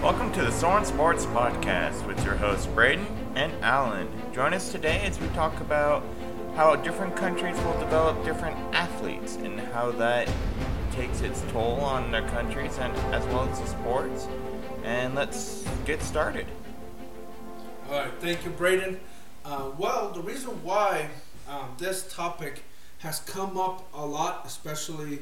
Welcome 0.00 0.32
to 0.34 0.42
the 0.42 0.52
Soren 0.52 0.84
Sports 0.84 1.26
Podcast 1.26 2.06
with 2.06 2.24
your 2.24 2.36
hosts 2.36 2.66
Braden 2.66 3.04
and 3.34 3.52
Alan. 3.64 4.08
Join 4.32 4.54
us 4.54 4.70
today 4.70 5.00
as 5.00 5.18
we 5.18 5.26
talk 5.30 5.60
about 5.60 6.04
how 6.54 6.76
different 6.76 7.16
countries 7.16 7.56
will 7.62 7.76
develop 7.80 8.24
different 8.24 8.56
athletes 8.72 9.34
and 9.34 9.58
how 9.58 9.90
that 9.90 10.30
takes 10.92 11.20
its 11.22 11.42
toll 11.50 11.80
on 11.80 12.12
their 12.12 12.28
countries 12.28 12.78
and 12.78 12.96
as 13.12 13.26
well 13.34 13.48
as 13.48 13.58
the 13.58 13.66
sports. 13.66 14.28
And 14.84 15.16
let's 15.16 15.66
get 15.86 16.00
started. 16.02 16.46
All 17.90 17.98
right, 17.98 18.12
thank 18.20 18.44
you, 18.44 18.52
Braden. 18.52 19.00
Uh, 19.44 19.70
well, 19.76 20.12
the 20.12 20.22
reason 20.22 20.62
why 20.62 21.08
um, 21.48 21.74
this 21.78 22.06
topic 22.14 22.62
has 23.02 23.18
come 23.20 23.58
up 23.58 23.84
a 23.94 24.06
lot, 24.06 24.42
especially 24.46 25.18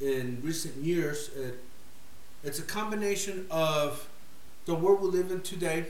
in 0.00 0.40
recent 0.42 0.74
years, 0.76 1.30
it, 1.36 1.62
it's 2.42 2.58
a 2.58 2.62
combination 2.62 3.46
of 3.50 4.08
the 4.64 4.74
world 4.74 5.02
we 5.02 5.08
live 5.08 5.30
in 5.30 5.42
today, 5.42 5.86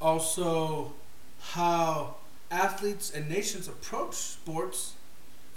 also 0.00 0.92
how 1.40 2.16
athletes 2.50 3.12
and 3.12 3.28
nations 3.28 3.66
approach 3.66 4.14
sports, 4.14 4.92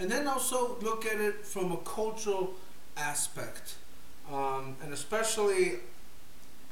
and 0.00 0.10
then 0.10 0.26
also 0.26 0.76
look 0.80 1.04
at 1.06 1.20
it 1.20 1.44
from 1.44 1.70
a 1.70 1.76
cultural 1.78 2.54
aspect. 2.96 3.74
Um, 4.32 4.76
and 4.82 4.92
especially 4.92 5.74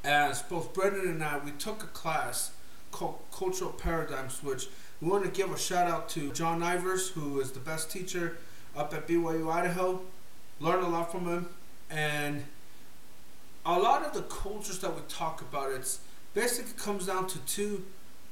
as 0.03 0.43
both 0.43 0.73
Brendan 0.73 1.09
and 1.09 1.23
I, 1.23 1.39
we 1.39 1.51
took 1.53 1.83
a 1.83 1.89
class 1.89 2.53
called 2.91 3.19
Cultural 3.31 3.71
Paradigms, 3.71 4.43
which 4.43 4.69
we 5.01 5.09
want 5.09 5.25
to 5.25 5.31
give 5.31 5.51
a 5.53 5.59
shout 5.59 5.89
out 5.89 6.09
to 6.11 6.33
John 6.33 6.61
Ivers, 6.61 7.13
who 7.13 7.41
is 7.41 7.53
the 7.53 7.61
best 7.61 7.91
teacher 7.91 8.37
up 8.77 8.93
at 8.93 9.09
BYU 9.09 9.51
Idaho. 9.51 10.01
Learned 10.61 10.85
a 10.85 10.89
lot 10.89 11.11
from 11.11 11.27
him, 11.27 11.49
and 11.91 12.45
a 13.65 13.79
lot 13.79 14.05
of 14.05 14.13
the 14.13 14.23
cultures 14.23 14.79
that 14.81 14.95
we 14.95 15.01
talk 15.09 15.41
about, 15.41 15.73
it's 15.73 16.01
basically 16.35 16.73
comes 16.77 17.07
down 17.07 17.27
to 17.29 17.39
two 17.41 17.85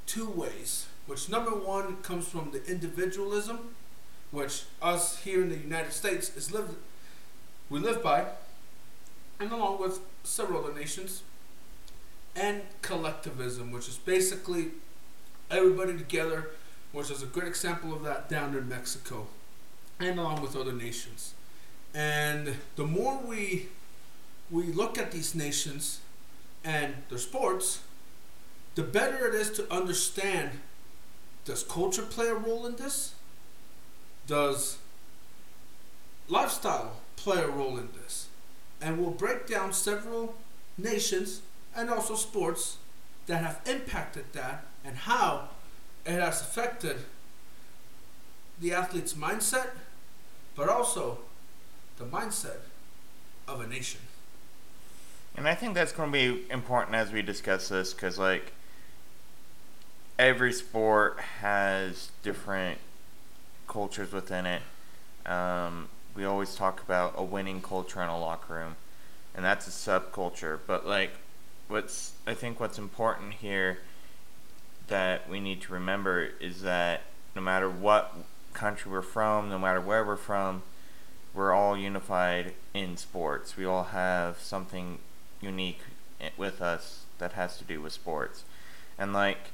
two 0.06 0.28
ways. 0.28 0.86
Which 1.06 1.30
number 1.30 1.52
one 1.52 1.96
comes 2.02 2.28
from 2.28 2.50
the 2.50 2.62
individualism, 2.66 3.74
which 4.30 4.64
us 4.82 5.22
here 5.22 5.42
in 5.42 5.48
the 5.48 5.56
United 5.56 5.92
States 5.92 6.36
is 6.36 6.52
lived 6.52 6.74
we 7.70 7.80
live 7.80 8.02
by, 8.02 8.24
and 9.38 9.52
along 9.52 9.80
with 9.80 10.00
several 10.24 10.64
other 10.64 10.72
nations, 10.72 11.22
and 12.34 12.62
collectivism, 12.80 13.70
which 13.72 13.88
is 13.88 13.96
basically 13.96 14.68
everybody 15.50 15.96
together, 15.96 16.50
which 16.92 17.10
is 17.10 17.22
a 17.22 17.26
great 17.26 17.48
example 17.48 17.92
of 17.92 18.02
that 18.02 18.28
down 18.28 18.56
in 18.56 18.68
Mexico, 18.68 19.26
and 20.00 20.18
along 20.18 20.42
with 20.42 20.56
other 20.56 20.72
nations. 20.72 21.34
And 21.94 22.56
the 22.76 22.86
more 22.86 23.18
we 23.18 23.68
we 24.50 24.64
look 24.64 24.98
at 24.98 25.12
these 25.12 25.34
nations 25.34 26.00
and 26.64 26.94
their 27.08 27.18
sports, 27.18 27.82
the 28.74 28.82
better 28.82 29.26
it 29.26 29.34
is 29.34 29.50
to 29.50 29.72
understand 29.72 30.50
does 31.44 31.62
culture 31.62 32.02
play 32.02 32.28
a 32.28 32.34
role 32.34 32.66
in 32.66 32.76
this? 32.76 33.14
Does 34.26 34.76
lifestyle 36.28 37.00
play 37.16 37.40
a 37.40 37.48
role 37.48 37.78
in 37.78 37.88
this? 38.02 38.28
And 38.82 38.98
we'll 38.98 39.10
break 39.10 39.46
down 39.46 39.72
several 39.72 40.34
nations 40.76 41.40
and 41.74 41.88
also 41.88 42.14
sports 42.14 42.76
that 43.26 43.42
have 43.42 43.60
impacted 43.66 44.32
that 44.34 44.66
and 44.84 44.96
how 44.96 45.48
it 46.08 46.20
has 46.20 46.40
affected 46.40 46.96
the 48.58 48.72
athlete's 48.72 49.12
mindset, 49.12 49.68
but 50.56 50.68
also 50.68 51.18
the 51.98 52.04
mindset 52.04 52.60
of 53.46 53.60
a 53.60 53.66
nation. 53.66 54.00
And 55.36 55.46
I 55.46 55.54
think 55.54 55.74
that's 55.74 55.92
going 55.92 56.10
to 56.10 56.12
be 56.12 56.50
important 56.50 56.96
as 56.96 57.12
we 57.12 57.20
discuss 57.20 57.68
this 57.68 57.92
because, 57.92 58.18
like, 58.18 58.52
every 60.18 60.52
sport 60.52 61.20
has 61.40 62.10
different 62.22 62.78
cultures 63.68 64.10
within 64.10 64.46
it. 64.46 64.62
Um, 65.26 65.88
we 66.16 66.24
always 66.24 66.54
talk 66.54 66.82
about 66.82 67.14
a 67.16 67.22
winning 67.22 67.60
culture 67.60 68.02
in 68.02 68.08
a 68.08 68.18
locker 68.18 68.54
room, 68.54 68.76
and 69.34 69.44
that's 69.44 69.68
a 69.68 69.70
subculture. 69.70 70.58
But, 70.66 70.86
like, 70.86 71.10
what's 71.68 72.12
I 72.26 72.32
think 72.32 72.58
what's 72.58 72.78
important 72.78 73.34
here 73.34 73.78
that 74.88 75.28
we 75.28 75.40
need 75.40 75.60
to 75.62 75.72
remember 75.72 76.30
is 76.40 76.62
that 76.62 77.02
no 77.34 77.42
matter 77.42 77.68
what 77.68 78.14
country 78.52 78.90
we're 78.90 79.02
from, 79.02 79.48
no 79.48 79.58
matter 79.58 79.80
where 79.80 80.04
we're 80.04 80.16
from, 80.16 80.62
we're 81.34 81.52
all 81.52 81.76
unified 81.76 82.54
in 82.74 82.96
sports. 82.96 83.56
We 83.56 83.64
all 83.64 83.84
have 83.84 84.40
something 84.40 84.98
unique 85.40 85.80
with 86.36 86.60
us 86.60 87.04
that 87.18 87.32
has 87.32 87.58
to 87.58 87.64
do 87.64 87.80
with 87.80 87.92
sports. 87.92 88.44
And 88.98 89.12
like 89.12 89.52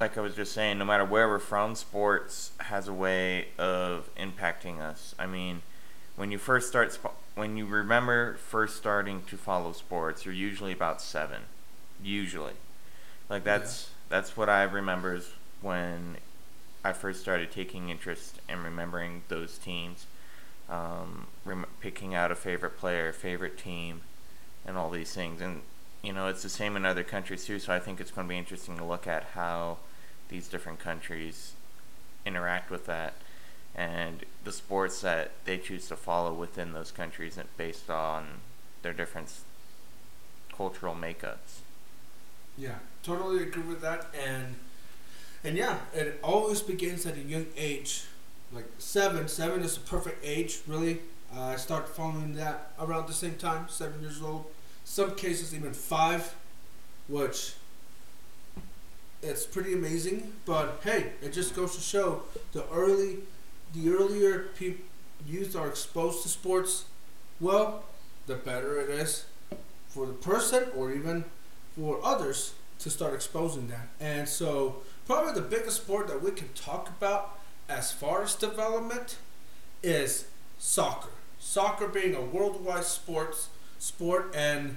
like 0.00 0.16
I 0.16 0.20
was 0.20 0.34
just 0.36 0.52
saying, 0.52 0.78
no 0.78 0.84
matter 0.84 1.04
where 1.04 1.28
we're 1.28 1.40
from, 1.40 1.74
sports 1.74 2.52
has 2.58 2.86
a 2.86 2.92
way 2.92 3.48
of 3.58 4.08
impacting 4.16 4.80
us. 4.80 5.14
I 5.18 5.26
mean, 5.26 5.62
when 6.14 6.30
you 6.30 6.38
first 6.38 6.68
start 6.68 6.92
sp- 6.94 7.18
when 7.34 7.56
you 7.56 7.66
remember 7.66 8.36
first 8.36 8.76
starting 8.76 9.22
to 9.24 9.36
follow 9.36 9.72
sports, 9.72 10.24
you're 10.24 10.34
usually 10.34 10.72
about 10.72 11.00
7. 11.00 11.42
Usually. 12.02 12.54
Like 13.28 13.44
that's 13.44 13.88
yeah. 13.88 14.16
that's 14.16 14.36
what 14.36 14.48
I 14.48 14.62
remember 14.62 15.14
is 15.14 15.30
when 15.60 16.16
I 16.84 16.92
first 16.92 17.20
started 17.20 17.50
taking 17.50 17.90
interest 17.90 18.40
and 18.48 18.62
remembering 18.62 19.22
those 19.28 19.58
teams 19.58 20.06
um, 20.68 21.26
rem- 21.44 21.66
picking 21.80 22.14
out 22.14 22.30
a 22.30 22.34
favorite 22.34 22.78
player, 22.78 23.12
favorite 23.12 23.58
team, 23.58 24.02
and 24.66 24.76
all 24.76 24.90
these 24.90 25.12
things. 25.12 25.40
And 25.40 25.62
you 26.02 26.12
know, 26.12 26.28
it's 26.28 26.42
the 26.42 26.48
same 26.48 26.76
in 26.76 26.86
other 26.86 27.02
countries 27.02 27.44
too. 27.44 27.58
So 27.58 27.72
I 27.72 27.78
think 27.78 28.00
it's 28.00 28.10
going 28.10 28.26
to 28.26 28.28
be 28.28 28.38
interesting 28.38 28.76
to 28.78 28.84
look 28.84 29.06
at 29.06 29.24
how 29.34 29.78
these 30.28 30.48
different 30.48 30.78
countries 30.78 31.52
interact 32.26 32.70
with 32.70 32.86
that 32.86 33.14
and 33.74 34.24
the 34.44 34.52
sports 34.52 35.00
that 35.02 35.30
they 35.44 35.56
choose 35.56 35.88
to 35.88 35.96
follow 35.96 36.32
within 36.32 36.72
those 36.72 36.90
countries 36.90 37.38
based 37.56 37.88
on 37.88 38.26
their 38.82 38.92
different 38.92 39.32
cultural 40.54 40.94
makeups. 40.94 41.60
Yeah, 42.58 42.74
totally 43.02 43.42
agree 43.42 43.62
with 43.62 43.80
that. 43.82 44.06
And 44.26 44.56
and 45.44 45.56
yeah, 45.56 45.78
it 45.94 46.18
always 46.22 46.62
begins 46.62 47.06
at 47.06 47.16
a 47.16 47.20
young 47.20 47.46
age 47.56 48.04
like 48.52 48.66
seven. 48.78 49.28
Seven 49.28 49.62
is 49.62 49.76
a 49.76 49.80
perfect 49.80 50.24
age, 50.24 50.60
really. 50.66 51.00
Uh, 51.36 51.42
I 51.42 51.56
started 51.56 51.88
following 51.88 52.34
that 52.36 52.72
around 52.80 53.08
the 53.08 53.14
same 53.14 53.34
time, 53.36 53.66
seven 53.68 54.00
years 54.00 54.22
old. 54.22 54.46
Some 54.84 55.14
cases 55.16 55.54
even 55.54 55.74
five, 55.74 56.34
which 57.08 57.54
it's 59.22 59.46
pretty 59.46 59.72
amazing. 59.72 60.32
But 60.44 60.80
hey, 60.84 61.12
it 61.22 61.32
just 61.32 61.54
goes 61.54 61.74
to 61.74 61.80
show 61.80 62.22
the 62.52 62.66
early, 62.70 63.18
the 63.74 63.90
earlier 63.90 64.48
people 64.56 64.84
youth 65.26 65.56
are 65.56 65.68
exposed 65.68 66.22
to 66.22 66.28
sports, 66.28 66.84
well, 67.40 67.82
the 68.26 68.34
better 68.36 68.80
it 68.80 68.88
is 68.88 69.26
for 69.88 70.06
the 70.06 70.12
person 70.12 70.64
or 70.76 70.92
even 70.92 71.24
for 71.78 72.00
others 72.02 72.54
to 72.80 72.90
start 72.90 73.14
exposing 73.14 73.68
that. 73.68 73.88
And 74.00 74.28
so, 74.28 74.76
probably 75.06 75.32
the 75.32 75.46
biggest 75.46 75.78
sport 75.78 76.08
that 76.08 76.22
we 76.22 76.30
can 76.32 76.48
talk 76.54 76.88
about 76.88 77.38
as 77.68 77.92
far 77.92 78.22
as 78.22 78.34
development 78.34 79.16
is 79.82 80.26
soccer. 80.58 81.10
Soccer 81.38 81.86
being 81.86 82.14
a 82.14 82.20
worldwide 82.20 82.84
sports 82.84 83.48
sport 83.78 84.34
and 84.34 84.76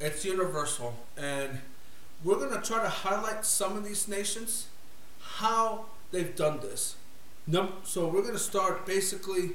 it's 0.00 0.24
universal. 0.24 0.94
And 1.16 1.60
we're 2.22 2.36
going 2.36 2.52
to 2.52 2.66
try 2.66 2.82
to 2.82 2.88
highlight 2.88 3.44
some 3.44 3.76
of 3.76 3.84
these 3.84 4.06
nations, 4.08 4.68
how 5.20 5.86
they've 6.10 6.34
done 6.34 6.60
this. 6.60 6.96
So 7.84 8.06
we're 8.06 8.22
going 8.22 8.34
to 8.34 8.38
start 8.38 8.84
basically 8.84 9.52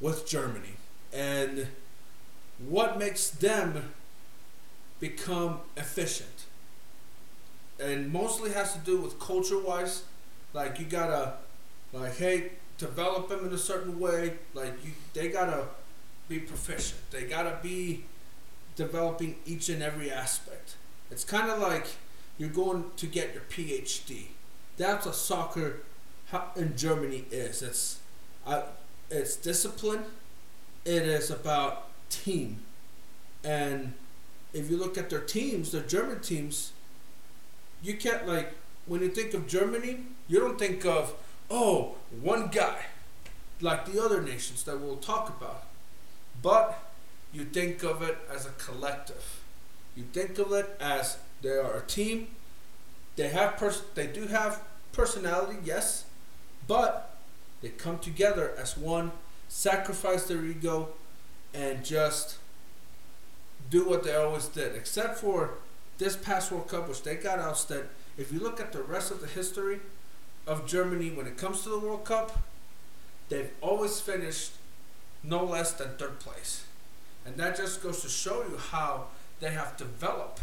with 0.00 0.26
Germany 0.26 0.76
and 1.12 1.68
what 2.58 2.98
makes 2.98 3.28
them 3.28 3.92
become 5.02 5.58
efficient. 5.76 6.46
And 7.80 8.12
mostly 8.12 8.52
has 8.52 8.72
to 8.74 8.78
do 8.78 8.98
with 8.98 9.18
culture 9.18 9.58
wise. 9.58 10.04
Like 10.54 10.78
you 10.78 10.84
gotta 10.86 11.34
like, 11.92 12.16
hey, 12.16 12.52
develop 12.78 13.28
them 13.28 13.44
in 13.44 13.52
a 13.52 13.58
certain 13.58 13.98
way. 13.98 14.34
Like, 14.54 14.72
you, 14.84 14.92
they 15.12 15.28
gotta 15.28 15.66
be 16.28 16.38
proficient. 16.38 17.00
They 17.10 17.24
gotta 17.24 17.58
be 17.60 18.04
developing 18.76 19.34
each 19.44 19.68
and 19.68 19.82
every 19.82 20.10
aspect. 20.10 20.76
It's 21.10 21.24
kind 21.24 21.50
of 21.50 21.58
like 21.58 21.86
you're 22.38 22.48
going 22.48 22.84
to 22.96 23.06
get 23.06 23.34
your 23.34 23.42
PhD. 23.50 24.26
That's 24.76 25.04
what 25.04 25.16
soccer 25.16 25.80
in 26.54 26.76
Germany 26.76 27.24
is. 27.32 27.60
It's 27.60 27.98
uh, 28.46 28.62
it's 29.10 29.34
discipline. 29.34 30.04
It 30.84 31.02
is 31.02 31.30
about 31.30 31.88
team, 32.08 32.60
and 33.44 33.92
if 34.52 34.70
you 34.70 34.76
look 34.76 34.98
at 34.98 35.10
their 35.10 35.20
teams, 35.20 35.72
their 35.72 35.82
German 35.82 36.20
teams, 36.20 36.72
you 37.82 37.96
can't 37.96 38.26
like 38.26 38.54
when 38.86 39.00
you 39.00 39.08
think 39.08 39.34
of 39.34 39.46
Germany, 39.46 40.00
you 40.28 40.40
don't 40.40 40.58
think 40.58 40.84
of 40.84 41.14
oh, 41.50 41.94
one 42.22 42.48
guy, 42.48 42.86
like 43.60 43.84
the 43.84 44.02
other 44.02 44.22
nations 44.22 44.64
that 44.64 44.80
we'll 44.80 44.96
talk 44.96 45.28
about. 45.28 45.64
But 46.40 46.82
you 47.32 47.44
think 47.44 47.82
of 47.82 48.02
it 48.02 48.18
as 48.30 48.46
a 48.46 48.50
collective. 48.50 49.40
You 49.94 50.04
think 50.12 50.38
of 50.38 50.52
it 50.52 50.76
as 50.80 51.18
they 51.42 51.50
are 51.50 51.76
a 51.76 51.82
team. 51.82 52.28
They 53.16 53.28
have 53.28 53.56
pers- 53.58 53.82
they 53.94 54.06
do 54.06 54.26
have 54.28 54.62
personality, 54.92 55.58
yes, 55.62 56.06
but 56.66 57.14
they 57.60 57.68
come 57.68 57.98
together 57.98 58.52
as 58.58 58.76
one, 58.76 59.12
sacrifice 59.48 60.24
their 60.24 60.44
ego, 60.44 60.88
and 61.52 61.84
just 61.84 62.36
do 63.70 63.88
what 63.88 64.04
they 64.04 64.14
always 64.14 64.46
did. 64.46 64.74
Except 64.74 65.18
for 65.18 65.54
this 65.98 66.16
past 66.16 66.50
World 66.50 66.68
Cup, 66.68 66.88
which 66.88 67.02
they 67.02 67.16
got 67.16 67.38
ousted. 67.38 67.88
If 68.16 68.32
you 68.32 68.40
look 68.40 68.60
at 68.60 68.72
the 68.72 68.82
rest 68.82 69.10
of 69.10 69.20
the 69.20 69.26
history 69.26 69.80
of 70.46 70.66
Germany 70.66 71.10
when 71.10 71.26
it 71.26 71.36
comes 71.36 71.62
to 71.62 71.68
the 71.68 71.78
World 71.78 72.04
Cup, 72.04 72.42
they've 73.28 73.50
always 73.60 74.00
finished 74.00 74.52
no 75.22 75.44
less 75.44 75.72
than 75.72 75.90
third 75.96 76.18
place. 76.18 76.64
And 77.24 77.36
that 77.36 77.56
just 77.56 77.82
goes 77.82 78.02
to 78.02 78.08
show 78.08 78.42
you 78.42 78.56
how 78.56 79.06
they 79.40 79.50
have 79.50 79.76
developed 79.76 80.40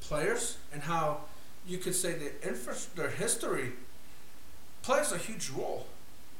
players 0.00 0.58
and 0.72 0.82
how 0.82 1.20
you 1.66 1.78
could 1.78 1.94
say 1.94 2.14
the 2.14 2.46
infra- 2.46 2.74
their 2.96 3.10
history 3.10 3.72
plays 4.82 5.12
a 5.12 5.18
huge 5.18 5.50
role 5.50 5.86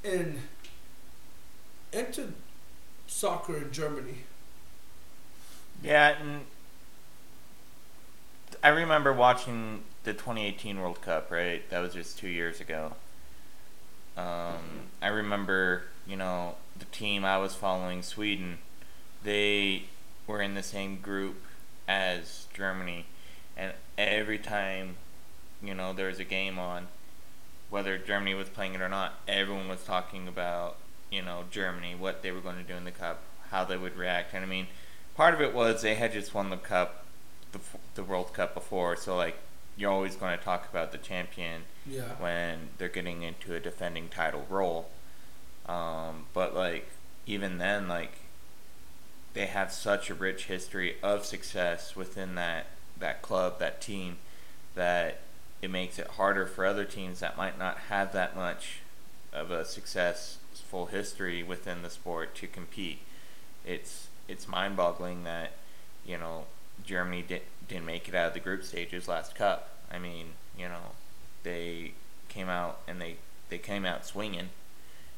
in 0.03 0.41
into 1.93 2.33
soccer 3.07 3.57
in 3.57 3.71
Germany. 3.71 4.25
Yeah, 5.83 6.15
and 6.21 6.43
I 8.63 8.69
remember 8.69 9.13
watching 9.13 9.83
the 10.05 10.13
2018 10.13 10.81
World 10.81 11.03
Cup. 11.03 11.31
Right, 11.31 11.69
that 11.71 11.81
was 11.81 11.95
just 11.95 12.19
two 12.19 12.29
years 12.29 12.61
ago. 12.61 12.93
Um, 14.17 14.91
I 15.01 15.09
remember, 15.09 15.85
you 16.07 16.17
know, 16.17 16.55
the 16.79 16.85
team 16.87 17.25
I 17.25 17.39
was 17.39 17.55
following, 17.55 18.03
Sweden. 18.03 18.59
They 19.25 19.85
were 20.27 20.41
in 20.41 20.55
the 20.55 20.63
same 20.63 20.99
group 20.99 21.43
as 21.89 22.47
Germany, 22.55 23.07
and 23.57 23.73
every 23.99 24.39
time, 24.39 24.97
you 25.63 25.75
know, 25.75 25.93
there 25.93 26.09
was 26.09 26.21
a 26.21 26.25
game 26.25 26.59
on, 26.59 26.89
whether 27.71 27.99
Germany 27.99 28.35
was 28.35 28.49
playing 28.49 28.75
it 28.75 28.81
or 28.81 28.89
not, 28.89 29.15
everyone 29.27 29.69
was 29.69 29.83
talking 29.83 30.29
about, 30.29 30.77
you 31.11 31.23
know, 31.23 31.45
Germany, 31.51 31.95
what 31.95 32.23
they 32.23 32.31
were 32.31 32.41
going 32.41 32.57
to 32.57 32.63
do 32.63 32.75
in 32.75 32.85
the 32.85 32.91
cup, 32.91 33.23
how 33.51 33.65
they 33.65 33.77
would 33.77 33.97
react, 33.97 34.35
and 34.35 34.45
I 34.45 34.49
mean, 34.49 34.67
part 35.17 35.35
of 35.35 35.41
it 35.41 35.55
was 35.55 35.83
they 35.83 35.95
had 35.95 36.13
just 36.13 36.35
won 36.35 36.51
the 36.51 36.57
cup, 36.57 37.05
the 37.53 37.61
the 37.95 38.03
World 38.05 38.33
Cup 38.33 38.55
before, 38.55 38.97
so 38.97 39.17
like 39.17 39.37
you're 39.77 39.91
always 39.91 40.17
going 40.17 40.37
to 40.39 40.45
talk 40.45 40.69
about 40.71 40.93
the 40.93 40.99
champion 40.99 41.63
Yeah. 41.87 42.03
when 42.19 42.69
they're 42.79 42.89
getting 42.89 43.23
into 43.23 43.55
a 43.55 43.61
defending 43.61 44.09
title 44.09 44.47
role. 44.51 44.91
Um, 45.67 46.27
but 46.35 46.55
like 46.55 46.91
even 47.27 47.59
then, 47.59 47.89
like 47.89 48.13
they 49.35 49.47
have 49.47 49.73
such 49.73 50.11
a 50.11 50.15
rich 50.15 50.45
history 50.45 50.97
of 51.03 51.25
success 51.25 51.97
within 51.97 52.35
that 52.35 52.67
that 52.99 53.23
club, 53.23 53.59
that 53.59 53.81
team, 53.81 54.19
that 54.75 55.21
it 55.63 55.71
makes 55.71 55.99
it 55.99 56.07
harder 56.09 56.47
for 56.47 56.67
other 56.67 56.85
teams 56.85 57.21
that 57.21 57.37
might 57.37 57.59
not 57.59 57.79
have 57.89 58.13
that 58.13 58.37
much 58.37 58.81
of 59.33 59.51
a 59.51 59.65
successful 59.65 60.87
history 60.87 61.43
within 61.43 61.83
the 61.83 61.89
sport 61.91 62.35
to 62.35 62.47
compete. 62.47 62.99
It's 63.65 64.09
it's 64.29 64.49
mind-boggling 64.49 65.25
that 65.25 65.53
you 66.05 66.19
know 66.19 66.45
Germany 66.85 67.25
did, 67.27 67.43
didn't 67.69 67.87
make 67.87 68.09
it 68.09 68.15
out 68.15 68.29
of 68.29 68.35
the 68.35 68.41
group 68.41 68.65
stages 68.65 69.09
last 69.09 69.35
cup. 69.35 69.69
I 69.91 69.99
mean, 69.99 70.29
you 70.59 70.69
know, 70.69 70.93
they 71.43 71.93
came 72.29 72.49
out 72.49 72.81
and 72.89 73.01
they 73.01 73.17
they 73.49 73.59
came 73.59 73.85
out 73.85 74.07
swinging, 74.07 74.51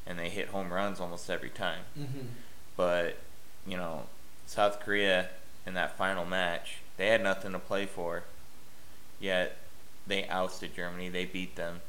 and 0.05 0.19
they 0.19 0.29
hit 0.29 0.49
home 0.49 0.71
runs 0.73 0.99
almost 0.99 1.29
every 1.29 1.49
time. 1.49 1.81
Mm-hmm. 1.97 2.27
But 2.75 3.17
you 3.65 3.77
know, 3.77 4.03
South 4.45 4.79
Korea 4.79 5.29
in 5.65 5.73
that 5.73 5.97
final 5.97 6.25
match, 6.25 6.77
they 6.97 7.07
had 7.07 7.23
nothing 7.23 7.51
to 7.53 7.59
play 7.59 7.85
for. 7.85 8.23
Yet 9.19 9.57
they 10.05 10.27
ousted 10.27 10.75
Germany. 10.75 11.09
They 11.09 11.25
beat 11.25 11.55
them, 11.55 11.81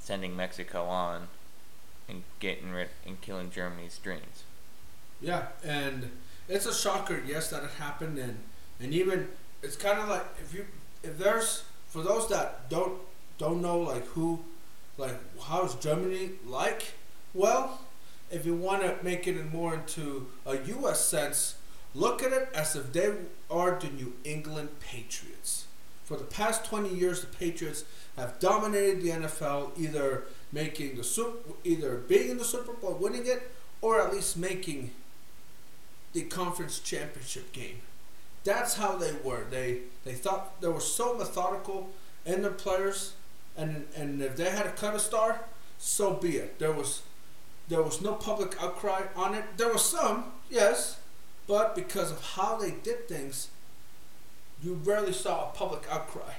sending 0.00 0.34
Mexico 0.34 0.84
on, 0.84 1.28
and 2.08 2.24
getting 2.40 2.72
rid 2.72 2.88
and 3.06 3.20
killing 3.20 3.50
Germany's 3.50 3.98
dreams. 3.98 4.44
Yeah, 5.20 5.48
and 5.62 6.10
it's 6.48 6.66
a 6.66 6.74
shocker, 6.74 7.22
yes, 7.26 7.50
that 7.50 7.62
it 7.62 7.70
happened, 7.78 8.18
and 8.18 8.38
and 8.80 8.92
even 8.94 9.28
it's 9.62 9.76
kind 9.76 9.98
of 9.98 10.08
like 10.08 10.24
if 10.40 10.54
you 10.54 10.64
if 11.02 11.18
there's 11.18 11.64
for 11.88 12.02
those 12.02 12.28
that 12.28 12.68
don't 12.70 12.94
don't 13.38 13.62
know 13.62 13.78
like 13.78 14.04
who 14.08 14.40
like 14.96 15.14
how 15.42 15.64
is 15.64 15.74
Germany 15.74 16.30
like? 16.46 16.94
Well, 17.34 17.80
if 18.30 18.44
you 18.44 18.54
want 18.54 18.82
to 18.82 18.96
make 19.02 19.26
it 19.26 19.52
more 19.52 19.74
into 19.74 20.26
a 20.44 20.56
U.S. 20.56 21.04
sense, 21.04 21.56
look 21.94 22.22
at 22.22 22.32
it 22.32 22.48
as 22.54 22.74
if 22.76 22.92
they 22.92 23.12
are 23.50 23.78
the 23.78 23.88
New 23.88 24.14
England 24.24 24.70
Patriots. 24.80 25.66
For 26.04 26.16
the 26.16 26.24
past 26.24 26.64
20 26.64 26.88
years, 26.88 27.20
the 27.20 27.26
Patriots 27.26 27.84
have 28.16 28.38
dominated 28.40 29.02
the 29.02 29.10
NFL, 29.10 29.78
either 29.78 30.24
making 30.52 30.96
the 30.96 31.04
super, 31.04 31.52
either 31.64 31.96
being 31.96 32.30
in 32.30 32.38
the 32.38 32.44
Super 32.44 32.72
Bowl, 32.72 32.94
winning 32.94 33.26
it, 33.26 33.50
or 33.82 34.00
at 34.00 34.12
least 34.12 34.36
making 34.36 34.90
the 36.18 36.24
conference 36.24 36.80
championship 36.80 37.52
game. 37.52 37.80
That's 38.44 38.74
how 38.74 38.96
they 38.96 39.12
were. 39.22 39.44
They 39.50 39.80
they 40.04 40.14
thought 40.14 40.60
they 40.60 40.68
were 40.68 40.80
so 40.80 41.16
methodical 41.16 41.90
in 42.24 42.42
their 42.42 42.50
players, 42.50 43.14
and 43.56 43.86
and 43.96 44.20
if 44.22 44.36
they 44.36 44.50
had 44.50 44.64
to 44.64 44.70
cut 44.70 44.94
a 44.94 44.98
star, 44.98 45.40
so 45.78 46.14
be 46.14 46.36
it. 46.36 46.58
There 46.58 46.72
was 46.72 47.02
there 47.68 47.82
was 47.82 48.00
no 48.00 48.14
public 48.14 48.60
outcry 48.60 49.02
on 49.14 49.34
it. 49.34 49.44
There 49.56 49.72
was 49.72 49.84
some, 49.84 50.32
yes, 50.50 50.98
but 51.46 51.74
because 51.76 52.10
of 52.10 52.20
how 52.34 52.56
they 52.56 52.70
did 52.70 53.06
things, 53.06 53.48
you 54.62 54.74
rarely 54.74 55.12
saw 55.12 55.48
a 55.48 55.52
public 55.52 55.82
outcry 55.90 56.32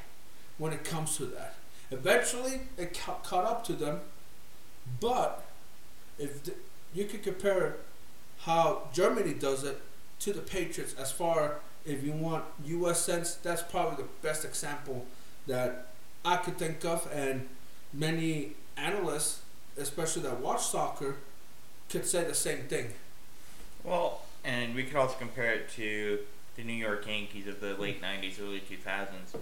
when 0.58 0.74
it 0.74 0.84
comes 0.84 1.16
to 1.18 1.26
that. 1.26 1.56
Eventually, 1.92 2.62
it 2.78 3.00
ca- 3.00 3.20
caught 3.24 3.46
up 3.46 3.64
to 3.66 3.74
them, 3.74 4.02
but 5.00 5.46
if 6.18 6.44
the, 6.44 6.54
you 6.94 7.06
could 7.06 7.24
compare 7.24 7.78
how 8.42 8.84
Germany 8.94 9.34
does 9.34 9.64
it 9.64 9.82
to 10.20 10.34
the 10.34 10.42
Patriots 10.42 10.94
as 11.00 11.12
far 11.12 11.60
if 11.86 12.04
you 12.04 12.12
want 12.12 12.44
US 12.66 13.04
sense 13.04 13.36
that's 13.36 13.62
probably 13.64 14.04
the 14.04 14.10
best 14.22 14.46
example 14.46 15.06
that 15.48 15.88
I 16.26 16.38
could 16.38 16.58
think 16.58 16.84
of 16.86 17.08
and 17.14 17.48
many 17.94 18.52
analysts 18.78 19.42
especially 19.78 20.24
that 20.24 20.40
watch 20.40 20.62
soccer 20.62 21.16
could 21.90 22.06
say 22.06 22.24
the 22.24 22.36
same 22.36 22.64
thing 22.68 22.94
Well, 23.84 24.22
and 24.44 24.76
we 24.76 24.84
could 24.84 24.96
also 24.96 25.16
compare 25.18 25.54
it 25.54 25.70
to 25.72 26.20
the 26.56 26.64
New 26.64 26.74
York 26.74 27.06
Yankees 27.08 27.48
of 27.48 27.60
the 27.62 27.74
late 27.76 28.02
'90s, 28.02 28.42
early 28.42 28.60
2000s. 28.62 29.36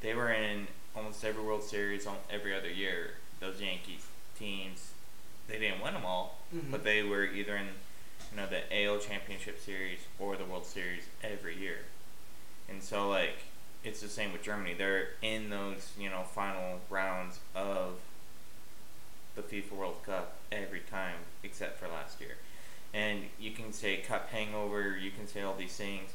They 0.00 0.14
were 0.14 0.32
in 0.32 0.66
almost 0.96 1.24
every 1.24 1.42
World 1.42 1.62
Series 1.62 2.06
on 2.06 2.16
every 2.30 2.54
other 2.56 2.70
year. 2.70 3.12
Those 3.40 3.60
Yankees 3.60 4.06
teams, 4.38 4.91
they 5.48 5.58
didn't 5.58 5.80
win 5.82 5.94
them 5.94 6.04
all, 6.04 6.38
Mhm. 6.54 6.70
but 6.70 6.84
they 6.84 7.02
were 7.02 7.24
either 7.24 7.56
in, 7.56 7.66
you 8.30 8.36
know, 8.36 8.46
the 8.46 8.62
AL 8.72 8.98
Championship 9.00 9.60
Series 9.60 10.00
or 10.18 10.36
the 10.36 10.44
World 10.44 10.66
Series 10.66 11.04
every 11.22 11.56
year. 11.56 11.84
And 12.68 12.82
so, 12.82 13.08
like, 13.08 13.36
it's 13.84 14.00
the 14.00 14.08
same 14.08 14.32
with 14.32 14.42
Germany. 14.42 14.74
They're 14.74 15.14
in 15.22 15.50
those, 15.50 15.92
you 15.98 16.08
know, 16.08 16.22
final 16.24 16.80
rounds 16.88 17.40
of 17.54 18.00
the 19.34 19.42
FIFA 19.42 19.72
World 19.72 20.02
Cup 20.04 20.36
every 20.50 20.80
time 20.80 21.16
except 21.42 21.78
for 21.78 21.88
last 21.88 22.20
year. 22.20 22.36
And 22.94 23.30
you 23.38 23.52
can 23.52 23.72
say 23.72 23.96
cup 23.98 24.28
hangover, 24.30 24.96
you 24.96 25.10
can 25.10 25.26
say 25.26 25.40
all 25.40 25.54
these 25.54 25.74
things, 25.76 26.12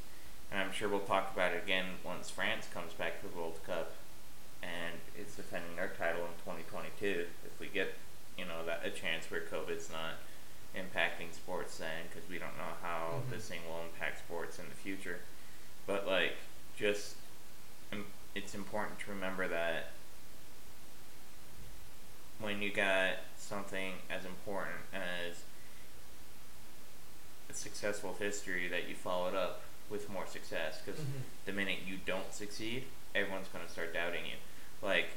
and 0.52 0.62
I'm 0.62 0.72
sure 0.72 0.88
we'll 0.88 1.00
talk 1.02 1.34
about 1.34 1.52
it 1.54 1.64
again 1.64 1.98
once 2.04 2.30
France 2.30 2.68
comes 2.72 2.94
back 2.94 3.20
to 3.22 3.28
the 3.28 3.36
World 3.36 3.60
Cup 3.66 3.94
and 4.62 5.00
is 5.18 5.36
defending 5.36 5.76
their 5.76 5.90
title 5.90 6.22
in 6.26 6.32
2022. 6.46 7.28
If 7.46 7.60
we 7.60 7.68
get, 7.68 7.96
you 8.38 8.46
know, 8.46 8.66
that 8.66 8.86
a 8.86 8.90
chance 8.90 9.30
where 9.32 9.42
COVID's 9.42 9.90
not 9.90 10.16
impacting 10.76 11.34
sports 11.34 11.78
then, 11.78 12.08
because 12.08 12.30
we 12.30 12.38
don't 12.38 12.56
know 12.58 12.74
how 12.82 13.24
Mhm. 13.26 13.30
this 13.32 13.48
thing 13.50 13.66
will 13.68 13.82
impact 13.82 14.20
sports 14.20 14.60
in 14.60 14.70
the 14.70 14.76
future. 14.76 15.20
But 15.86 16.06
like, 16.08 16.36
just 16.78 17.16
it's 18.36 18.54
important 18.54 19.00
to 19.00 19.10
remember 19.10 19.48
that 19.48 19.92
when 22.40 22.62
you 22.62 22.72
got 22.72 23.16
something 23.38 23.94
as 24.12 24.26
important 24.26 24.76
as 24.94 25.42
a 27.50 27.54
successful 27.54 28.16
history 28.20 28.68
that 28.68 28.88
you 28.88 28.94
followed 28.96 29.34
up 29.34 29.62
with 29.90 30.08
more 30.10 30.28
success 30.28 30.80
because 30.86 31.00
Mhm. 31.00 31.22
the 31.46 31.54
minute 31.54 31.80
you 31.80 31.98
don't 31.98 32.32
succeed 32.34 32.86
everyone's 33.16 33.48
going 33.48 33.66
to 33.66 33.72
start 33.72 33.92
doubting 33.94 34.26
you 34.26 34.36
like 34.82 35.10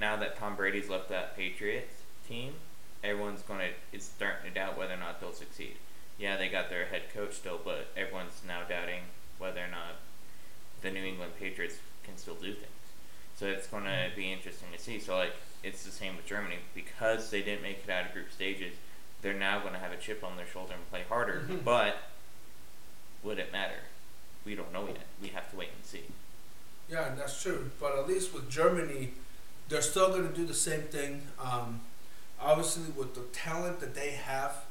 now 0.00 0.16
that 0.16 0.36
tom 0.36 0.56
brady's 0.56 0.88
left 0.88 1.08
that 1.08 1.36
patriots 1.36 1.94
team 2.26 2.52
everyone's 3.04 3.42
going 3.42 3.60
to 3.60 3.96
is 3.96 4.04
starting 4.04 4.48
to 4.48 4.54
doubt 4.54 4.76
whether 4.78 4.94
or 4.94 4.98
not 4.98 5.20
they'll 5.20 5.32
succeed 5.32 5.76
yeah 6.18 6.36
they 6.36 6.48
got 6.48 6.68
their 6.70 6.86
head 6.86 7.02
coach 7.14 7.34
still 7.34 7.60
but 7.64 7.88
everyone's 7.96 8.40
now 8.46 8.60
doubting 8.68 9.02
whether 9.38 9.60
or 9.60 9.68
not 9.68 9.96
the 10.82 10.90
new 10.90 11.04
england 11.04 11.32
patriots 11.38 11.76
can 12.04 12.16
still 12.16 12.34
do 12.34 12.52
things 12.52 12.70
So 13.38 13.46
it's 13.46 13.66
going 13.66 13.84
to 13.84 14.08
be 14.16 14.32
interesting 14.32 14.68
to 14.74 14.78
see. 14.82 14.98
So 14.98 15.14
like 15.16 15.34
it's 15.62 15.84
the 15.84 15.90
same 15.90 16.16
with 16.16 16.24
Germany 16.26 16.56
because 16.74 17.28
they 17.30 17.42
didn't 17.42 17.60
make 17.62 17.80
it 17.84 17.90
out 17.90 18.06
of 18.06 18.12
group 18.14 18.32
stages. 18.32 18.72
They're 19.20 19.34
now 19.34 19.58
going 19.60 19.74
to 19.74 19.78
have 19.78 19.92
a 19.92 19.96
chip 19.98 20.24
on 20.24 20.36
their 20.38 20.46
shoulder 20.46 20.72
and 20.72 20.88
play 20.88 21.02
harder. 21.08 21.44
Mhm. 21.46 21.62
But 21.64 21.96
would 23.22 23.38
it 23.38 23.52
matter? 23.52 23.80
We 24.46 24.54
don't 24.54 24.72
know 24.72 24.86
yet. 24.86 25.04
We 25.20 25.28
have 25.28 25.50
to 25.50 25.56
wait 25.56 25.68
and 25.76 25.84
see. 25.84 26.04
Yeah, 26.88 27.08
and 27.08 27.18
that's 27.18 27.42
true. 27.42 27.70
But 27.80 27.98
at 27.98 28.06
least 28.08 28.32
with 28.32 28.48
Germany, 28.48 29.12
they're 29.68 29.82
still 29.82 30.08
going 30.10 30.28
to 30.28 30.34
do 30.34 30.46
the 30.46 30.54
same 30.54 30.82
thing. 30.82 31.26
Um, 31.38 31.80
obviously, 32.40 32.84
with 32.96 33.14
the 33.14 33.22
talent 33.32 33.80
that 33.80 33.94
they 33.94 34.10
have, 34.10 34.64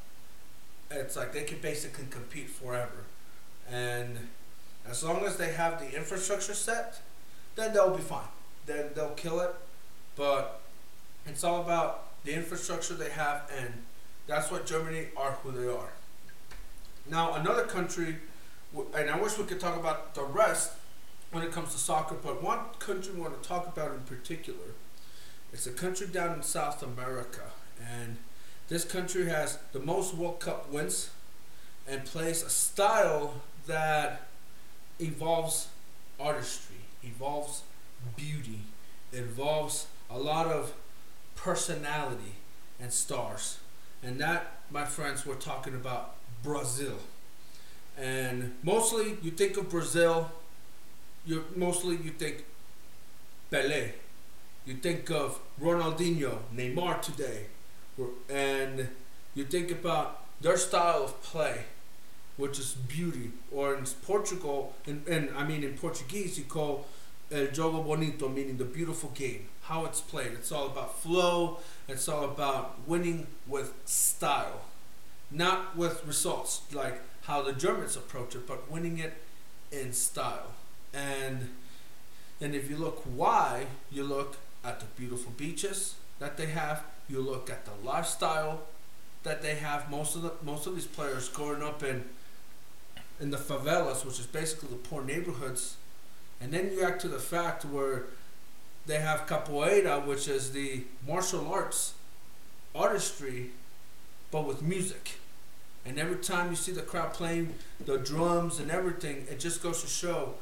it's 0.91 1.15
like 1.15 1.33
they 1.33 1.43
can 1.43 1.59
basically 1.59 2.05
compete 2.09 2.49
forever. 2.49 3.05
And 3.69 4.29
as 4.87 5.03
long 5.03 5.25
as 5.25 5.37
they 5.37 5.51
have 5.51 5.79
the 5.79 5.95
infrastructure 5.95 6.53
set, 6.53 7.01
then 7.55 7.73
they'll 7.73 7.95
be 7.95 8.03
fine. 8.03 8.27
Then 8.65 8.91
they'll 8.93 9.09
kill 9.11 9.39
it. 9.39 9.53
But 10.15 10.61
it's 11.25 11.43
all 11.43 11.61
about 11.61 12.23
the 12.23 12.33
infrastructure 12.33 12.93
they 12.93 13.09
have, 13.09 13.49
and 13.57 13.83
that's 14.27 14.51
what 14.51 14.65
Germany 14.65 15.07
are 15.17 15.33
who 15.43 15.51
they 15.51 15.67
are. 15.67 15.93
Now, 17.09 17.33
another 17.33 17.63
country, 17.63 18.17
and 18.95 19.09
I 19.09 19.19
wish 19.19 19.37
we 19.37 19.43
could 19.45 19.59
talk 19.59 19.77
about 19.77 20.15
the 20.15 20.23
rest 20.23 20.73
when 21.31 21.43
it 21.43 21.51
comes 21.51 21.71
to 21.73 21.77
soccer, 21.77 22.15
but 22.15 22.41
one 22.41 22.59
country 22.79 23.13
we 23.13 23.21
want 23.21 23.41
to 23.41 23.47
talk 23.47 23.67
about 23.67 23.91
in 23.91 24.01
particular, 24.01 24.73
it's 25.53 25.67
a 25.67 25.71
country 25.71 26.07
down 26.07 26.33
in 26.35 26.43
South 26.43 26.83
America, 26.83 27.43
and 27.79 28.17
this 28.67 28.83
country 28.83 29.27
has 29.27 29.59
the 29.73 29.79
most 29.79 30.15
World 30.15 30.39
Cup 30.39 30.71
wins 30.71 31.09
and 31.87 32.03
plays 32.05 32.41
a 32.43 32.49
style 32.49 33.35
that 33.67 34.27
involves 34.99 35.67
artistry, 36.19 36.77
involves 37.03 37.63
beauty, 38.15 38.61
involves 39.13 39.87
a 40.09 40.17
lot 40.17 40.47
of 40.47 40.73
personality 41.35 42.35
and 42.79 42.91
stars. 42.91 43.59
And 44.03 44.19
that, 44.19 44.59
my 44.71 44.85
friends, 44.85 45.25
we're 45.25 45.35
talking 45.35 45.75
about 45.75 46.15
Brazil. 46.43 46.97
And 47.97 48.55
mostly 48.63 49.17
you 49.21 49.31
think 49.31 49.57
of 49.57 49.69
Brazil, 49.69 50.31
you 51.25 51.45
mostly 51.55 51.95
you 51.97 52.11
think 52.11 52.45
Pelé. 53.51 53.93
You 54.65 54.73
think 54.73 55.11
of 55.11 55.39
Ronaldinho, 55.61 56.39
Neymar 56.55 57.01
today. 57.01 57.45
And 58.29 58.89
you 59.35 59.45
think 59.45 59.71
about 59.71 60.23
their 60.41 60.57
style 60.57 61.03
of 61.03 61.21
play, 61.21 61.65
which 62.37 62.57
is 62.57 62.73
beauty. 62.73 63.31
Or 63.51 63.75
in 63.75 63.85
Portugal, 64.05 64.73
and, 64.87 65.07
and 65.07 65.29
I 65.37 65.45
mean 65.45 65.63
in 65.63 65.77
Portuguese, 65.77 66.37
you 66.37 66.45
call 66.45 66.87
El 67.31 67.47
Jogo 67.47 67.85
Bonito, 67.85 68.27
meaning 68.27 68.57
the 68.57 68.65
beautiful 68.65 69.11
game, 69.13 69.47
how 69.63 69.85
it's 69.85 70.01
played. 70.01 70.31
It's 70.33 70.51
all 70.51 70.67
about 70.67 70.99
flow, 70.99 71.59
it's 71.87 72.07
all 72.07 72.23
about 72.25 72.79
winning 72.87 73.27
with 73.47 73.73
style, 73.85 74.61
not 75.31 75.77
with 75.77 76.05
results, 76.05 76.61
like 76.71 77.01
how 77.23 77.41
the 77.41 77.53
Germans 77.53 77.95
approach 77.95 78.35
it, 78.35 78.47
but 78.47 78.69
winning 78.69 78.97
it 78.99 79.13
in 79.71 79.93
style. 79.93 80.53
And 80.93 81.49
and 82.41 82.53
if 82.53 82.69
you 82.69 82.77
look 82.77 83.01
why, 83.15 83.67
you 83.91 84.03
look 84.03 84.35
at 84.65 84.79
the 84.79 84.85
beautiful 84.97 85.31
beaches 85.37 85.95
that 86.19 86.37
they 86.37 86.47
have, 86.47 86.83
you 87.07 87.21
look 87.21 87.49
at 87.49 87.65
the 87.65 87.71
lifestyle 87.83 88.61
that 89.23 89.41
they 89.41 89.55
have. 89.55 89.89
Most 89.89 90.15
of 90.15 90.21
the 90.21 90.31
most 90.43 90.65
of 90.67 90.75
these 90.75 90.87
players 90.87 91.29
growing 91.29 91.61
up 91.61 91.83
in 91.83 92.05
in 93.19 93.29
the 93.31 93.37
favelas, 93.37 94.05
which 94.05 94.19
is 94.19 94.25
basically 94.25 94.69
the 94.69 94.75
poor 94.75 95.03
neighborhoods, 95.03 95.77
and 96.41 96.51
then 96.51 96.71
you 96.71 96.83
add 96.83 96.99
to 96.99 97.07
the 97.07 97.19
fact 97.19 97.63
where 97.65 98.03
they 98.85 98.99
have 98.99 99.25
capoeira, 99.25 100.05
which 100.05 100.27
is 100.27 100.51
the 100.51 100.83
martial 101.07 101.51
arts 101.51 101.93
artistry, 102.73 103.51
but 104.31 104.45
with 104.45 104.61
music. 104.61 105.13
And 105.85 105.99
every 105.99 106.17
time 106.17 106.49
you 106.49 106.55
see 106.55 106.71
the 106.71 106.81
crowd 106.81 107.13
playing 107.13 107.55
the 107.85 107.97
drums 107.97 108.59
and 108.59 108.69
everything, 108.71 109.27
it 109.29 109.39
just 109.39 109.61
goes 109.61 109.81
to 109.81 109.87
show 109.87 110.33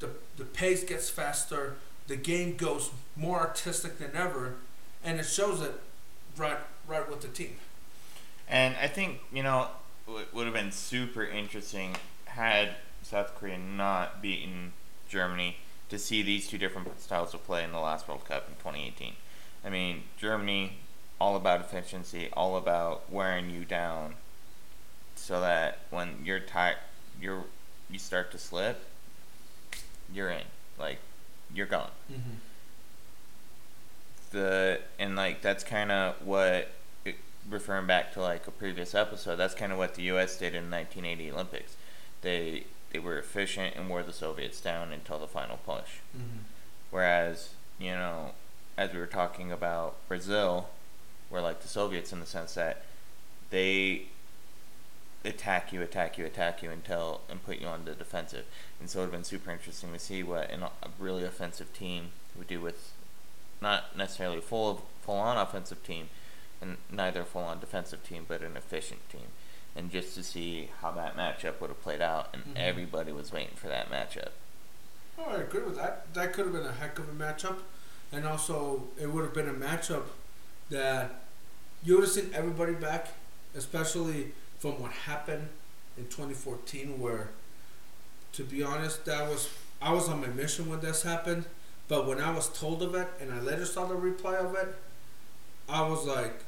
the 0.00 0.10
the 0.36 0.44
pace 0.44 0.84
gets 0.84 1.10
faster, 1.10 1.76
the 2.12 2.18
game 2.18 2.56
goes 2.56 2.90
more 3.16 3.40
artistic 3.40 3.98
than 3.98 4.14
ever, 4.14 4.56
and 5.02 5.18
it 5.18 5.24
shows 5.24 5.62
it 5.62 5.72
right 6.36 6.58
right 6.86 7.08
with 7.08 7.22
the 7.22 7.28
team. 7.28 7.56
And 8.46 8.76
I 8.76 8.86
think, 8.86 9.20
you 9.32 9.42
know, 9.42 9.68
it 10.06 10.28
would 10.34 10.44
have 10.44 10.52
been 10.52 10.72
super 10.72 11.24
interesting 11.24 11.96
had 12.26 12.72
South 13.02 13.34
Korea 13.34 13.56
not 13.56 14.20
beaten 14.20 14.74
Germany 15.08 15.56
to 15.88 15.98
see 15.98 16.20
these 16.20 16.48
two 16.48 16.58
different 16.58 17.00
styles 17.00 17.32
of 17.32 17.44
play 17.46 17.64
in 17.64 17.72
the 17.72 17.80
last 17.80 18.06
World 18.06 18.26
Cup 18.26 18.46
in 18.46 18.56
2018. 18.56 19.14
I 19.64 19.70
mean, 19.70 20.02
Germany, 20.18 20.80
all 21.18 21.34
about 21.34 21.62
efficiency, 21.62 22.28
all 22.34 22.58
about 22.58 23.10
wearing 23.10 23.48
you 23.48 23.64
down 23.64 24.16
so 25.16 25.40
that 25.40 25.78
when 25.88 26.18
you're 26.24 26.40
tired, 26.40 26.76
you're, 27.18 27.44
you 27.90 27.98
start 27.98 28.30
to 28.32 28.38
slip, 28.38 28.84
you're 30.12 30.30
in. 30.30 30.44
Like, 30.78 30.98
you're 31.54 31.66
gone. 31.66 31.90
Mm-hmm. 32.10 32.36
the 34.30 34.80
and 34.98 35.16
like 35.16 35.42
that's 35.42 35.62
kind 35.64 35.92
of 35.92 36.14
what 36.24 36.68
it- 37.04 37.16
referring 37.48 37.86
back 37.86 38.12
to 38.14 38.20
like 38.20 38.46
a 38.46 38.50
previous 38.50 38.94
episode 38.94 39.36
that's 39.36 39.54
kind 39.54 39.72
of 39.72 39.78
what 39.78 39.94
the 39.94 40.02
US 40.04 40.38
did 40.38 40.54
in 40.54 40.70
the 40.70 40.76
1980 40.76 41.30
Olympics 41.32 41.76
they 42.22 42.64
they 42.92 42.98
were 42.98 43.18
efficient 43.18 43.74
and 43.76 43.88
wore 43.88 44.02
the 44.02 44.12
Soviets 44.12 44.60
down 44.60 44.92
until 44.92 45.18
the 45.18 45.26
final 45.26 45.58
push 45.58 46.00
Mm-hmm. 46.16 46.38
whereas 46.90 47.50
you 47.78 47.90
know 47.92 48.30
as 48.78 48.92
we 48.92 48.98
were 48.98 49.06
talking 49.06 49.52
about 49.52 49.96
Brazil 50.08 50.68
were 51.30 51.40
like 51.40 51.60
the 51.60 51.68
Soviets 51.68 52.12
in 52.12 52.20
the 52.20 52.26
sense 52.26 52.54
that 52.54 52.84
they 53.50 54.02
attack 55.24 55.72
you, 55.72 55.82
attack 55.82 56.18
you, 56.18 56.24
attack 56.26 56.62
you 56.62 56.70
until 56.70 57.20
and 57.28 57.44
put 57.44 57.58
you 57.58 57.66
on 57.66 57.84
the 57.84 57.92
defensive. 57.94 58.44
And 58.80 58.88
so 58.90 58.98
it 58.98 59.02
would 59.02 59.06
have 59.06 59.12
been 59.12 59.24
super 59.24 59.50
interesting 59.50 59.92
to 59.92 59.98
see 59.98 60.22
what 60.22 60.50
an, 60.50 60.62
a 60.62 60.70
really 60.98 61.24
offensive 61.24 61.72
team 61.72 62.08
would 62.36 62.48
do 62.48 62.60
with 62.60 62.92
not 63.60 63.96
necessarily 63.96 64.38
a 64.38 64.42
full 64.42 64.82
full 65.02 65.16
on 65.16 65.36
offensive 65.36 65.82
team 65.84 66.08
and 66.60 66.76
neither 66.90 67.22
a 67.22 67.24
full 67.24 67.42
on 67.42 67.58
defensive 67.60 68.02
team, 68.06 68.24
but 68.28 68.40
an 68.42 68.56
efficient 68.56 69.08
team. 69.10 69.26
And 69.74 69.90
just 69.90 70.14
to 70.16 70.22
see 70.22 70.70
how 70.80 70.90
that 70.92 71.16
matchup 71.16 71.60
would 71.60 71.70
have 71.70 71.82
played 71.82 72.02
out, 72.02 72.28
and 72.32 72.44
Mhm. 72.44 72.56
everybody 72.56 73.10
was 73.12 73.32
waiting 73.32 73.56
for 73.56 73.68
that 73.68 73.90
matchup. 73.90 74.28
Oh, 75.18 75.24
I 75.30 75.36
agree 75.38 75.62
with 75.62 75.76
that. 75.76 76.12
That 76.14 76.32
could 76.32 76.44
have 76.46 76.54
been 76.54 76.66
a 76.66 76.72
heck 76.72 76.98
of 76.98 77.08
a 77.08 77.12
matchup, 77.12 77.58
and 78.12 78.26
also 78.26 78.84
it 79.00 79.06
would 79.10 79.24
have 79.24 79.34
been 79.34 79.48
a 79.48 79.52
matchup 79.54 80.04
that 80.70 81.10
you 81.82 81.94
would 81.96 82.04
have 82.04 82.12
seen 82.12 82.30
everybody 82.34 82.74
back, 82.74 83.08
especially 83.56 84.32
from 84.62 84.80
what 84.80 84.92
happened 84.92 85.48
in 85.98 86.04
2014, 86.04 87.00
where, 87.00 87.30
to 88.32 88.44
be 88.44 88.62
honest, 88.62 89.04
that 89.06 89.28
was 89.28 89.50
I 89.82 89.92
was 89.92 90.08
on 90.08 90.20
my 90.20 90.28
mission 90.28 90.70
when 90.70 90.78
this 90.78 91.02
happened, 91.02 91.46
but 91.88 92.06
when 92.06 92.20
I 92.20 92.30
was 92.30 92.48
told 92.48 92.80
of 92.84 92.94
it 92.94 93.08
and 93.20 93.32
I 93.32 93.40
later 93.40 93.66
saw 93.66 93.86
the 93.86 93.96
replay 93.96 94.36
of 94.36 94.54
it, 94.54 94.76
I 95.68 95.82
was 95.82 96.06
like, 96.06 96.44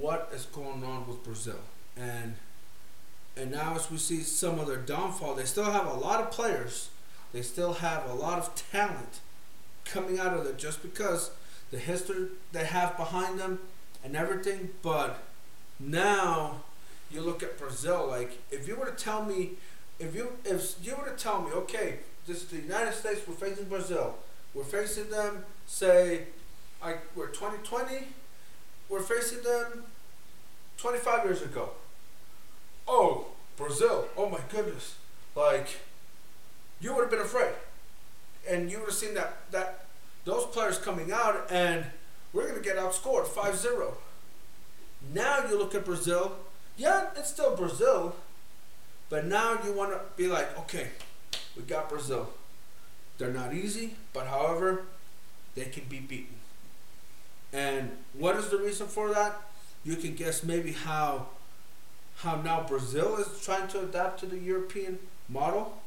"What 0.00 0.30
is 0.34 0.46
going 0.46 0.82
on 0.82 1.06
with 1.06 1.22
Brazil?" 1.22 1.60
And 1.94 2.36
and 3.36 3.50
now 3.52 3.74
as 3.74 3.90
we 3.90 3.98
see 3.98 4.22
some 4.22 4.58
of 4.58 4.66
their 4.66 4.78
downfall, 4.78 5.34
they 5.34 5.44
still 5.44 5.70
have 5.70 5.86
a 5.86 5.94
lot 5.94 6.22
of 6.22 6.30
players 6.30 6.88
they 7.32 7.42
still 7.42 7.74
have 7.74 8.08
a 8.08 8.14
lot 8.14 8.38
of 8.38 8.54
talent 8.70 9.20
coming 9.84 10.18
out 10.18 10.34
of 10.34 10.46
it 10.46 10.58
just 10.58 10.82
because 10.82 11.30
the 11.70 11.78
history 11.78 12.28
they 12.52 12.64
have 12.64 12.96
behind 12.96 13.38
them 13.38 13.58
and 14.04 14.14
everything. 14.14 14.70
But 14.82 15.22
now 15.80 16.62
you 17.12 17.20
look 17.20 17.42
at 17.42 17.58
Brazil, 17.58 18.06
like 18.08 18.38
if 18.50 18.66
you 18.66 18.76
were 18.76 18.86
to 18.86 18.92
tell 18.92 19.24
me, 19.24 19.52
if 19.98 20.14
you 20.14 20.32
if 20.44 20.76
you 20.82 20.96
were 20.96 21.08
to 21.08 21.16
tell 21.16 21.42
me, 21.42 21.50
okay, 21.52 21.98
this 22.26 22.38
is 22.38 22.48
the 22.48 22.56
United 22.56 22.94
States, 22.94 23.20
we're 23.26 23.34
facing 23.34 23.64
Brazil, 23.64 24.16
we're 24.54 24.64
facing 24.64 25.10
them, 25.10 25.44
say, 25.66 26.26
like 26.82 27.00
we're 27.14 27.28
2020, 27.28 28.06
we're 28.88 29.02
facing 29.02 29.42
them 29.42 29.84
25 30.78 31.24
years 31.24 31.42
ago. 31.42 31.70
Oh, 32.88 33.26
Brazil! 33.56 34.08
Oh 34.16 34.28
my 34.28 34.40
goodness! 34.50 34.96
Like 35.36 35.80
you 36.80 36.94
would 36.94 37.02
have 37.02 37.10
been 37.10 37.20
afraid, 37.20 37.54
and 38.48 38.70
you 38.70 38.78
would 38.78 38.88
have 38.88 38.94
seen 38.94 39.14
that 39.14 39.50
that 39.52 39.86
those 40.24 40.46
players 40.46 40.78
coming 40.78 41.12
out, 41.12 41.46
and 41.50 41.84
we're 42.32 42.48
gonna 42.48 42.60
get 42.60 42.76
outscored 42.76 43.26
5-0. 43.26 43.94
Now 45.12 45.46
you 45.48 45.58
look 45.58 45.74
at 45.74 45.84
Brazil. 45.84 46.36
Yeah, 46.76 47.10
it's 47.16 47.30
still 47.30 47.56
Brazil, 47.56 48.16
but 49.08 49.26
now 49.26 49.58
you 49.64 49.72
want 49.72 49.92
to 49.92 50.00
be 50.16 50.26
like, 50.28 50.58
okay, 50.60 50.88
we 51.56 51.62
got 51.62 51.88
Brazil. 51.88 52.30
They're 53.18 53.32
not 53.32 53.54
easy, 53.54 53.96
but 54.12 54.26
however, 54.26 54.84
they 55.54 55.66
can 55.66 55.84
be 55.88 56.00
beaten. 56.00 56.36
And 57.52 57.90
what 58.14 58.36
is 58.36 58.48
the 58.48 58.58
reason 58.58 58.86
for 58.86 59.10
that? 59.12 59.40
You 59.84 59.96
can 59.96 60.14
guess 60.14 60.42
maybe 60.42 60.72
how 60.72 61.26
how 62.16 62.36
now 62.40 62.64
Brazil 62.68 63.16
is 63.16 63.40
trying 63.44 63.68
to 63.68 63.80
adapt 63.80 64.20
to 64.20 64.26
the 64.26 64.38
European 64.38 64.98
model 65.28 65.80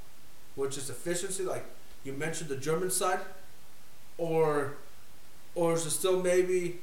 which 0.55 0.77
is 0.77 0.89
efficiency. 0.89 1.43
Like 1.43 1.65
you 2.03 2.13
mentioned, 2.13 2.49
the 2.49 2.57
German 2.57 2.91
side, 2.91 3.19
or 4.17 4.73
or 5.55 5.73
is 5.73 5.85
it 5.85 5.91
still 5.91 6.21
maybe 6.21 6.79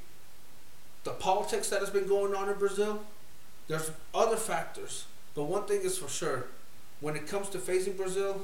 the 1.04 1.10
politics 1.12 1.68
that 1.70 1.80
has 1.80 1.90
been 1.90 2.06
going 2.06 2.34
on 2.34 2.48
in 2.48 2.58
Brazil? 2.58 3.02
There's 3.68 3.90
other 4.14 4.36
factors, 4.36 5.06
but 5.34 5.44
one 5.44 5.64
thing 5.64 5.80
is 5.82 5.98
for 5.98 6.08
sure: 6.08 6.46
when 7.00 7.16
it 7.16 7.26
comes 7.26 7.48
to 7.50 7.58
facing 7.58 7.94
Brazil, 7.94 8.42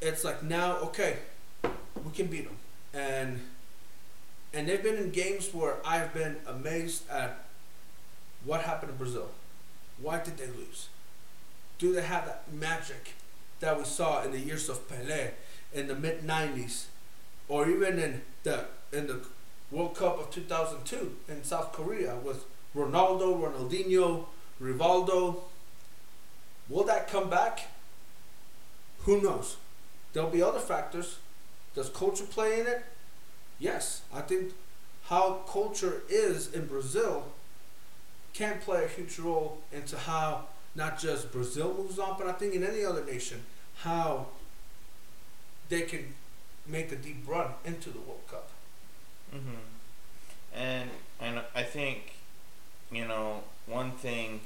it's 0.00 0.24
like 0.24 0.42
now, 0.42 0.76
okay, 0.78 1.16
we 1.62 2.10
can 2.14 2.26
beat 2.26 2.44
them, 2.44 2.56
and 2.94 3.40
and 4.52 4.68
they've 4.68 4.82
been 4.82 4.96
in 4.96 5.10
games 5.10 5.52
where 5.52 5.76
I've 5.84 6.14
been 6.14 6.36
amazed 6.46 7.08
at 7.10 7.44
what 8.44 8.62
happened 8.62 8.92
in 8.92 8.96
Brazil. 8.96 9.28
Why 10.00 10.22
did 10.22 10.36
they 10.36 10.46
lose? 10.46 10.88
Do 11.78 11.92
they 11.92 12.02
have 12.02 12.26
that 12.26 12.44
magic 12.52 13.14
that 13.60 13.76
we 13.76 13.84
saw 13.84 14.22
in 14.22 14.32
the 14.32 14.38
years 14.38 14.68
of 14.68 14.88
Pelé 14.88 15.32
in 15.74 15.88
the 15.88 15.94
mid 15.94 16.22
'90s, 16.22 16.86
or 17.48 17.68
even 17.68 17.98
in 17.98 18.22
the 18.42 18.64
in 18.92 19.06
the 19.06 19.20
World 19.70 19.96
Cup 19.96 20.18
of 20.20 20.30
2002 20.30 21.16
in 21.28 21.44
South 21.44 21.72
Korea 21.72 22.16
with 22.16 22.44
Ronaldo, 22.76 23.40
Ronaldinho, 23.40 24.26
Rivaldo? 24.60 25.40
Will 26.68 26.84
that 26.84 27.08
come 27.08 27.30
back? 27.30 27.68
Who 29.00 29.22
knows? 29.22 29.56
There'll 30.12 30.30
be 30.30 30.42
other 30.42 30.58
factors. 30.58 31.18
Does 31.74 31.88
culture 31.88 32.24
play 32.24 32.60
in 32.60 32.66
it? 32.66 32.84
Yes, 33.58 34.02
I 34.12 34.20
think 34.20 34.52
how 35.04 35.40
culture 35.48 36.02
is 36.08 36.52
in 36.52 36.66
Brazil 36.66 37.24
can 38.34 38.58
play 38.58 38.84
a 38.84 38.88
huge 38.88 39.18
role 39.18 39.58
into 39.72 39.96
how 39.96 40.46
not 40.74 40.98
just 40.98 41.32
Brazil 41.32 41.74
moves 41.74 41.98
on, 41.98 42.16
but 42.18 42.26
I 42.26 42.32
think 42.32 42.54
in 42.54 42.62
any 42.62 42.84
other 42.84 43.04
nation, 43.04 43.44
how 43.76 44.26
they 45.68 45.82
can 45.82 46.14
make 46.66 46.92
a 46.92 46.96
deep 46.96 47.22
run 47.26 47.52
into 47.64 47.90
the 47.90 47.98
World 48.00 48.26
Cup. 48.30 48.50
Mm-hmm. 49.34 49.54
And 50.54 50.90
and 51.20 51.40
I 51.54 51.62
think, 51.62 52.15
you 52.90 53.06
know, 53.06 53.42
one 53.66 53.92
thing 53.92 54.40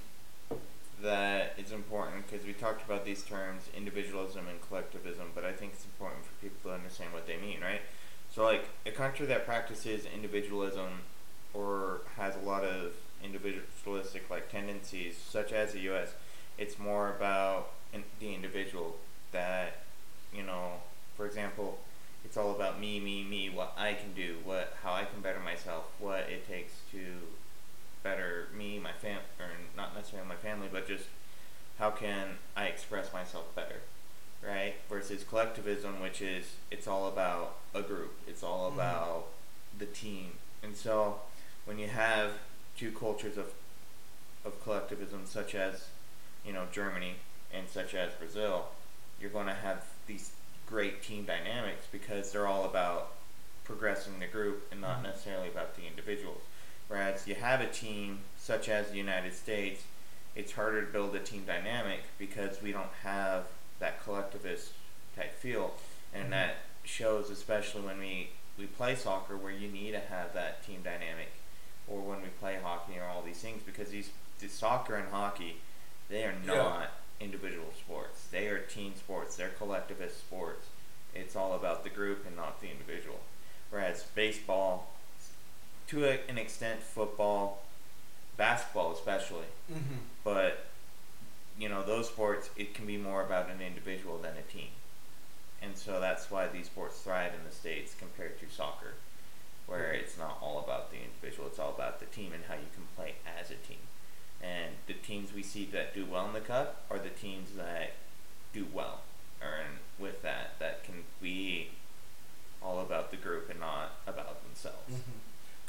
that 1.03 1.55
is 1.59 1.73
important 1.73 2.27
because 2.27 2.47
we 2.47 2.53
talked 2.53 2.85
about 2.85 3.05
these 3.05 3.23
terms, 3.23 3.69
individualism 3.77 4.47
and 4.49 4.61
collectivism, 4.69 5.29
but 5.35 5.45
I 5.45 5.53
think 5.53 5.73
it's 5.75 5.85
important 5.85 6.25
for 6.25 6.33
people 6.43 6.71
to 6.71 6.75
understand 6.75 7.13
what 7.13 7.27
they 7.27 7.37
mean, 7.37 7.61
right? 7.61 7.81
So, 8.35 8.45
like 8.45 8.65
a 8.87 8.91
country 8.91 9.27
that 9.27 9.47
practices 9.47 10.07
individualism 10.15 11.01
or 11.53 12.03
has 12.17 12.37
a 12.37 12.41
lot 12.41 12.65
of 12.65 12.93
individualistic 13.25 14.29
like 14.31 14.51
tendencies, 14.51 15.17
such 15.17 15.53
as 15.53 15.73
the 15.73 15.81
U.S., 15.81 16.15
it's 16.59 16.79
more 16.79 17.11
about 17.11 17.71
in, 17.93 18.05
the 18.21 18.35
individual. 18.35 18.97
That 19.33 19.79
you 20.35 20.43
know, 20.43 20.75
for 21.17 21.27
example, 21.27 21.79
it's 22.25 22.37
all 22.37 22.53
about 22.55 22.81
me, 22.81 23.01
me, 23.01 23.25
me. 23.25 23.49
What 23.49 23.75
I 23.77 23.95
can 23.95 24.13
do, 24.15 24.37
what 24.45 24.77
how 24.83 24.93
I 24.93 25.05
can 25.05 25.21
better 25.21 25.41
myself, 25.41 25.85
what 25.99 26.21
it 26.29 26.47
takes 26.47 26.73
to 26.93 26.99
better 28.03 28.49
me, 28.57 28.79
my 28.79 28.93
fam, 28.93 29.21
or 29.39 29.47
not 29.77 29.95
necessarily 29.95 30.29
my 30.29 30.37
family, 30.51 30.69
but 30.71 30.87
just 30.87 31.05
how 31.79 31.91
can 31.91 32.39
I 32.57 32.67
express 32.67 33.13
myself 33.13 33.55
better, 33.55 33.81
right? 34.47 34.75
Versus 34.89 35.25
collectivism, 35.25 36.01
which 36.01 36.21
is 36.21 36.55
it's 36.71 36.87
all 36.87 37.09
about 37.09 37.57
a 37.75 37.83
group, 37.83 38.13
it's 38.27 38.43
all 38.43 38.69
mm-hmm. 38.69 38.81
about 38.81 39.27
the 39.79 39.87
team, 39.87 40.33
and 40.63 40.77
so 40.77 41.21
when 41.65 41.79
you 41.79 41.89
have 41.89 42.33
two 42.77 42.91
cultures 42.91 43.37
of 43.37 43.53
of 44.45 44.63
collectivism, 44.63 45.23
such 45.25 45.55
as 45.55 45.89
you 46.45 46.53
know 46.53 46.65
Germany 46.73 47.15
and 47.53 47.69
such 47.69 47.95
as 47.95 48.13
Brazil, 48.15 48.69
you're 49.21 49.31
going 49.31 49.47
to 49.47 49.55
have 49.55 49.85
these 50.07 50.33
great 50.67 51.03
team 51.03 51.25
dynamics 51.25 51.87
because 51.91 52.33
they're 52.33 52.47
all 52.47 52.65
about 52.65 53.13
progressing 53.65 54.19
the 54.21 54.27
group 54.27 54.67
and 54.71 54.81
not 54.81 54.97
mm-hmm. 54.97 55.05
necessarily 55.05 55.49
about 55.49 55.77
the 55.77 55.83
individuals. 55.87 56.43
Whereas 56.89 57.27
you 57.27 57.37
have 57.37 57.61
a 57.61 57.69
team 57.69 58.21
such 58.37 58.69
as 58.69 58.91
the 58.91 58.97
United 58.97 59.35
States, 59.35 59.85
it's 60.35 60.53
harder 60.53 60.85
to 60.85 60.93
build 60.93 61.15
a 61.15 61.21
team 61.21 61.45
dynamic 61.47 62.01
because 62.19 62.63
we 62.63 62.73
don't 62.73 62.93
have 63.03 63.45
that 63.79 64.03
collectivist 64.05 64.73
type 65.17 65.35
feel, 65.35 65.75
and 66.15 66.25
mm-hmm. 66.25 66.33
that 66.33 66.57
shows 66.85 67.31
especially 67.31 67.83
when 67.83 67.99
we 67.99 68.31
we 68.59 68.67
play 68.67 68.95
soccer 68.95 69.37
where 69.37 69.53
you 69.53 69.69
need 69.69 69.93
to 69.93 70.01
have 70.01 70.35
that 70.35 70.65
team 70.65 70.81
dynamic, 70.83 71.33
or 71.89 72.01
when 72.01 72.21
we 72.21 72.29
play 72.41 72.59
hockey 72.63 72.99
or 72.99 73.05
all 73.05 73.23
these 73.23 73.41
things 73.41 73.63
because 73.65 73.89
these, 73.89 74.11
soccer 74.49 74.95
and 74.97 75.09
hockey, 75.11 75.57
they 76.09 76.25
are 76.25 76.35
not 76.47 76.91
yeah. 77.19 77.27
individual 77.27 77.73
sports. 77.79 78.27
They 78.31 78.49
are 78.49 78.59
team 78.59 78.93
sports. 78.97 79.37
They're 79.37 79.51
collectivist 79.51 80.19
sports. 80.19 80.67
It's 81.15 81.37
all 81.37 81.55
about 81.55 81.85
the 81.85 81.91
group 81.91 82.25
and 82.27 82.37
not 82.37 82.61
the 82.61 82.71
individual. 82.71 83.21
Whereas 83.71 84.05
baseball, 84.15 84.93
to 85.89 86.05
a, 86.05 86.21
an 86.29 86.39
extent, 86.39 86.81
football, 86.81 87.63
basketball 88.41 88.91
especially. 88.93 89.51
Mm-hmm. 89.71 90.01
But 90.25 90.65
you 91.59 91.69
know, 91.69 91.83
those 91.83 92.09
sports 92.09 92.49
it 92.57 92.75
can 92.75 92.87
be 92.87 92.97
more 92.97 93.23
about 93.23 93.51
an 93.51 93.61
individual 93.61 94.17
than 94.17 94.33
a 94.33 94.53
team, 94.53 94.73
and 95.63 95.77
so 95.77 96.01
that's 96.01 96.31
why 96.31 96.49
these 96.49 96.67
sports 96.67 96.99
thrive 97.01 97.33
in 97.35 97.45
the 97.47 97.55
states 97.55 97.95
compared 97.97 98.41
to 98.41 98.47
soccer, 98.51 98.95
where 99.67 99.93
it's 99.93 100.19
not 100.19 100.39
all 100.41 100.59
about 100.59 100.91
the 100.91 100.97
individual; 100.97 101.49
it's 101.49 101.59
all 101.59 101.71
about 101.71 102.01
the 102.01 102.07
team 102.07 102.33
and 102.33 102.45
how 102.49 102.55
you 102.55 102.71
can 102.75 102.85
play 102.97 103.15
as 103.39 103.51
a 103.51 103.61
team. 103.69 103.85
And 104.43 104.77
the 104.87 104.95
teams 104.95 105.35
we 105.35 105.43
see 105.43 105.67
that 105.67 105.95
do 105.95 106.07
well 106.07 106.27
in 106.27 106.33
the 106.33 106.41
cup 106.41 106.83
are 106.91 106.99
the 106.99 107.11
teams 107.11 107.51
that 107.57 107.93
do 108.55 108.67
well, 108.73 109.01
and 109.43 109.79
with 109.99 110.23
that, 110.23 110.59
that 110.61 110.83
can 110.83 111.05
be 111.21 111.69
all 112.63 112.81
about 112.81 113.11
the 113.11 113.19
group 113.19 113.51
and 113.51 113.61
not 113.61 113.93
about 114.07 114.43
themselves. 114.43 114.91
Mm-hmm 114.91 115.19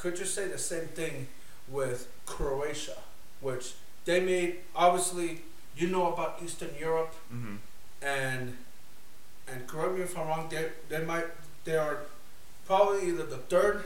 could 0.01 0.17
you 0.17 0.25
say 0.25 0.47
the 0.47 0.57
same 0.57 0.88
thing 0.88 1.27
with 1.71 2.07
Croatia, 2.25 2.97
which 3.39 3.73
they 4.05 4.19
made 4.19 4.57
obviously 4.75 5.41
you 5.75 5.88
know 5.88 6.12
about 6.13 6.39
Eastern 6.43 6.69
Europe 6.79 7.15
mm-hmm. 7.34 7.55
and 8.01 8.57
and 9.47 9.67
correct 9.67 9.95
me 9.95 10.01
if 10.01 10.17
I'm 10.17 10.27
wrong. 10.27 10.47
They 10.49 10.69
they 10.89 11.03
might 11.03 11.25
they 11.63 11.77
are 11.77 11.99
probably 12.65 13.10
either 13.10 13.25
the 13.25 13.38
third 13.38 13.84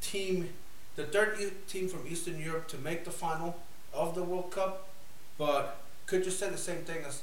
team, 0.00 0.50
the 0.96 1.04
third 1.04 1.38
e- 1.40 1.50
team 1.68 1.88
from 1.88 2.06
Eastern 2.06 2.38
Europe 2.40 2.68
to 2.68 2.78
make 2.78 3.04
the 3.04 3.10
final 3.10 3.56
of 3.92 4.14
the 4.14 4.22
World 4.22 4.50
Cup. 4.50 4.88
But 5.38 5.80
could 6.06 6.24
you 6.24 6.30
say 6.30 6.50
the 6.50 6.58
same 6.58 6.82
thing 6.84 7.04
as 7.06 7.22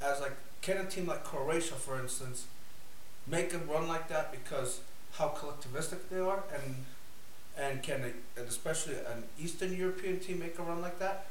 as 0.00 0.20
like 0.20 0.36
can 0.60 0.78
a 0.78 0.84
team 0.84 1.06
like 1.06 1.24
Croatia, 1.24 1.74
for 1.74 1.98
instance, 2.00 2.46
make 3.26 3.52
a 3.54 3.58
run 3.58 3.88
like 3.88 4.08
that 4.08 4.32
because 4.32 4.80
how 5.12 5.28
collectivistic 5.28 5.98
they 6.10 6.18
are 6.18 6.42
and 6.52 6.84
and 7.56 7.82
can 7.82 8.12
a, 8.36 8.40
especially 8.40 8.94
an 8.94 9.24
Eastern 9.38 9.74
European 9.76 10.18
team 10.20 10.40
make 10.40 10.58
a 10.58 10.62
run 10.62 10.80
like 10.80 10.98
that? 10.98 11.26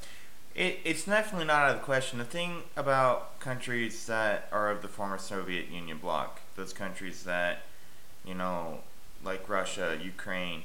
It, 0.56 0.80
it's 0.86 1.06
definitely 1.06 1.48
not 1.48 1.64
out 1.64 1.72
of 1.72 1.78
the 1.78 1.84
question. 1.84 2.18
The 2.20 2.26
thing 2.26 2.64
about 2.78 3.40
countries 3.40 4.06
that 4.08 4.48
are 4.52 4.72
of 4.72 4.82
the 4.82 4.88
former 4.88 5.18
Soviet 5.18 5.70
Union 5.70 5.98
bloc, 5.98 6.42
those 6.56 6.72
countries 6.72 7.24
that, 7.24 7.64
you 8.26 8.34
know, 8.34 8.80
like 9.24 9.50
Russia, 9.50 9.98
Ukraine, 10.02 10.64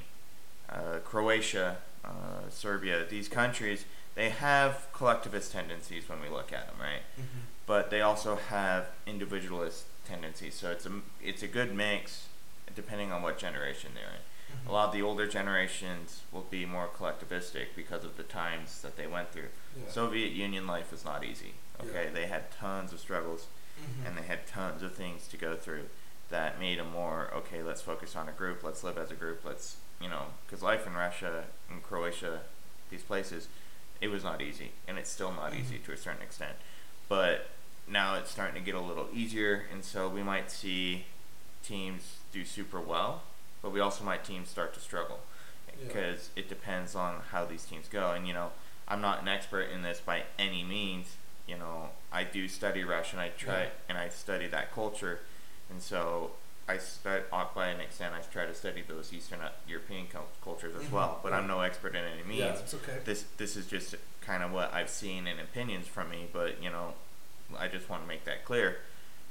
uh, 0.69 0.99
Croatia, 1.03 1.77
uh, 2.05 2.49
Serbia, 2.49 3.05
these 3.09 3.27
countries, 3.27 3.85
they 4.15 4.29
have 4.29 4.87
collectivist 4.93 5.51
tendencies 5.51 6.07
when 6.07 6.21
we 6.21 6.29
look 6.29 6.53
at 6.53 6.67
them, 6.67 6.75
right? 6.79 7.01
Mm-hmm. 7.19 7.39
But 7.65 7.89
they 7.89 8.01
also 8.01 8.35
have 8.35 8.87
individualist 9.05 9.85
tendencies. 10.07 10.55
So 10.55 10.71
it's 10.71 10.85
a 10.85 10.91
it's 11.23 11.43
a 11.43 11.47
good 11.47 11.75
mix, 11.75 12.27
depending 12.75 13.11
on 13.11 13.21
what 13.21 13.37
generation 13.37 13.91
they're 13.93 14.03
in. 14.05 14.21
A 14.67 14.71
lot 14.71 14.87
of 14.87 14.93
the 14.93 15.01
older 15.01 15.27
generations 15.27 16.21
will 16.31 16.45
be 16.49 16.65
more 16.65 16.87
collectivistic 16.87 17.67
because 17.75 18.03
of 18.03 18.17
the 18.17 18.23
times 18.23 18.81
that 18.81 18.95
they 18.95 19.07
went 19.07 19.31
through. 19.31 19.49
Yeah. 19.75 19.91
Soviet 19.91 20.31
Union 20.31 20.67
life 20.67 20.91
was 20.91 21.03
not 21.03 21.23
easy. 21.23 21.53
Okay, 21.79 22.05
yeah. 22.05 22.13
they 22.13 22.27
had 22.27 22.51
tons 22.51 22.93
of 22.93 22.99
struggles, 22.99 23.47
mm-hmm. 23.79 24.05
and 24.05 24.17
they 24.17 24.21
had 24.21 24.45
tons 24.45 24.83
of 24.83 24.93
things 24.93 25.27
to 25.27 25.37
go 25.37 25.55
through 25.55 25.85
that 26.29 26.59
made 26.59 26.79
them 26.79 26.91
more 26.91 27.29
okay. 27.35 27.61
Let's 27.61 27.81
focus 27.81 28.15
on 28.15 28.29
a 28.29 28.31
group. 28.31 28.63
Let's 28.63 28.83
live 28.83 28.97
as 28.97 29.11
a 29.11 29.15
group. 29.15 29.41
Let's 29.43 29.77
you 30.01 30.09
know, 30.09 30.25
because 30.45 30.63
life 30.63 30.87
in 30.87 30.93
Russia 30.93 31.45
and 31.69 31.83
Croatia, 31.83 32.41
these 32.89 33.03
places, 33.03 33.47
it 33.99 34.07
was 34.07 34.23
not 34.23 34.41
easy, 34.41 34.71
and 34.87 34.97
it's 34.97 35.09
still 35.09 35.31
not 35.31 35.51
mm-hmm. 35.51 35.61
easy 35.61 35.77
to 35.79 35.91
a 35.91 35.97
certain 35.97 36.21
extent. 36.21 36.55
But 37.07 37.49
now 37.87 38.15
it's 38.15 38.31
starting 38.31 38.55
to 38.55 38.65
get 38.65 38.75
a 38.75 38.81
little 38.81 39.07
easier, 39.13 39.65
and 39.71 39.83
so 39.83 40.07
we 40.07 40.23
might 40.23 40.49
see 40.49 41.05
teams 41.63 42.17
do 42.31 42.43
super 42.43 42.79
well 42.79 43.21
but 43.61 43.71
we 43.71 43.79
also 43.79 44.03
might 44.03 44.23
teams 44.23 44.49
start 44.49 44.73
to 44.73 44.79
struggle 44.79 45.19
because 45.79 46.29
yeah. 46.35 46.43
it 46.43 46.49
depends 46.49 46.95
on 46.95 47.21
how 47.31 47.45
these 47.45 47.63
teams 47.63 47.87
go. 47.87 48.11
And 48.11 48.27
you 48.27 48.33
know, 48.33 48.51
I'm 48.87 49.01
not 49.01 49.21
an 49.21 49.27
expert 49.27 49.69
in 49.73 49.81
this 49.81 49.99
by 49.99 50.23
any 50.37 50.63
means. 50.63 51.15
You 51.47 51.57
know, 51.57 51.89
I 52.11 52.23
do 52.23 52.47
study 52.47 52.83
Russian. 52.83 53.19
I 53.19 53.29
try 53.29 53.63
yeah. 53.63 53.69
and 53.89 53.97
I 53.97 54.09
study 54.09 54.47
that 54.47 54.73
culture, 54.73 55.19
and 55.69 55.81
so 55.81 56.31
I 56.67 56.77
start 56.77 57.27
off 57.31 57.53
by 57.53 57.67
an 57.67 57.81
extent. 57.81 58.13
I 58.13 58.21
try 58.21 58.45
to 58.45 58.53
study 58.53 58.83
those 58.87 59.11
Eastern 59.11 59.39
European 59.67 60.07
cultures 60.43 60.75
as 60.75 60.83
mm-hmm. 60.83 60.95
well. 60.95 61.19
But 61.23 61.33
I'm 61.33 61.47
no 61.47 61.61
expert 61.61 61.95
in 61.95 62.03
any 62.03 62.23
means. 62.23 62.39
Yeah, 62.39 62.53
it's 62.53 62.73
okay. 62.73 62.99
This 63.03 63.25
this 63.37 63.55
is 63.55 63.65
just 63.65 63.95
kind 64.21 64.43
of 64.43 64.51
what 64.51 64.73
I've 64.73 64.89
seen 64.89 65.27
and 65.27 65.39
opinions 65.39 65.87
from 65.87 66.09
me. 66.09 66.27
But 66.31 66.61
you 66.61 66.69
know, 66.69 66.93
I 67.57 67.67
just 67.67 67.89
want 67.89 68.03
to 68.03 68.07
make 68.07 68.25
that 68.25 68.45
clear. 68.45 68.77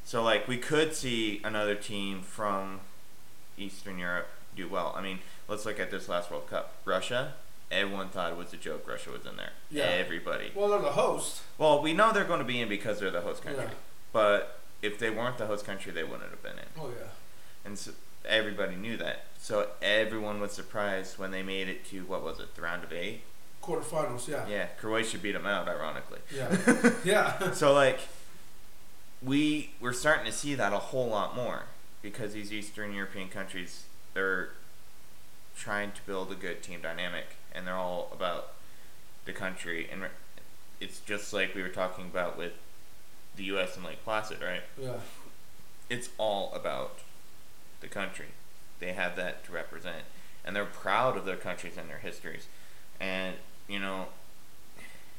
So 0.04 0.22
like 0.22 0.48
we 0.48 0.58
could 0.58 0.94
see 0.94 1.40
another 1.44 1.74
team 1.74 2.22
from 2.22 2.80
Eastern 3.58 3.98
Europe 3.98 4.28
do 4.56 4.68
well. 4.68 4.94
I 4.96 5.02
mean, 5.02 5.20
let's 5.48 5.64
look 5.66 5.78
at 5.80 5.90
this 5.90 6.08
last 6.08 6.30
World 6.30 6.48
Cup. 6.48 6.74
Russia, 6.84 7.34
everyone 7.70 8.08
thought 8.08 8.32
it 8.32 8.38
was 8.38 8.52
a 8.52 8.56
joke. 8.56 8.88
Russia 8.88 9.10
was 9.10 9.26
in 9.26 9.36
there. 9.36 9.52
Yeah. 9.70 9.84
Everybody. 9.84 10.50
Well, 10.54 10.68
they're 10.68 10.80
the 10.80 10.92
host. 10.92 11.42
Well, 11.58 11.82
we 11.82 11.92
know 11.92 12.12
they're 12.12 12.24
going 12.24 12.40
to 12.40 12.44
be 12.44 12.60
in 12.60 12.68
because 12.68 13.00
they're 13.00 13.10
the 13.10 13.20
host 13.20 13.42
country. 13.42 13.64
Yeah. 13.64 13.70
But 14.12 14.60
if 14.82 14.98
they 14.98 15.10
weren't 15.10 15.38
the 15.38 15.46
host 15.46 15.64
country, 15.64 15.92
they 15.92 16.02
wouldn't 16.04 16.30
have 16.30 16.42
been 16.42 16.58
in. 16.58 16.80
Oh 16.80 16.88
yeah. 16.88 17.08
And 17.64 17.78
so 17.78 17.92
everybody 18.26 18.76
knew 18.76 18.96
that. 18.96 19.26
So 19.38 19.68
everyone 19.80 20.40
was 20.40 20.52
surprised 20.52 21.18
when 21.18 21.30
they 21.30 21.42
made 21.42 21.68
it 21.68 21.84
to 21.86 22.04
what 22.04 22.22
was 22.22 22.40
it, 22.40 22.54
the 22.54 22.62
round 22.62 22.84
of 22.84 22.92
eight? 22.92 23.22
Quarterfinals. 23.62 24.26
Yeah. 24.26 24.46
Yeah, 24.48 24.66
Croatia 24.78 25.18
beat 25.18 25.32
them 25.32 25.46
out, 25.46 25.68
ironically. 25.68 26.20
Yeah. 26.34 26.56
yeah. 27.04 27.52
So 27.52 27.72
like, 27.72 28.00
we 29.22 29.70
we're 29.80 29.92
starting 29.92 30.24
to 30.24 30.32
see 30.32 30.54
that 30.54 30.72
a 30.72 30.78
whole 30.78 31.08
lot 31.08 31.36
more 31.36 31.64
because 32.02 32.32
these 32.32 32.52
Eastern 32.52 32.92
European 32.94 33.28
countries 33.28 33.84
they're 34.14 34.50
trying 35.56 35.92
to 35.92 36.00
build 36.06 36.32
a 36.32 36.34
good 36.34 36.62
team 36.62 36.80
dynamic 36.80 37.36
and 37.52 37.66
they're 37.66 37.74
all 37.74 38.08
about 38.12 38.52
the 39.24 39.32
country 39.32 39.88
and 39.90 40.04
it's 40.80 41.00
just 41.00 41.32
like 41.32 41.54
we 41.54 41.62
were 41.62 41.68
talking 41.68 42.06
about 42.06 42.38
with 42.38 42.52
the 43.36 43.44
U.S. 43.44 43.76
and 43.76 43.84
Lake 43.84 44.02
Placid, 44.04 44.38
right? 44.42 44.62
Yeah. 44.80 44.94
It's 45.88 46.08
all 46.18 46.52
about 46.54 47.00
the 47.80 47.88
country. 47.88 48.28
They 48.80 48.92
have 48.92 49.16
that 49.16 49.44
to 49.44 49.52
represent, 49.52 50.04
and 50.44 50.56
they're 50.56 50.64
proud 50.64 51.16
of 51.16 51.24
their 51.24 51.36
countries 51.36 51.74
and 51.76 51.88
their 51.88 51.98
histories. 51.98 52.46
And 52.98 53.36
you 53.68 53.78
know, 53.78 54.06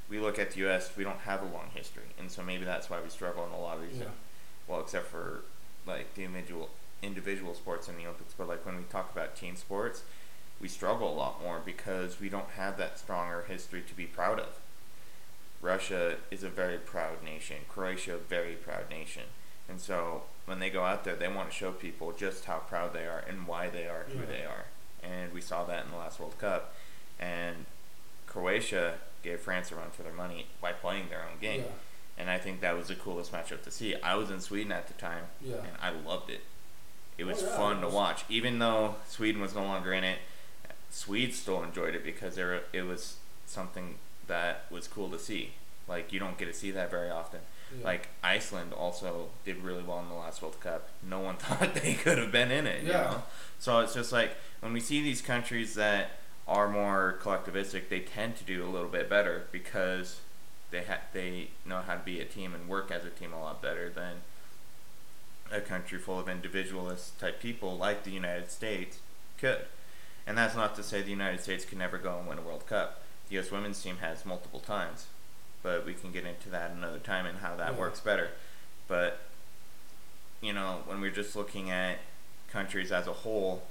we 0.10 0.20
look 0.20 0.40
at 0.40 0.52
the 0.52 0.60
U.S. 0.62 0.92
We 0.98 1.04
don't 1.04 1.20
have 1.20 1.42
a 1.42 1.46
long 1.46 1.70
history, 1.74 2.04
and 2.20 2.32
so 2.32 2.42
maybe 2.42 2.66
that's 2.66 2.90
why 2.90 3.00
we 3.02 3.10
struggle 3.10 3.46
in 3.46 3.52
a 3.52 3.60
lot 3.60 3.78
of 3.78 3.90
these. 3.90 4.00
Yeah. 4.00 4.06
Well, 4.68 4.82
except 4.82 5.08
for 5.08 5.42
like 5.92 6.14
the 6.16 6.24
individual 6.24 6.70
individual 7.04 7.54
sports 7.56 7.88
in 7.90 7.96
the 7.98 8.04
Olympics, 8.04 8.34
but 8.38 8.48
like 8.48 8.66
when 8.66 8.78
we 8.78 8.84
talk 8.84 9.12
about 9.12 9.36
team 9.36 9.56
sports, 9.56 10.04
we 10.60 10.68
struggle 10.68 11.12
a 11.12 11.16
lot 11.18 11.42
more 11.42 11.60
because 11.66 12.20
we 12.20 12.30
don't 12.30 12.50
have 12.58 12.78
that 12.78 13.00
stronger 13.00 13.44
history 13.48 13.82
to 13.88 13.96
be 13.96 14.06
proud 14.06 14.40
of. 14.40 14.60
Russia 15.62 16.18
is 16.30 16.44
a 16.44 16.50
very 16.50 16.78
proud 16.78 17.24
nation. 17.24 17.58
Croatia, 17.70 18.16
a 18.16 18.18
very 18.18 18.54
proud 18.54 18.90
nation. 18.90 19.24
And 19.70 19.80
so 19.80 20.24
when 20.46 20.60
they 20.60 20.70
go 20.70 20.84
out 20.84 21.04
there, 21.04 21.16
they 21.16 21.28
want 21.28 21.50
to 21.50 21.56
show 21.56 21.72
people 21.72 22.12
just 22.12 22.46
how 22.46 22.58
proud 22.60 22.94
they 22.94 23.06
are 23.06 23.24
and 23.28 23.48
why 23.48 23.70
they 23.70 23.88
are 23.88 24.06
who 24.12 24.20
Yeah. 24.20 24.26
they 24.26 24.46
are. 24.46 24.66
And 25.04 25.34
we 25.34 25.42
saw 25.42 25.64
that 25.66 25.86
in 25.86 25.92
the 25.92 25.98
last 25.98 26.20
World 26.20 26.38
Cup. 26.40 26.74
And 27.20 27.66
Croatia 28.28 28.96
gave 29.24 29.40
France 29.40 29.72
a 29.72 29.76
run 29.76 29.92
for 29.92 30.04
their 30.04 30.14
money 30.14 30.48
by 30.62 30.72
playing 30.74 31.10
their 31.10 31.22
own 31.24 31.40
game. 31.40 31.62
Yeah. 31.62 31.72
And 32.22 32.30
I 32.30 32.38
think 32.38 32.62
that 32.62 32.78
was 32.78 32.88
the 32.90 32.96
coolest 32.96 33.32
matchup 33.34 33.64
to 33.64 33.72
see. 33.72 33.96
I 33.96 34.14
was 34.16 34.30
in 34.30 34.40
Sweden 34.42 34.72
at 34.72 34.88
the 34.88 34.94
time, 34.94 35.24
Yeah. 35.42 35.56
and 35.56 35.76
I 35.82 35.90
loved 35.90 36.30
it. 36.30 36.42
It 37.18 37.24
was 37.24 37.42
Oh, 37.42 37.48
yeah, 37.48 37.58
fun 37.58 37.78
it 37.80 37.82
to 37.82 37.88
watch, 37.90 38.24
even 38.30 38.60
though 38.60 38.96
Sweden 39.08 39.42
was 39.42 39.56
no 39.56 39.64
longer 39.64 39.92
in 39.92 40.04
it. 40.04 40.20
Swedes 40.92 41.40
still 41.40 41.64
enjoyed 41.64 41.96
it 41.96 42.04
because 42.04 42.36
there 42.36 42.62
it 42.74 42.84
was 42.84 43.18
something 43.48 43.96
that 44.28 44.66
was 44.70 44.88
cool 44.88 45.10
to 45.10 45.18
see. 45.20 45.52
Like 45.88 46.14
you 46.14 46.20
don't 46.20 46.38
get 46.38 46.46
to 46.46 46.54
see 46.54 46.70
that 46.72 46.92
very 46.92 47.10
often. 47.10 47.40
Yeah. 47.76 47.86
Like 47.86 48.10
Iceland 48.24 48.72
also 48.74 49.30
did 49.46 49.58
really 49.64 49.82
well 49.84 50.00
in 50.00 50.10
the 50.10 50.16
last 50.16 50.42
World 50.44 50.60
Cup. 50.60 50.90
No 51.02 51.20
one 51.22 51.36
thought 51.44 51.74
they 51.76 51.96
could 51.96 52.18
have 52.18 52.32
been 52.32 52.52
in 52.52 52.68
it. 52.68 52.84
You 52.84 52.90
Yeah. 52.92 53.02
know? 53.04 53.24
So 53.60 53.80
it's 53.80 53.94
just 53.94 54.12
like 54.12 54.36
when 54.60 54.74
we 54.74 54.80
see 54.80 55.02
these 55.02 55.22
countries 55.22 55.74
that 55.76 56.12
are 56.48 56.68
more 56.70 57.18
collectivistic, 57.22 57.90
they 57.90 58.00
tend 58.02 58.36
to 58.38 58.44
do 58.44 58.64
a 58.66 58.70
little 58.70 58.90
bit 58.90 59.10
better 59.10 59.48
because 59.52 60.20
they 60.72 60.84
ha- 60.84 61.02
they 61.14 61.50
know 61.66 61.82
how 61.82 61.96
to 61.96 62.04
be 62.04 62.20
a 62.20 62.26
team 62.26 62.54
and 62.54 62.68
work 62.68 62.90
as 62.92 63.06
a 63.06 63.10
team 63.10 63.34
a 63.34 63.40
lot 63.40 63.62
better 63.62 63.90
than 63.90 64.22
a 65.52 65.60
country 65.62 66.00
full 66.00 66.20
of 66.20 66.30
individualist 66.30 67.20
type 67.20 67.40
people 67.42 67.78
like 67.78 68.04
the 68.04 68.12
United 68.12 68.50
States 68.50 69.00
could. 69.38 69.66
And 70.26 70.38
that's 70.38 70.56
not 70.56 70.76
to 70.76 70.84
say 70.84 71.02
the 71.02 71.10
United 71.12 71.42
States 71.42 71.66
can 71.66 71.78
never 71.80 71.98
go 71.98 72.18
and 72.20 72.28
win 72.28 72.38
a 72.38 72.42
World 72.42 72.66
Cup. 72.68 73.02
The 73.28 73.36
U.S. 73.36 73.52
women's 73.52 73.82
team 73.82 73.98
has 73.98 74.26
multiple 74.26 74.60
times, 74.60 75.08
but 75.64 75.86
we 75.86 75.94
can 75.94 76.12
get 76.12 76.26
into 76.26 76.50
that 76.50 76.72
another 76.72 77.00
time 77.00 77.26
and 77.26 77.40
how 77.40 77.56
that 77.58 77.74
Yeah. 77.74 77.80
works 77.80 78.00
better. 78.00 78.30
But 78.88 79.20
you 80.42 80.54
know, 80.54 80.80
when 80.86 81.02
we're 81.02 81.12
just 81.12 81.36
looking 81.36 81.70
at 81.70 81.98
countries 82.50 82.92
as 82.92 83.08
a 83.08 83.14
whole, 83.14 83.64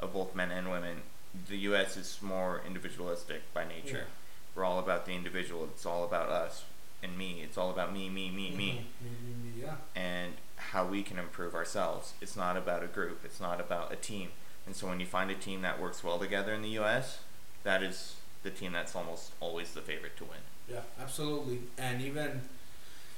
of 0.00 0.12
both 0.12 0.34
men 0.34 0.50
and 0.52 0.70
women, 0.70 1.02
the 1.48 1.56
U.S. 1.58 1.96
is 1.96 2.18
more 2.22 2.62
individualistic 2.66 3.42
by 3.52 3.64
nature. 3.66 4.06
Yeah. 4.06 4.14
We're 4.58 4.64
all 4.64 4.80
about 4.80 5.06
the 5.06 5.12
individual. 5.12 5.64
It's 5.72 5.86
all 5.86 6.02
about 6.04 6.30
us 6.30 6.64
and 7.00 7.16
me. 7.16 7.42
It's 7.44 7.56
all 7.56 7.70
about 7.70 7.92
me, 7.94 8.08
me, 8.08 8.28
me, 8.28 8.50
me 8.50 8.84
Mhm. 9.00 9.04
Me, 9.04 9.10
me, 9.22 9.50
me, 9.52 9.62
Yeah. 9.62 9.76
and 9.94 10.34
how 10.56 10.84
we 10.84 11.04
can 11.04 11.16
improve 11.16 11.54
ourselves. 11.54 12.14
It's 12.20 12.34
not 12.34 12.56
about 12.56 12.82
a 12.82 12.88
group, 12.88 13.24
it's 13.24 13.38
not 13.38 13.60
about 13.60 13.92
a 13.92 13.96
team. 13.96 14.32
And 14.66 14.74
so 14.74 14.88
when 14.88 14.98
you 14.98 15.06
find 15.06 15.30
a 15.30 15.36
team 15.36 15.62
that 15.62 15.80
works 15.80 16.02
well 16.02 16.18
together 16.18 16.52
in 16.52 16.62
the 16.62 16.70
US, 16.70 17.20
that 17.62 17.84
is 17.84 18.16
the 18.42 18.50
team 18.50 18.72
that's 18.72 18.96
almost 18.96 19.30
always 19.38 19.74
the 19.74 19.80
favorite 19.80 20.16
to 20.16 20.24
win. 20.24 20.40
Yeah, 20.68 20.82
absolutely. 21.00 21.60
And 21.78 22.02
even 22.02 22.48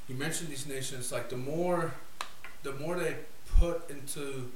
you 0.09 0.16
mentioned 0.16 0.50
these 0.50 0.66
nations, 0.66 1.11
like 1.11 1.31
the 1.31 1.38
more, 1.38 1.94
the 2.62 2.72
more 2.74 2.98
they 2.98 3.16
put 3.59 3.88
into 3.88 4.53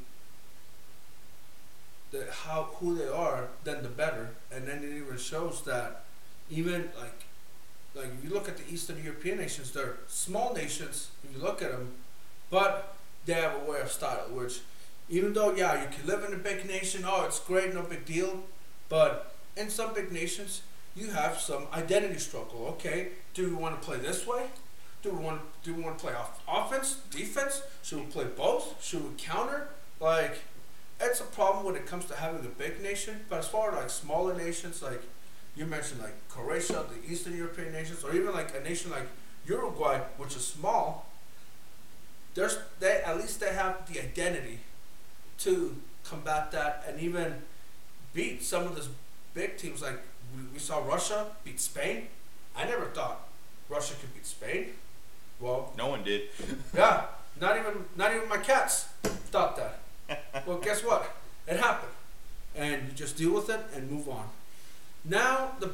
the 2.10 2.30
how 2.30 2.64
who 2.76 2.94
they 2.94 3.08
are, 3.08 3.48
then 3.64 3.82
the 3.82 3.88
better. 3.88 4.34
And 4.52 4.68
then 4.68 4.84
it 4.84 4.94
even 4.94 5.16
shows 5.16 5.62
that 5.64 6.03
even 6.50 6.90
like, 6.98 7.24
like 7.94 8.12
if 8.18 8.24
you 8.24 8.30
look 8.30 8.48
at 8.48 8.56
the 8.56 8.72
Eastern 8.72 9.02
European 9.02 9.38
nations, 9.38 9.72
they're 9.72 9.96
small 10.06 10.54
nations. 10.54 11.10
If 11.22 11.36
you 11.36 11.42
look 11.42 11.62
at 11.62 11.70
them, 11.70 11.92
but 12.50 12.96
they 13.26 13.34
have 13.34 13.54
a 13.54 13.70
way 13.70 13.80
of 13.80 13.90
style, 13.90 14.28
which 14.30 14.60
even 15.08 15.32
though 15.32 15.54
yeah, 15.54 15.82
you 15.82 15.88
can 15.88 16.06
live 16.06 16.24
in 16.24 16.34
a 16.34 16.38
big 16.38 16.66
nation, 16.66 17.04
oh, 17.06 17.24
it's 17.24 17.40
great, 17.40 17.74
no 17.74 17.82
big 17.82 18.04
deal, 18.04 18.44
but 18.88 19.34
in 19.56 19.70
some 19.70 19.94
big 19.94 20.12
nations, 20.12 20.62
you 20.96 21.10
have 21.10 21.38
some 21.38 21.66
identity 21.72 22.18
struggle. 22.18 22.66
Okay, 22.70 23.08
do 23.34 23.48
we 23.48 23.54
want 23.54 23.80
to 23.80 23.86
play 23.86 23.98
this 23.98 24.26
way? 24.26 24.46
Do 25.02 25.10
we 25.10 25.22
want 25.22 25.40
do 25.62 25.74
we 25.74 25.82
want 25.82 25.98
to 25.98 26.04
play 26.04 26.14
off 26.14 26.40
offense, 26.48 27.00
defense? 27.10 27.62
Should 27.82 27.98
we 28.00 28.06
play 28.06 28.24
both? 28.24 28.82
Should 28.82 29.04
we 29.04 29.10
counter? 29.18 29.68
Like, 30.00 30.42
it's 31.00 31.20
a 31.20 31.24
problem 31.24 31.66
when 31.66 31.76
it 31.76 31.86
comes 31.86 32.04
to 32.06 32.14
having 32.14 32.44
a 32.44 32.48
big 32.48 32.80
nation. 32.82 33.20
But 33.28 33.40
as 33.40 33.48
far 33.48 33.70
as 33.70 33.76
like 33.76 33.90
smaller 33.90 34.34
nations, 34.34 34.82
like 34.82 35.02
you 35.56 35.66
mentioned, 35.66 36.02
like 36.02 36.14
Croatia, 36.28 36.84
the 36.90 37.12
Eastern 37.12 37.36
European 37.36 37.72
nations, 37.72 38.02
or 38.04 38.14
even 38.14 38.32
like 38.32 38.54
a 38.56 38.60
nation 38.60 38.90
like 38.90 39.06
Uruguay, 39.46 39.98
which 40.16 40.36
is 40.36 40.46
small, 40.46 41.06
there's 42.34 42.58
they 42.80 43.02
at 43.04 43.16
least 43.16 43.40
they 43.40 43.52
have 43.54 43.90
the 43.92 44.00
identity 44.00 44.58
to 45.38 45.76
combat 46.04 46.50
that 46.52 46.84
and 46.88 47.00
even 47.00 47.34
beat 48.12 48.42
some 48.42 48.64
of 48.66 48.74
those 48.74 48.88
big 49.32 49.56
teams. 49.56 49.82
Like 49.82 50.00
we, 50.34 50.42
we 50.52 50.58
saw 50.58 50.84
Russia 50.84 51.26
beat 51.44 51.60
Spain. 51.60 52.08
I 52.56 52.64
never 52.64 52.86
thought 52.86 53.28
Russia 53.68 53.94
could 54.00 54.12
beat 54.14 54.26
Spain. 54.26 54.70
Well, 55.40 55.72
No 55.76 55.88
one 55.88 56.04
did. 56.04 56.22
yeah, 56.74 57.06
not 57.40 57.56
even 57.56 57.84
not 57.96 58.14
even 58.14 58.28
my 58.28 58.38
cats 58.38 58.84
thought 59.30 59.56
that. 59.56 59.80
well, 60.46 60.58
guess 60.58 60.82
what? 60.82 61.16
It 61.46 61.58
happened, 61.60 61.92
and 62.56 62.88
you 62.88 62.94
just 62.94 63.16
deal 63.16 63.32
with 63.34 63.50
it 63.50 63.60
and 63.74 63.90
move 63.90 64.08
on. 64.08 64.28
Now 65.04 65.52
the 65.60 65.70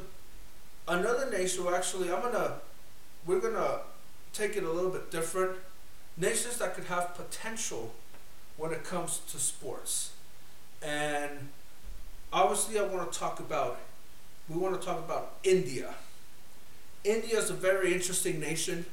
another 0.87 1.29
nation. 1.29 1.63
Well, 1.63 1.75
actually, 1.75 2.11
I'm 2.11 2.21
gonna 2.21 2.55
we're 3.25 3.39
gonna 3.39 3.79
take 4.33 4.55
it 4.55 4.63
a 4.63 4.71
little 4.71 4.91
bit 4.91 5.11
different. 5.11 5.57
Nations 6.17 6.57
that 6.57 6.75
could 6.75 6.85
have 6.85 7.15
potential 7.15 7.93
when 8.57 8.71
it 8.71 8.83
comes 8.83 9.21
to 9.31 9.39
sports, 9.39 10.11
and 10.81 11.49
obviously, 12.33 12.77
I 12.79 12.83
want 12.83 13.11
to 13.11 13.17
talk 13.17 13.39
about. 13.39 13.79
We 14.49 14.57
want 14.57 14.79
to 14.79 14.85
talk 14.85 14.99
about 14.99 15.33
India. 15.43 15.93
India 17.05 17.37
is 17.37 17.49
a 17.49 17.53
very 17.53 17.93
interesting 17.93 18.39
nation. 18.39 18.85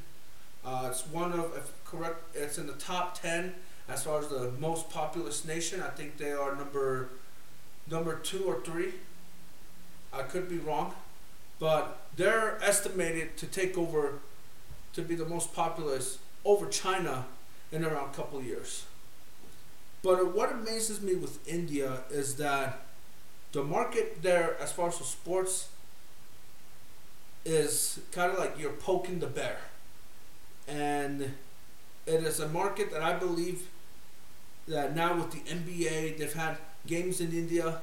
Uh, 0.64 0.88
it's 0.90 1.06
one 1.08 1.32
of, 1.32 1.56
if 1.56 1.72
correct, 1.84 2.22
it's 2.34 2.58
in 2.58 2.66
the 2.66 2.74
top 2.74 3.20
ten 3.20 3.54
as 3.88 4.04
far 4.04 4.20
as 4.20 4.28
the 4.28 4.52
most 4.60 4.88
populous 4.90 5.44
nation. 5.44 5.82
I 5.82 5.88
think 5.88 6.16
they 6.16 6.32
are 6.32 6.54
number 6.54 7.08
number 7.90 8.14
two 8.16 8.44
or 8.44 8.60
three. 8.60 8.92
I 10.12 10.22
could 10.22 10.48
be 10.48 10.58
wrong, 10.58 10.94
but 11.58 12.00
they're 12.16 12.58
estimated 12.62 13.36
to 13.38 13.46
take 13.46 13.76
over, 13.76 14.20
to 14.94 15.02
be 15.02 15.14
the 15.14 15.26
most 15.26 15.54
populous 15.54 16.18
over 16.44 16.66
China 16.66 17.26
in 17.70 17.84
around 17.84 18.10
a 18.10 18.12
couple 18.14 18.42
years. 18.42 18.84
But 20.02 20.34
what 20.34 20.52
amazes 20.52 21.00
me 21.00 21.14
with 21.14 21.46
India 21.46 22.00
is 22.10 22.36
that 22.36 22.80
the 23.52 23.62
market 23.62 24.22
there, 24.22 24.56
as 24.60 24.72
far 24.72 24.88
as 24.88 24.94
sports, 24.96 25.68
is 27.44 28.00
kind 28.12 28.32
of 28.32 28.38
like 28.38 28.58
you're 28.58 28.72
poking 28.72 29.20
the 29.20 29.26
bear 29.26 29.58
and 30.68 31.22
it 32.06 32.22
is 32.22 32.40
a 32.40 32.48
market 32.48 32.92
that 32.92 33.02
I 33.02 33.14
believe 33.14 33.68
that 34.66 34.94
now 34.94 35.16
with 35.16 35.30
the 35.30 35.40
NBA, 35.50 36.18
they've 36.18 36.32
had 36.32 36.58
games 36.86 37.20
in 37.20 37.32
India. 37.32 37.80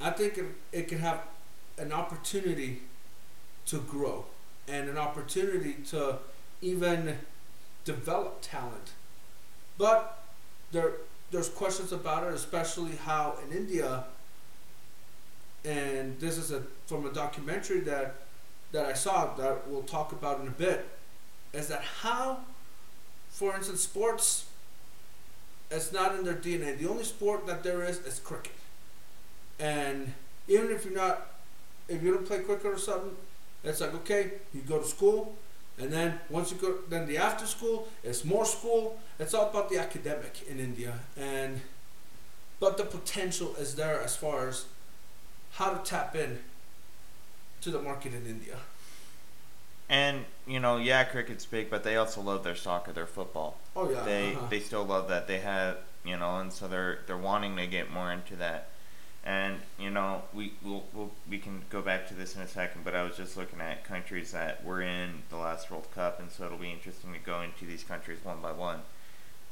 I 0.00 0.10
think 0.10 0.38
it, 0.38 0.44
it 0.72 0.88
can 0.88 0.98
have 0.98 1.22
an 1.78 1.92
opportunity 1.92 2.82
to 3.66 3.78
grow 3.78 4.24
and 4.68 4.88
an 4.88 4.98
opportunity 4.98 5.74
to 5.90 6.18
even 6.60 7.18
develop 7.84 8.38
talent. 8.40 8.92
But 9.78 10.22
there, 10.72 10.92
there's 11.30 11.48
questions 11.48 11.92
about 11.92 12.24
it, 12.26 12.34
especially 12.34 12.96
how 12.96 13.36
in 13.44 13.56
India. 13.56 14.04
And 15.64 16.18
this 16.20 16.36
is 16.36 16.52
a 16.52 16.62
from 16.86 17.06
a 17.06 17.12
documentary 17.12 17.80
that 17.80 18.16
that 18.72 18.86
I 18.86 18.92
saw 18.92 19.34
that 19.34 19.68
we'll 19.68 19.82
talk 19.82 20.12
about 20.12 20.40
in 20.40 20.48
a 20.48 20.50
bit. 20.50 20.86
Is 21.52 21.68
that 21.68 21.82
how, 21.82 22.40
for 23.30 23.54
instance, 23.56 23.80
sports. 23.82 24.46
It's 25.70 25.92
not 25.92 26.14
in 26.14 26.24
their 26.24 26.34
DNA. 26.34 26.78
The 26.78 26.88
only 26.88 27.04
sport 27.04 27.46
that 27.46 27.62
there 27.62 27.82
is 27.82 27.98
is 28.00 28.18
cricket, 28.20 28.52
and 29.58 30.12
even 30.48 30.70
if 30.70 30.84
you're 30.84 30.94
not, 30.94 31.26
if 31.88 32.02
you 32.02 32.14
don't 32.14 32.26
play 32.26 32.40
cricket 32.40 32.66
or 32.66 32.78
something, 32.78 33.16
it's 33.62 33.80
like 33.80 33.94
okay, 33.94 34.32
you 34.52 34.60
go 34.62 34.78
to 34.78 34.86
school, 34.86 35.36
and 35.78 35.92
then 35.92 36.20
once 36.28 36.50
you 36.52 36.58
go, 36.58 36.76
then 36.88 37.06
the 37.06 37.16
after 37.16 37.46
school, 37.46 37.88
it's 38.02 38.24
more 38.24 38.44
school. 38.44 38.98
It's 39.18 39.34
all 39.34 39.50
about 39.50 39.70
the 39.70 39.78
academic 39.78 40.46
in 40.48 40.58
India, 40.58 41.00
and 41.16 41.60
but 42.60 42.76
the 42.76 42.84
potential 42.84 43.54
is 43.58 43.74
there 43.74 44.00
as 44.00 44.16
far 44.16 44.48
as 44.48 44.66
how 45.52 45.70
to 45.70 45.78
tap 45.88 46.16
in 46.16 46.38
to 47.60 47.70
the 47.70 47.80
market 47.80 48.12
in 48.12 48.26
India. 48.26 48.56
And 49.88 50.24
you 50.46 50.60
know, 50.60 50.76
yeah, 50.78 51.04
cricket's 51.04 51.46
big, 51.46 51.70
but 51.70 51.84
they 51.84 51.96
also 51.96 52.20
love 52.20 52.42
their 52.44 52.54
soccer, 52.54 52.92
their 52.92 53.06
football. 53.06 53.58
Oh 53.76 53.90
yeah, 53.90 54.02
They 54.02 54.34
uh-huh. 54.34 54.46
they 54.48 54.60
still 54.60 54.84
love 54.84 55.08
that. 55.08 55.26
They 55.26 55.40
have 55.40 55.78
you 56.04 56.16
know, 56.16 56.38
and 56.38 56.52
so 56.52 56.68
they're 56.68 57.00
they're 57.06 57.18
wanting 57.18 57.56
to 57.56 57.66
get 57.66 57.90
more 57.90 58.12
into 58.12 58.36
that. 58.36 58.68
And 59.26 59.56
you 59.78 59.90
know, 59.90 60.22
we 60.34 60.52
we'll, 60.62 60.84
we'll 60.92 61.10
we 61.28 61.38
can 61.38 61.62
go 61.70 61.80
back 61.80 62.06
to 62.08 62.14
this 62.14 62.36
in 62.36 62.42
a 62.42 62.48
second, 62.48 62.84
but 62.84 62.94
I 62.94 63.02
was 63.02 63.16
just 63.16 63.38
looking 63.38 63.60
at 63.60 63.82
countries 63.84 64.32
that 64.32 64.62
were 64.62 64.82
in 64.82 65.22
the 65.30 65.36
last 65.36 65.70
World 65.70 65.86
Cup, 65.94 66.20
and 66.20 66.30
so 66.30 66.44
it'll 66.44 66.58
be 66.58 66.70
interesting 66.70 67.14
to 67.14 67.18
go 67.18 67.40
into 67.40 67.64
these 67.64 67.82
countries 67.82 68.18
one 68.22 68.42
by 68.42 68.52
one, 68.52 68.80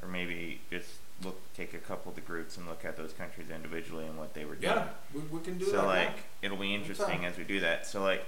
or 0.02 0.08
maybe 0.08 0.61
just 0.70 0.90
look 1.24 1.40
take 1.54 1.72
a 1.72 1.78
couple 1.78 2.11
of 2.11 2.16
the 2.16 2.20
groups 2.20 2.58
and 2.58 2.66
look 2.66 2.85
at 2.85 2.98
those 2.98 3.14
countries 3.14 3.46
individually 3.48 4.04
and 4.04 4.18
what 4.18 4.35
they 4.35 4.44
were 4.44 4.56
doing. 4.56 4.74
yeah, 4.74 4.88
we, 5.14 5.20
we 5.20 5.40
can 5.40 5.56
do 5.56 5.64
so 5.64 5.72
that. 5.72 5.87
like 5.87 6.16
now. 6.16 6.22
it'll 6.42 6.58
be 6.58 6.74
interesting 6.74 7.24
as 7.24 7.38
we 7.38 7.44
do 7.44 7.61
that. 7.61 7.87
So 7.87 8.02
like, 8.02 8.26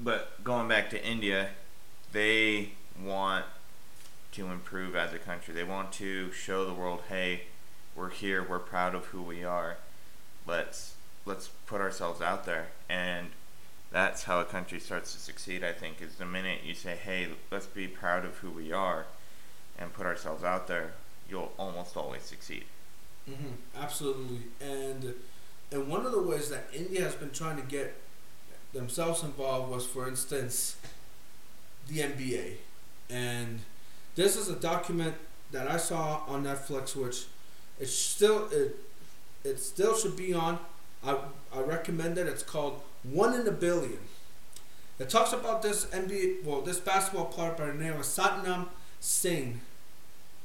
but 0.00 0.42
going 0.42 0.66
back 0.66 0.90
to 0.90 1.06
India, 1.06 1.50
they 2.12 2.70
want 3.00 3.44
to 4.32 4.46
improve 4.48 4.96
as 4.96 5.12
a 5.12 5.18
country. 5.18 5.54
They 5.54 5.64
want 5.64 5.92
to 5.92 6.32
show 6.32 6.64
the 6.64 6.74
world, 6.74 7.02
hey, 7.08 7.42
we're 7.94 8.10
here. 8.10 8.42
We're 8.42 8.58
proud 8.58 8.94
of 8.94 9.06
who 9.06 9.22
we 9.22 9.44
are. 9.44 9.76
Let's 10.46 10.94
let's 11.24 11.48
put 11.66 11.80
ourselves 11.80 12.20
out 12.20 12.44
there, 12.44 12.68
and 12.88 13.28
that's 13.90 14.24
how 14.24 14.40
a 14.40 14.44
country 14.44 14.80
starts 14.80 15.12
to 15.14 15.20
succeed. 15.20 15.62
I 15.64 15.72
think 15.72 16.00
is 16.02 16.16
the 16.16 16.26
minute 16.26 16.60
you 16.64 16.74
say, 16.74 16.96
hey, 16.96 17.28
let's 17.50 17.66
be 17.66 17.86
proud 17.86 18.24
of 18.24 18.38
who 18.38 18.50
we 18.50 18.72
are, 18.72 19.06
and 19.78 19.92
put 19.92 20.06
ourselves 20.06 20.44
out 20.44 20.66
there. 20.66 20.94
You'll 21.28 21.52
almost 21.58 21.96
always 21.96 22.22
succeed. 22.22 22.64
hmm 23.26 23.52
absolutely, 23.80 24.40
and 24.60 25.14
and 25.70 25.88
one 25.88 26.04
of 26.04 26.12
the 26.12 26.22
ways 26.22 26.50
that 26.50 26.66
India 26.74 27.02
has 27.02 27.14
been 27.14 27.30
trying 27.30 27.56
to 27.56 27.62
get 27.62 27.94
themselves 28.72 29.22
involved 29.22 29.70
was, 29.70 29.86
for 29.86 30.08
instance, 30.08 30.76
the 31.88 31.98
NBA, 32.00 32.56
and 33.10 33.60
this 34.14 34.36
is 34.36 34.48
a 34.48 34.56
document 34.56 35.14
that 35.52 35.68
I 35.68 35.76
saw 35.76 36.22
on 36.26 36.44
Netflix, 36.44 36.96
which 36.96 37.26
it's 37.78 37.92
still 37.94 38.48
it 38.50 38.76
it 39.44 39.58
still 39.60 39.96
should 39.96 40.16
be 40.16 40.32
on. 40.32 40.58
I 41.04 41.18
I 41.54 41.60
recommend 41.60 42.18
it. 42.18 42.26
It's 42.26 42.42
called 42.42 42.80
One 43.02 43.38
in 43.38 43.46
a 43.46 43.52
Billion. 43.52 43.98
It 44.98 45.10
talks 45.10 45.32
about 45.32 45.62
this 45.62 45.86
NBA, 45.86 46.44
well, 46.44 46.60
this 46.60 46.78
basketball 46.78 47.24
player 47.26 47.52
by 47.58 47.66
the 47.66 47.74
name 47.74 47.94
of 47.94 48.02
Satnam 48.02 48.68
Singh. 49.00 49.60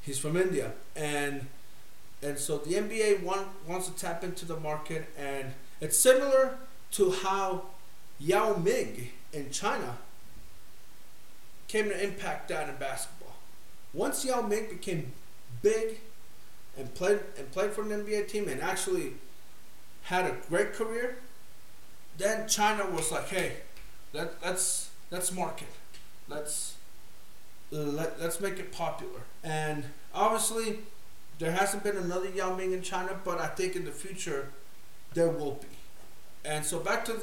He's 0.01 0.17
from 0.17 0.36
India, 0.36 0.71
and 0.95 1.47
and 2.23 2.39
so 2.39 2.57
the 2.57 2.73
NBA 2.75 3.21
want, 3.21 3.47
wants 3.67 3.88
to 3.88 3.95
tap 3.95 4.23
into 4.23 4.45
the 4.45 4.60
market, 4.60 5.10
and 5.17 5.53
it's 5.79 5.97
similar 5.97 6.57
to 6.93 7.12
how 7.12 7.65
Yao 8.19 8.55
Ming 8.55 9.10
in 9.31 9.51
China 9.51 9.97
came 11.67 11.89
to 11.89 12.03
impact 12.03 12.49
that 12.49 12.69
in 12.69 12.75
basketball. 12.77 13.36
Once 13.93 14.25
Yao 14.25 14.41
Ming 14.41 14.67
became 14.69 15.12
big 15.62 15.99
and 16.78 16.94
played 16.94 17.20
and 17.38 17.52
played 17.52 17.72
for 17.72 17.82
an 17.82 17.92
NBA 17.92 18.24
team 18.24 18.48
and 18.48 18.62
actually 18.62 19.13
had 20.04 20.26
a 20.26 20.36
great 20.50 20.74
career, 20.74 21.18
then 22.18 22.48
China 22.48 22.86
was 22.90 23.12
like, 23.12 23.30
"Hey, 23.30 23.58
let, 24.13 24.34
let's 24.44 24.90
let's 25.12 25.32
market, 25.32 25.68
let's 26.28 26.76
let, 27.72 28.20
let's 28.22 28.40
make 28.40 28.60
it 28.60 28.72
popular." 28.72 29.22
And 29.44 29.86
obviously, 30.13 30.80
there 31.40 31.52
hasn't 31.52 31.84
been 31.84 31.98
another 31.98 32.30
Yao 32.30 32.56
Ming 32.56 32.74
in 32.74 32.82
China, 32.82 33.20
but 33.24 33.40
I 33.40 33.48
think 33.48 33.76
in 33.76 33.86
the 33.86 33.92
future 33.92 34.50
there 35.13 35.30
will 35.30 35.54
be. 35.54 35.68
And 36.46 36.66
so 36.66 36.80
back 36.80 37.06
to 37.06 37.22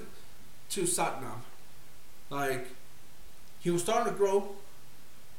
to 0.71 0.83
Satnam, 0.83 1.40
like 2.31 2.69
he 3.61 3.71
was 3.71 3.83
starting 3.83 4.12
to 4.12 4.19
grow, 4.19 4.51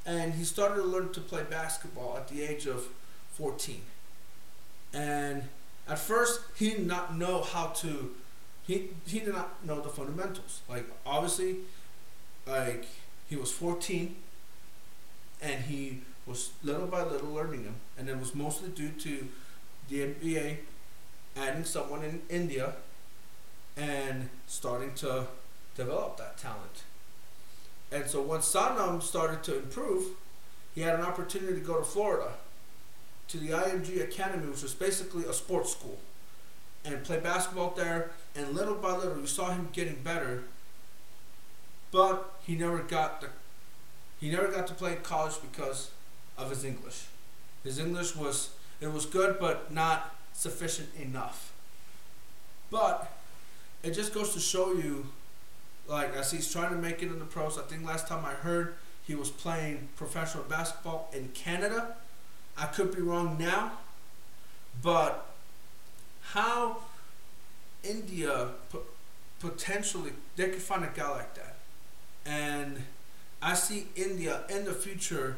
and 0.06 0.34
he 0.36 0.44
started 0.44 0.76
to 0.76 0.84
learn 0.84 1.12
to 1.14 1.22
play 1.22 1.44
basketball 1.50 2.18
at 2.18 2.28
the 2.28 2.44
age 2.44 2.66
of 2.66 2.88
fourteen. 3.32 3.82
And 4.96 5.44
at 5.88 6.00
first, 6.00 6.42
he 6.56 6.72
did 6.72 6.88
not 6.88 7.18
know 7.18 7.42
how 7.44 7.68
to. 7.68 8.12
He 8.66 8.90
he 9.06 9.20
did 9.20 9.34
not 9.34 9.64
know 9.66 9.82
the 9.82 9.90
fundamentals. 9.90 10.62
Like 10.70 10.86
obviously, 11.06 11.58
like 12.48 12.86
he 13.30 13.36
was 13.36 13.52
fourteen, 13.52 14.16
and 15.42 15.66
he 15.66 16.02
was 16.26 16.52
little 16.64 16.88
by 16.88 17.04
little 17.04 17.30
learning 17.30 17.66
them, 17.66 17.76
and 17.98 18.10
it 18.10 18.18
was 18.20 18.34
mostly 18.34 18.70
due 18.70 18.90
to 18.90 19.28
the 19.90 20.02
NBA 20.02 20.58
adding 21.38 21.66
someone 21.66 22.04
in 22.04 22.22
India 22.30 22.74
and 23.78 24.30
starting 24.48 24.94
to 24.96 25.28
develop 25.76 26.18
that 26.18 26.38
talent. 26.38 26.84
And 27.92 28.08
so 28.08 28.22
once 28.22 28.52
Satnam 28.52 29.04
started 29.04 29.44
to 29.44 29.58
improve, 29.58 30.16
he 30.74 30.82
had 30.82 30.96
an 30.96 31.02
opportunity 31.02 31.54
to 31.56 31.60
go 31.60 31.78
to 31.78 31.84
Florida 31.84 32.32
to 33.28 33.38
the 33.38 33.50
IMG 33.50 34.04
Academy, 34.04 34.48
which 34.48 34.62
was 34.62 34.74
basically 34.74 35.26
a 35.26 35.34
sports 35.34 35.72
school, 35.72 35.98
and 36.84 37.04
play 37.04 37.20
basketball 37.20 37.72
there. 37.76 38.12
And 38.36 38.54
little 38.54 38.76
by 38.76 38.96
little, 38.96 39.20
you 39.20 39.28
saw 39.28 39.52
him 39.52 39.70
getting 39.74 39.96
better. 40.04 40.44
But 41.92 42.34
he 42.46 42.56
never 42.56 42.80
got 42.80 43.22
the 43.22 43.28
he 44.20 44.30
never 44.30 44.48
got 44.48 44.66
to 44.68 44.74
play 44.74 44.94
in 44.94 45.02
college 45.02 45.36
because 45.42 45.92
of 46.38 46.50
his 46.50 46.64
English. 46.64 47.06
His 47.64 47.80
English 47.80 48.16
was 48.16 48.52
it 48.82 48.92
was 48.92 49.06
good, 49.06 49.38
but 49.40 49.74
not 49.74 50.16
sufficient 50.34 50.90
enough. 51.00 51.54
But 52.70 53.12
it 53.84 53.92
just 53.92 54.14
goes 54.14 54.34
to 54.34 54.40
show 54.40 54.74
you, 54.74 55.08
like 55.88 56.14
as 56.16 56.32
he's 56.32 56.52
trying 56.52 56.72
to 56.72 56.78
make 56.78 57.02
it 57.02 57.08
in 57.08 57.20
the 57.20 57.26
pros. 57.26 57.58
I 57.58 57.62
think 57.64 57.86
last 57.86 58.08
time 58.08 58.26
I 58.26 58.32
heard 58.32 58.76
he 59.06 59.16
was 59.16 59.30
playing 59.30 59.90
professional 59.96 60.44
basketball 60.44 61.10
in 61.14 61.30
Canada. 61.30 61.96
I 62.58 62.66
could 62.68 62.96
be 62.96 63.02
wrong 63.02 63.38
now, 63.38 63.72
but 64.82 65.26
how 66.22 66.78
India 67.84 68.50
po- 68.72 68.84
potentially 69.40 70.12
they 70.36 70.50
could 70.50 70.62
find 70.62 70.84
a 70.84 70.90
guy 70.94 71.10
like 71.10 71.36
that, 71.36 71.58
and 72.26 72.84
I 73.42 73.54
see 73.56 73.88
India 73.96 74.44
in 74.50 74.66
the 74.66 74.74
future 74.74 75.38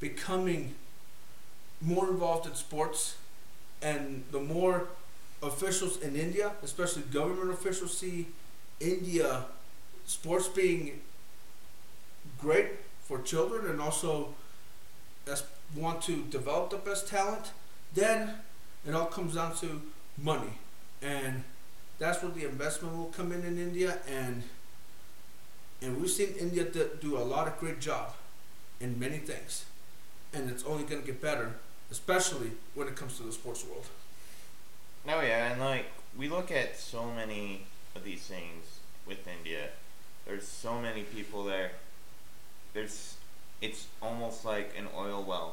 becoming 0.00 0.74
more 1.80 2.08
involved 2.08 2.46
in 2.46 2.54
sports, 2.54 3.16
and 3.82 4.24
the 4.30 4.40
more 4.40 4.88
officials 5.42 6.00
in 6.02 6.16
India, 6.16 6.52
especially 6.62 7.02
government 7.04 7.52
officials, 7.52 7.96
see 7.98 8.28
India 8.80 9.44
sports 10.06 10.48
being 10.48 11.00
great 12.40 12.66
for 13.04 13.20
children 13.22 13.66
and 13.70 13.80
also 13.80 14.34
as 15.30 15.44
want 15.76 16.02
to 16.02 16.22
develop 16.24 16.70
the 16.70 16.76
best 16.76 17.08
talent, 17.08 17.52
then 17.94 18.30
it 18.86 18.94
all 18.94 19.06
comes 19.06 19.34
down 19.34 19.54
to 19.56 19.82
money, 20.18 20.58
and 21.02 21.42
that's 21.98 22.22
where 22.22 22.32
the 22.32 22.44
investment 22.46 22.96
will 22.96 23.06
come 23.06 23.32
in 23.32 23.42
in 23.44 23.58
India, 23.58 23.98
and 24.08 24.42
and 25.82 26.00
we've 26.00 26.10
seen 26.10 26.34
India 26.38 26.64
do- 26.64 27.16
a 27.16 27.24
lot 27.34 27.46
of 27.46 27.58
great 27.58 27.80
job 27.80 28.14
in 28.80 28.98
many 28.98 29.18
things, 29.18 29.64
and 30.32 30.50
it's 30.50 30.64
only 30.64 30.84
going 30.84 31.00
to 31.00 31.06
get 31.06 31.20
better, 31.20 31.54
especially 31.90 32.52
when 32.74 32.88
it 32.88 32.96
comes 32.96 33.16
to 33.18 33.22
the 33.22 33.32
sports 33.32 33.64
world. 33.64 33.86
Oh 35.08 35.20
yeah, 35.20 35.52
and 35.52 35.60
like 35.60 35.86
we 36.16 36.28
look 36.28 36.50
at 36.50 36.76
so 36.78 37.10
many 37.10 37.62
of 37.94 38.04
these 38.04 38.22
things 38.22 38.64
with 39.06 39.26
India. 39.28 39.68
There's 40.26 40.46
so 40.46 40.80
many 40.80 41.02
people 41.02 41.44
there. 41.44 41.72
There's 42.72 43.14
it's 43.60 43.86
almost 44.02 44.44
like 44.44 44.72
an 44.76 44.86
oil 44.96 45.22
well 45.26 45.43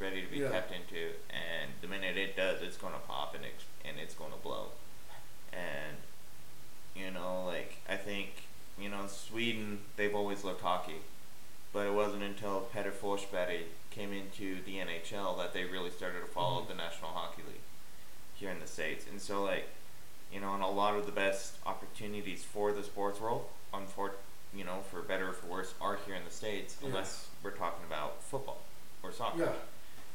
ready 0.00 0.22
to 0.22 0.28
be 0.28 0.38
Yeah. 0.38 0.48
tapped 0.50 0.72
into, 0.72 1.12
and 1.28 1.72
the 1.82 1.86
minute 1.86 2.16
it 2.16 2.34
does, 2.36 2.62
it's 2.62 2.76
gonna 2.76 2.98
pop 3.06 3.34
and 3.34 3.44
it's 3.44 3.64
and 3.84 3.98
it's 3.98 4.14
gonna 4.14 4.36
blow. 4.36 4.72
And 5.52 5.98
you 6.94 7.10
know, 7.10 7.44
like 7.44 7.76
I 7.88 7.96
think 7.96 8.44
you 8.78 8.88
know 8.88 9.06
Sweden, 9.06 9.84
they've 9.96 10.14
always 10.14 10.42
loved 10.42 10.62
hockey, 10.62 11.02
but 11.72 11.86
it 11.86 11.92
wasn't 11.92 12.22
until 12.22 12.62
Peter 12.62 12.90
Forsberg 12.90 13.64
came 13.90 14.12
into 14.12 14.62
the 14.62 14.78
NHL 14.78 15.36
that 15.36 15.52
they 15.52 15.64
really 15.64 15.90
started 15.90 16.20
to 16.20 16.26
follow 16.26 16.62
Mhm. 16.62 16.68
the 16.68 16.74
National 16.74 17.10
Hockey 17.10 17.42
League 17.42 17.60
here 18.34 18.50
in 18.50 18.60
the 18.60 18.66
states. 18.66 19.04
And 19.06 19.20
so, 19.20 19.42
like, 19.42 19.68
you 20.32 20.40
know, 20.40 20.54
and 20.54 20.62
a 20.62 20.66
lot 20.68 20.94
of 20.94 21.06
the 21.06 21.12
best 21.12 21.54
opportunities 21.66 22.44
for 22.44 22.72
the 22.72 22.84
sports 22.84 23.18
world, 23.20 23.50
unfor- 23.74 24.14
you 24.54 24.64
know, 24.64 24.82
for 24.90 25.02
better 25.02 25.30
or 25.30 25.32
for 25.32 25.46
worse, 25.46 25.74
are 25.80 25.96
here 26.06 26.14
in 26.14 26.24
the 26.24 26.30
states, 26.30 26.76
Yeah. 26.80 26.88
unless 26.88 27.28
we're 27.42 27.50
talking 27.50 27.84
about 27.84 28.22
football 28.22 28.62
or 29.02 29.12
soccer. 29.12 29.40
Yeah. 29.44 29.54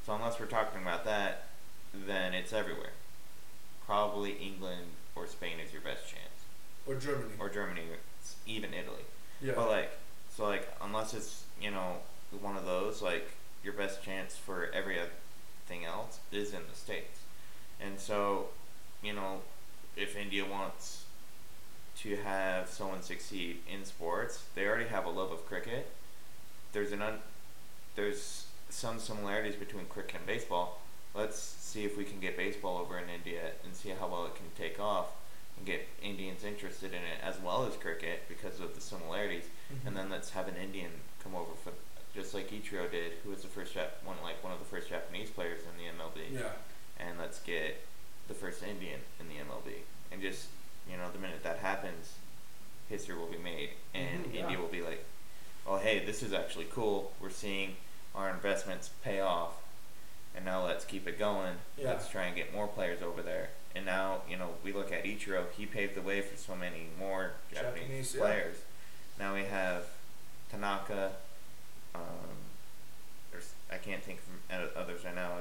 So 0.06 0.14
unless 0.16 0.40
we're 0.40 0.46
talking 0.46 0.82
about 0.82 1.04
that, 1.04 1.48
then 1.94 2.34
it's 2.34 2.54
everywhere. 2.54 2.94
Probably 3.86 4.34
England 4.38 4.92
or 5.16 5.28
Spain 5.28 5.60
is 5.60 5.72
your 5.74 5.82
best 5.82 6.08
chance, 6.08 6.46
Or 6.88 6.96
Germany. 6.96 7.36
or 7.40 7.50
Germany, 7.50 7.88
it's 8.20 8.36
even 8.46 8.74
Italy. 8.74 9.06
yeah. 9.42 9.54
But 9.54 9.68
like, 9.70 9.92
so 10.36 10.46
like, 10.46 10.68
unless 10.82 11.14
it's 11.14 11.44
you 11.60 11.72
know 11.72 12.02
one 12.32 12.56
of 12.58 12.66
those, 12.66 13.02
like 13.02 13.32
your 13.64 13.74
best 13.74 14.04
chance 14.04 14.36
for 14.38 14.66
everything 14.72 15.86
else 15.86 16.20
is 16.32 16.54
in 16.54 16.68
the 16.68 16.76
states, 16.76 17.20
and 17.80 18.00
so 18.00 18.50
you 19.02 19.14
know 19.14 19.42
if 19.96 20.16
India 20.16 20.44
wants 20.46 21.06
to 21.98 22.18
have 22.18 22.70
someone 22.70 23.02
succeed 23.02 23.64
in 23.68 23.86
sports, 23.86 24.44
they 24.54 24.68
already 24.68 24.90
have 24.90 25.06
a 25.06 25.10
love 25.10 25.32
of 25.32 25.46
cricket. 25.48 25.90
There's 26.74 26.92
an 26.92 27.02
un- 27.02 27.22
there's 27.96 28.48
some 28.86 29.00
similarities 29.00 29.56
between 29.56 29.86
cricket 29.86 30.18
and 30.18 30.26
baseball. 30.28 30.80
Let's 31.16 31.40
see 31.40 31.86
if 31.86 31.98
we 31.98 32.04
can 32.04 32.20
get 32.20 32.38
baseball 32.38 32.78
over 32.78 33.00
in 33.00 33.06
India 33.10 33.42
and 33.64 33.74
see 33.74 33.90
how 33.90 34.08
well 34.08 34.26
it 34.28 34.36
can 34.36 34.46
take 34.56 34.80
off 34.80 35.08
and 35.58 35.66
get 35.66 35.88
Indians 36.04 36.44
interested 36.44 36.92
in 36.92 37.00
it 37.02 37.18
as 37.24 37.40
well 37.40 37.66
as 37.66 37.76
cricket 37.78 38.22
because 38.30 38.60
of 38.60 38.76
the 38.76 38.82
similarities. 38.82 39.46
Mhm. 39.74 39.88
And 39.88 39.98
then 39.98 40.10
let's 40.12 40.30
have 40.32 40.48
an 40.48 40.56
Indian 40.56 40.92
come 41.24 41.34
over 41.34 41.56
for 41.64 41.72
just 42.14 42.36
like 42.36 42.52
Ichiro 42.52 42.90
did, 42.92 43.14
who 43.24 43.32
was 43.32 43.42
the 43.42 43.48
first 43.48 43.74
Jap- 43.74 44.04
one 44.04 44.18
like 44.22 44.44
one 44.44 44.54
of 44.54 44.60
the 44.60 44.66
first 44.66 44.88
Japanese 44.90 45.32
players 45.32 45.62
in 45.64 45.76
the 45.82 45.90
MLB. 45.90 46.28
Yeah. 46.32 46.52
And 47.00 47.18
let's 47.18 47.40
get 47.40 47.82
the 48.28 48.36
first 48.36 48.62
Indian 48.62 49.00
in 49.20 49.30
the 49.30 49.36
MLB. 49.40 49.82
And 50.12 50.22
just 50.22 50.48
you 50.88 50.96
know, 50.96 51.10
the 51.12 51.18
minute 51.18 51.42
that 51.42 51.58
happens, 51.58 52.14
history 52.88 53.18
will 53.18 53.26
be 53.26 53.40
made, 53.40 53.72
and 53.96 54.26
Mhm, 54.28 54.34
yeah. 54.36 54.42
India 54.42 54.60
will 54.60 54.68
be 54.68 54.84
like, 54.84 55.04
"Oh, 55.66 55.78
hey, 55.78 56.06
this 56.06 56.22
is 56.22 56.32
actually 56.32 56.66
cool. 56.66 57.12
We're 57.20 57.32
seeing 57.32 57.78
our 58.14 58.30
investments 58.30 58.90
pay 59.04 59.20
off, 59.20 59.54
and 60.36 60.46
now 60.46 60.64
let's 60.64 60.86
keep 60.86 61.08
it 61.08 61.18
going. 61.18 61.58
Yeah. 61.76 61.88
Let's 61.90 62.08
try 62.08 62.26
and 62.28 62.36
get 62.36 62.54
more 62.54 62.68
players 62.68 63.02
over 63.02 63.24
there." 63.24 63.50
And 63.76 63.84
now, 63.84 64.22
you 64.30 64.38
know, 64.38 64.54
we 64.64 64.72
look 64.72 64.92
at 64.94 65.04
Ichiro. 65.06 65.52
He 65.58 65.66
paved 65.66 65.96
the 65.96 66.02
way 66.04 66.22
for 66.22 66.38
so 66.38 66.56
many 66.56 66.88
more 67.00 67.32
Japanese, 68.12 68.16
yeah. 68.16 68.22
players. 68.22 68.58
Now 69.20 69.34
we 69.34 69.44
have 69.44 69.86
Tanaka. 70.52 71.12
Um, 71.94 72.02
there's 73.32 73.54
I 73.72 73.78
can't 73.78 74.04
think 74.04 74.20
of 74.50 74.76
others 74.76 75.04
right 75.06 75.16
now, 75.16 75.38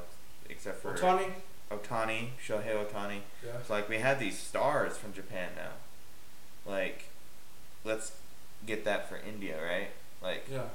except 0.48 0.80
for 0.80 0.94
Otani. 0.94 1.30
Otani, 1.70 2.28
Shohei 2.46 2.74
Otani. 2.74 3.20
Yeah. 3.44 3.52
It's 3.60 3.70
like 3.70 3.88
we 3.88 3.98
have 3.98 4.20
these 4.20 4.38
stars 4.38 4.96
from 4.96 5.12
Japan 5.12 5.50
now. 5.56 6.70
Like, 6.70 7.10
let's 7.84 8.12
get 8.66 8.84
that 8.84 9.08
for 9.08 9.16
India, 9.16 9.56
right? 9.62 9.88
Like, 10.22 10.46
Yeah. 10.50 10.68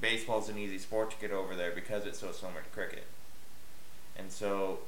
baseball's 0.00 0.48
an 0.48 0.58
easy 0.58 0.78
sport 0.78 1.10
to 1.12 1.16
get 1.20 1.30
over 1.32 1.54
there 1.56 1.72
because 1.72 2.06
it's 2.06 2.18
so 2.20 2.30
similar 2.32 2.60
to 2.60 2.68
cricket. 2.70 3.06
And 4.16 4.30
so, 4.30 4.80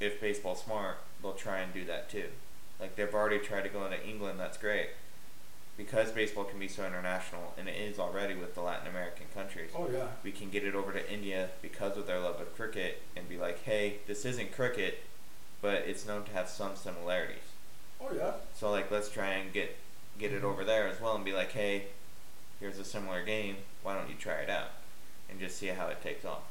if 0.00 0.20
baseball's 0.20 0.62
smart, 0.64 0.98
they'll 1.22 1.34
try 1.34 1.58
and 1.60 1.72
do 1.72 1.84
that 1.84 2.10
too. 2.10 2.28
Like, 2.80 2.96
they've 2.96 3.14
already 3.14 3.38
tried 3.38 3.62
to 3.62 3.68
go 3.68 3.84
into 3.84 4.04
England, 4.04 4.40
that's 4.40 4.58
great. 4.58 4.88
Because 5.76 6.12
baseball 6.12 6.44
can 6.44 6.60
be 6.60 6.68
so 6.68 6.86
international, 6.86 7.52
and 7.58 7.68
it 7.68 7.76
is 7.76 7.98
already 7.98 8.36
with 8.36 8.54
the 8.54 8.60
Latin 8.60 8.86
American 8.86 9.26
countries 9.34 9.70
Oh 9.74 9.88
yeah. 9.92 10.06
we 10.22 10.30
can 10.30 10.48
get 10.48 10.62
it 10.64 10.74
over 10.76 10.92
to 10.92 11.12
India 11.12 11.48
because 11.62 11.96
of 11.96 12.06
their 12.06 12.20
love 12.20 12.40
of 12.40 12.54
cricket 12.54 13.02
and 13.16 13.28
be 13.28 13.36
like, 13.36 13.64
hey, 13.64 13.96
this 14.06 14.24
isn't 14.24 14.52
cricket, 14.52 15.02
but 15.60 15.82
it's 15.86 16.06
known 16.06 16.22
to 16.24 16.32
have 16.32 16.48
some 16.48 16.76
similarities. 16.76 17.42
Oh 18.00 18.14
yeah. 18.14 18.32
So 18.54 18.70
like, 18.70 18.90
let's 18.90 19.10
try 19.10 19.30
and 19.30 19.52
get 19.52 19.76
get 20.16 20.32
it 20.32 20.38
mm-hmm. 20.38 20.46
over 20.46 20.64
there 20.64 20.86
as 20.86 21.00
well 21.00 21.16
and 21.16 21.24
be 21.24 21.32
like, 21.32 21.50
hey, 21.52 21.86
here's 22.60 22.78
a 22.78 22.84
similar 22.84 23.24
game. 23.24 23.56
Why 23.82 23.94
don't 23.94 24.08
you 24.08 24.14
try 24.14 24.34
it 24.34 24.50
out 24.50 24.70
and 25.28 25.40
just 25.40 25.58
see 25.58 25.66
how 25.68 25.88
it 25.88 26.02
takes 26.02 26.24
off? 26.24 26.42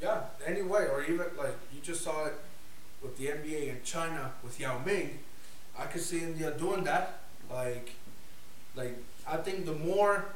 Yeah. 0.00 0.22
Anyway, 0.46 0.86
or 0.90 1.04
even 1.04 1.26
like 1.36 1.56
you 1.74 1.80
just 1.82 2.02
saw 2.02 2.24
it 2.26 2.34
with 3.02 3.16
the 3.18 3.26
NBA 3.26 3.68
in 3.68 3.80
China 3.84 4.32
with 4.42 4.58
Yao 4.58 4.78
Ming. 4.84 5.18
I 5.78 5.86
could 5.86 6.02
see 6.02 6.20
India 6.20 6.52
doing 6.56 6.84
that. 6.84 7.20
Like, 7.50 7.92
like 8.74 8.96
I 9.26 9.36
think 9.38 9.66
the 9.66 9.74
more 9.74 10.26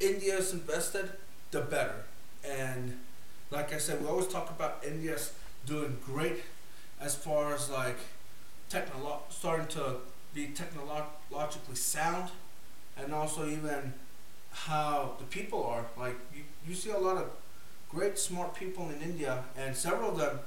India 0.00 0.36
is 0.36 0.52
invested, 0.52 1.10
the 1.50 1.60
better. 1.60 2.04
And 2.44 2.98
like 3.50 3.72
I 3.72 3.78
said, 3.78 4.00
we 4.00 4.08
always 4.08 4.26
talk 4.28 4.50
about 4.50 4.82
India's 4.86 5.32
doing 5.66 5.96
great 6.04 6.42
as 7.00 7.14
far 7.14 7.54
as 7.54 7.70
like 7.70 7.98
technolo- 8.70 9.22
starting 9.30 9.66
to 9.68 9.96
be 10.34 10.48
technologically 10.48 11.76
sound, 11.76 12.30
and 12.96 13.12
also 13.14 13.46
even 13.48 13.92
how 14.52 15.14
the 15.18 15.24
people 15.26 15.64
are. 15.64 15.86
Like 15.98 16.16
you, 16.34 16.42
you 16.68 16.74
see 16.74 16.90
a 16.90 16.98
lot 16.98 17.16
of 17.16 17.30
great, 17.90 18.18
smart 18.18 18.54
people 18.54 18.90
in 18.90 19.00
India, 19.02 19.44
and 19.56 19.76
several 19.76 20.10
of 20.12 20.18
them, 20.18 20.38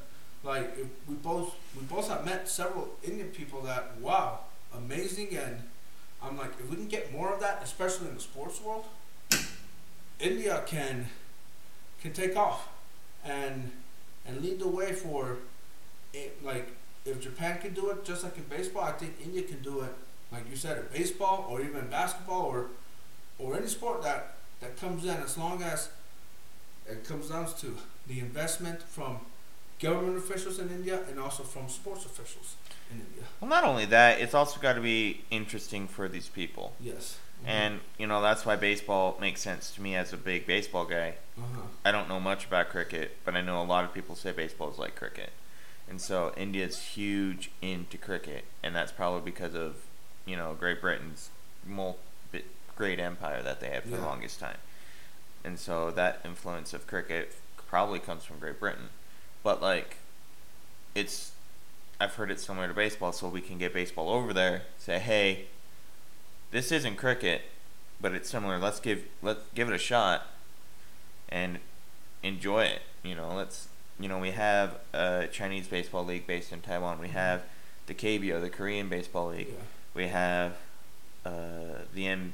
like 0.44 0.76
we 1.08 1.16
both 1.16 1.56
we 1.76 1.84
both 1.84 2.10
have 2.10 2.26
met 2.26 2.50
several 2.50 2.90
Indian 3.04 3.30
people 3.30 3.62
that 3.64 3.98
wow, 4.02 4.40
amazing, 4.76 5.36
and 5.38 5.64
I'm 6.26 6.38
like 6.38 6.52
if 6.60 6.70
we 6.70 6.76
can 6.76 6.88
get 6.88 7.12
more 7.14 7.34
of 7.34 7.40
that, 7.42 7.62
especially 7.64 8.08
in 8.10 8.16
the 8.16 8.22
sports 8.22 8.62
world, 8.62 8.86
India 10.20 10.64
can 10.66 11.08
can 12.02 12.14
take 12.14 12.36
off, 12.36 12.68
and 13.24 13.72
and 14.26 14.42
lead 14.42 14.60
the 14.60 14.68
way 14.68 14.94
for 14.94 15.38
it. 16.14 16.44
Like 16.44 16.70
if 17.06 17.22
Japan 17.22 17.60
can 17.60 17.74
do 17.74 17.90
it, 17.92 18.06
just 18.06 18.24
like 18.24 18.38
in 18.38 18.44
baseball, 18.44 18.84
I 18.84 18.92
think 18.94 19.16
India 19.24 19.44
can 19.44 19.62
do 19.62 19.82
it. 19.82 19.94
Like 20.32 20.50
you 20.50 20.56
said, 20.56 20.78
in 20.78 20.86
baseball 20.92 21.48
or 21.50 21.62
even 21.62 21.88
basketball 21.90 22.44
or 22.44 22.68
or 23.40 23.56
any 23.58 23.68
sport 23.68 24.02
that 24.04 24.36
that 24.62 24.78
comes 24.78 25.04
in, 25.04 25.12
as 25.12 25.38
long 25.38 25.62
as 25.62 25.90
it 26.88 27.04
comes 27.08 27.30
down 27.30 27.48
to 27.60 27.78
the 28.08 28.20
investment 28.20 28.82
from 28.84 29.20
government 29.80 30.18
officials 30.18 30.60
in 30.60 30.70
India 30.70 31.02
and 31.10 31.20
also 31.20 31.44
from 31.44 31.68
sports 31.70 32.06
officials. 32.06 32.56
Well, 33.40 33.50
not 33.50 33.64
only 33.64 33.86
that, 33.86 34.20
it's 34.20 34.34
also 34.34 34.60
got 34.60 34.74
to 34.74 34.82
be 34.82 35.22
interesting 35.30 35.88
for 35.88 36.08
these 36.08 36.28
people. 36.28 36.74
Yes. 36.80 37.20
And, 37.46 37.82
you 38.00 38.08
know, 38.08 38.22
that's 38.22 38.46
why 38.46 38.56
baseball 38.56 39.18
makes 39.20 39.42
sense 39.42 39.70
to 39.76 39.82
me 39.82 39.96
as 39.96 40.14
a 40.14 40.18
big 40.18 40.48
baseball 40.48 40.86
guy. 40.86 41.16
uh-huh. 41.38 41.62
I 41.84 41.92
don't 41.92 42.10
know 42.10 42.20
much 42.20 42.46
about 42.46 42.70
cricket, 42.70 43.18
but 43.24 43.36
I 43.36 43.42
know 43.42 43.62
a 43.62 43.64
lot 43.66 43.84
of 43.84 43.94
people 43.94 44.16
say 44.16 44.32
baseball 44.32 44.72
is 44.72 44.80
like 44.80 44.96
cricket. 44.96 45.32
And 45.88 46.02
so 46.02 46.34
India's 46.36 46.82
huge 46.82 47.52
into 47.62 47.98
cricket, 47.98 48.46
and 48.64 48.76
that's 48.76 48.92
probably 48.92 49.22
because 49.30 49.54
of, 49.54 49.76
you 50.26 50.36
know, 50.36 50.56
Great 50.60 50.82
Britain's 50.82 51.30
mul- 51.64 51.98
bit- 52.32 52.48
great 52.76 53.00
empire 53.00 53.44
that 53.44 53.60
they 53.60 53.70
had 53.70 53.84
for 53.84 53.90
the 53.90 54.02
longest 54.02 54.40
time. 54.40 54.58
And 55.44 55.60
so 55.60 55.92
that 55.92 56.22
influence 56.26 56.74
of 56.74 56.88
cricket 56.88 57.36
probably 57.68 58.00
comes 58.00 58.24
from 58.24 58.40
Great 58.40 58.60
Britain. 58.60 58.90
But, 59.44 59.62
like, 59.62 59.98
it's, 60.96 61.34
I've 62.06 62.14
heard 62.14 62.30
it's 62.30 62.46
similar 62.46 62.68
to 62.68 62.74
baseball, 62.76 63.12
so 63.14 63.28
we 63.28 63.42
can 63.42 63.58
get 63.58 63.74
baseball 63.74 64.12
over 64.12 64.32
there, 64.32 64.62
say, 64.78 65.00
hey, 65.00 65.46
this 66.52 66.72
isn't 66.72 66.98
cricket, 66.98 67.42
but 68.00 68.12
it's 68.14 68.30
similar. 68.30 68.60
Let's 68.60 68.80
give 68.80 69.06
let's 69.24 69.42
give 69.56 69.70
it 69.70 69.74
a 69.74 69.80
shot 69.80 70.28
and 71.30 71.58
enjoy 72.22 72.66
it. 72.66 72.84
You 73.02 73.16
know, 73.16 73.34
let's 73.34 73.70
you 74.00 74.08
know 74.08 74.20
we 74.20 74.32
have 74.32 74.78
a 74.94 75.28
Chinese 75.32 75.68
baseball 75.68 76.06
league 76.06 76.28
based 76.28 76.54
in 76.54 76.62
Taiwan. 76.62 77.00
We 77.00 77.08
have 77.08 77.42
the 77.88 77.96
KBO, 77.96 78.40
the 78.40 78.52
Korean 78.52 78.88
baseball 78.88 79.30
league. 79.30 79.48
Yeah. 79.48 79.66
We 79.96 80.08
have 80.10 80.58
uh, 81.26 81.86
the 81.92 82.06
M. 82.06 82.34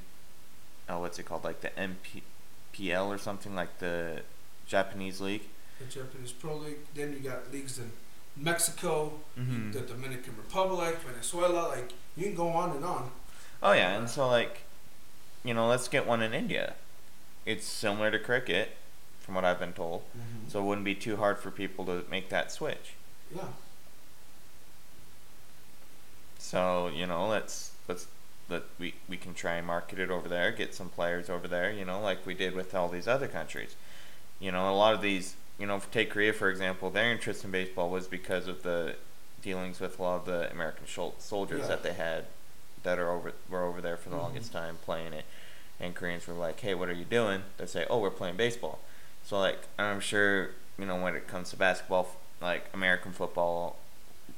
Oh, 0.90 1.00
what's 1.00 1.18
it 1.18 1.24
called? 1.24 1.46
Like 1.46 1.62
the 1.62 1.70
MPL 1.70 3.08
or 3.08 3.18
something 3.18 3.56
like 3.56 3.80
the 3.80 4.24
Japanese 4.68 5.22
league. 5.22 5.44
The 5.80 5.86
Japanese 5.86 6.34
Pro 6.34 6.58
League. 6.58 6.80
Then 6.94 7.14
you 7.14 7.20
got 7.20 7.50
leagues 7.54 7.80
in 7.80 7.94
Mexico, 8.36 9.20
Mhm. 9.38 9.74
the 9.74 9.82
Dominican 9.82 10.36
Republic, 10.38 10.98
Venezuela. 11.00 11.70
Like 11.70 11.92
you 12.16 12.24
can 12.26 12.36
go 12.36 12.50
on 12.50 12.72
and 12.72 12.84
on. 12.86 13.12
Oh 13.64 13.74
yeah, 13.74 13.96
and 13.98 14.10
so 14.10 14.28
like, 14.28 14.62
you 15.44 15.54
know, 15.54 15.68
let's 15.68 15.88
get 15.88 16.06
one 16.08 16.22
in 16.22 16.34
India. 16.34 16.76
It's 17.46 17.66
similar 17.66 18.12
to 18.12 18.20
cricket, 18.20 18.78
from 19.20 19.36
what 19.36 19.46
I've 19.46 19.60
been 19.60 19.74
told. 19.74 20.02
Mm-hmm. 20.18 20.50
So 20.50 20.60
it 20.62 20.64
wouldn't 20.64 20.86
be 20.86 20.96
too 20.96 21.18
hard 21.18 21.40
for 21.40 21.52
people 21.52 21.86
to 21.86 22.04
make 22.10 22.30
that 22.30 22.52
switch. 22.52 22.94
yeah. 23.36 23.48
So 26.40 26.88
you 26.94 27.06
know, 27.06 27.28
let's 27.28 27.72
let's 27.88 28.08
let 28.50 28.64
we 28.80 28.96
we 29.08 29.18
can 29.18 29.34
try 29.34 29.54
and 29.56 29.68
market 29.68 30.00
it 30.00 30.10
over 30.10 30.28
there, 30.28 30.52
get 30.52 30.74
some 30.74 30.90
players 30.90 31.30
over 31.30 31.48
there. 31.48 31.72
You 31.72 31.86
know, 31.86 32.02
like 32.02 32.26
we 32.26 32.34
did 32.34 32.56
with 32.56 32.74
all 32.76 32.90
these 32.90 33.08
other 33.08 33.28
countries. 33.28 33.76
You 34.40 34.52
know, 34.52 34.70
a 34.72 34.76
lot 34.76 34.94
of 34.94 35.02
these. 35.02 35.36
You 35.62 35.68
know, 35.68 35.80
take 35.92 36.10
Korea 36.10 36.34
for 36.34 36.50
example. 36.50 36.90
Their 36.90 37.12
interest 37.12 37.46
in 37.46 37.52
baseball 37.52 37.92
was 37.92 38.08
because 38.08 38.48
of 38.48 38.64
the 38.64 38.96
dealings 39.44 39.80
with 39.80 40.00
a 40.00 40.02
lot 40.02 40.16
of 40.22 40.26
the 40.26 40.52
American 40.52 40.88
soldiers 41.20 41.62
Yeah. 41.62 41.68
that 41.68 41.84
they 41.84 41.94
had 41.94 42.26
that 42.82 42.98
are 42.98 43.12
over 43.12 43.34
were 43.48 43.64
over 43.64 43.80
there 43.80 43.96
for 43.96 44.10
the 44.10 44.16
Mhm. 44.16 44.22
longest 44.22 44.52
time 44.52 44.78
playing 44.84 45.14
it. 45.14 45.26
and 45.80 45.96
Koreans 45.96 46.28
were 46.28 46.36
like, 46.36 46.60
"Hey, 46.60 46.76
what 46.76 46.90
are 46.90 46.94
you 46.94 47.06
doing?" 47.06 47.44
They 47.58 47.66
say, 47.66 47.88
"Oh, 47.90 47.98
we're 47.98 48.12
playing 48.12 48.36
baseball." 48.36 48.78
So 49.24 49.40
like, 49.40 49.64
I'm 49.80 50.00
sure 50.00 50.52
you 50.78 50.86
know 50.86 50.96
when 50.96 51.16
it 51.16 51.28
comes 51.28 51.50
to 51.52 51.56
basketball, 51.56 52.16
like 52.40 52.66
American 52.72 53.14
football, 53.14 53.78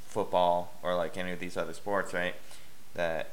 football, 0.07 0.71
or 0.81 0.95
like 0.95 1.17
any 1.17 1.31
of 1.33 1.39
these 1.39 1.57
other 1.57 1.73
sports, 1.73 2.13
right? 2.13 2.35
That 2.93 3.31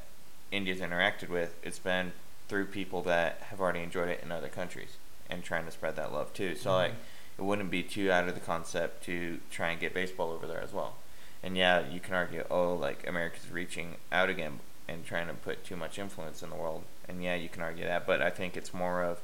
India's 0.51 0.81
interacted 0.81 1.29
with, 1.29 1.55
it's 1.63 1.79
been 1.79 2.13
through 2.49 2.67
people 2.67 3.01
that 3.03 3.43
have 3.51 3.61
already 3.61 3.81
enjoyed 3.83 4.09
it 4.09 4.21
in 4.25 4.33
other 4.33 4.49
countries 4.49 4.97
and 5.29 5.45
trying 5.45 5.65
to 5.67 5.71
spread 5.71 5.95
that 5.95 6.13
love 6.13 6.35
too. 6.35 6.57
So 6.57 6.71
mm-hmm. 6.71 6.77
like, 6.79 6.95
it 7.41 7.45
wouldn't 7.45 7.71
be 7.71 7.83
too 7.83 8.13
out 8.13 8.29
of 8.29 8.35
the 8.35 8.41
concept 8.41 9.03
to 9.05 9.39
try 9.51 9.71
and 9.71 9.81
get 9.81 9.95
baseball 9.95 10.31
over 10.31 10.47
there 10.47 10.61
as 10.61 10.75
well. 10.75 10.97
And 11.43 11.57
yeah, 11.57 11.89
you 11.89 11.99
can 11.99 12.13
argue, 12.13 12.45
oh, 12.51 12.75
like 12.75 13.07
America's 13.09 13.51
reaching 13.51 13.97
out 14.13 14.29
again 14.29 14.61
and 14.87 15.07
trying 15.07 15.27
to 15.27 15.33
put 15.33 15.65
too 15.65 15.75
much 15.75 15.99
influence 15.99 16.43
in 16.43 16.51
the 16.51 16.57
world. 16.57 16.85
And 17.09 17.25
yeah, 17.25 17.37
you 17.37 17.49
can 17.49 17.63
argue 17.63 17.85
that, 17.85 18.07
but 18.07 18.21
I 18.21 18.29
think 18.29 18.59
it's 18.59 18.75
more 18.75 19.03
of 19.03 19.21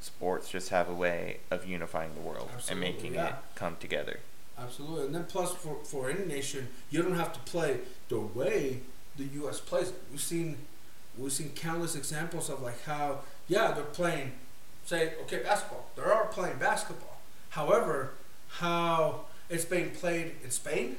sports 0.00 0.48
just 0.48 0.70
have 0.70 0.88
a 0.88 0.94
way 0.94 1.40
of 1.50 1.66
unifying 1.66 2.14
the 2.14 2.20
world 2.20 2.48
Absolutely, 2.54 2.86
and 2.86 2.94
making 2.94 3.14
yeah. 3.14 3.28
it 3.28 3.34
come 3.54 3.76
together. 3.78 4.20
Absolutely. 4.58 5.06
And 5.06 5.14
then 5.14 5.24
plus 5.24 5.54
for, 5.54 5.76
for 5.84 6.08
any 6.08 6.24
nation, 6.24 6.68
you 6.90 7.02
don't 7.02 7.16
have 7.16 7.34
to 7.34 7.40
play 7.40 7.80
the 8.08 8.18
way 8.18 8.80
the 9.16 9.24
US 9.42 9.60
plays 9.60 9.92
We've 10.10 10.20
seen 10.20 10.56
we've 11.18 11.32
seen 11.32 11.50
countless 11.50 11.96
examples 11.96 12.48
of 12.48 12.62
like 12.62 12.82
how 12.84 13.18
yeah, 13.46 13.72
they're 13.72 13.84
playing 13.84 14.32
say, 14.88 15.12
okay, 15.22 15.42
basketball. 15.42 15.84
They 15.96 16.02
are 16.02 16.24
playing 16.26 16.56
basketball. 16.56 17.18
However, 17.50 18.12
how 18.48 19.26
it's 19.50 19.66
being 19.66 19.90
played 19.90 20.36
in 20.42 20.50
Spain 20.50 20.96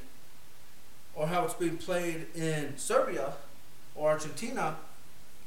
or 1.16 1.26
how 1.28 1.46
it's 1.46 1.56
being 1.56 1.78
played 1.78 2.28
in 2.36 2.78
Serbia 2.78 3.34
or 3.96 4.12
Argentina 4.12 4.78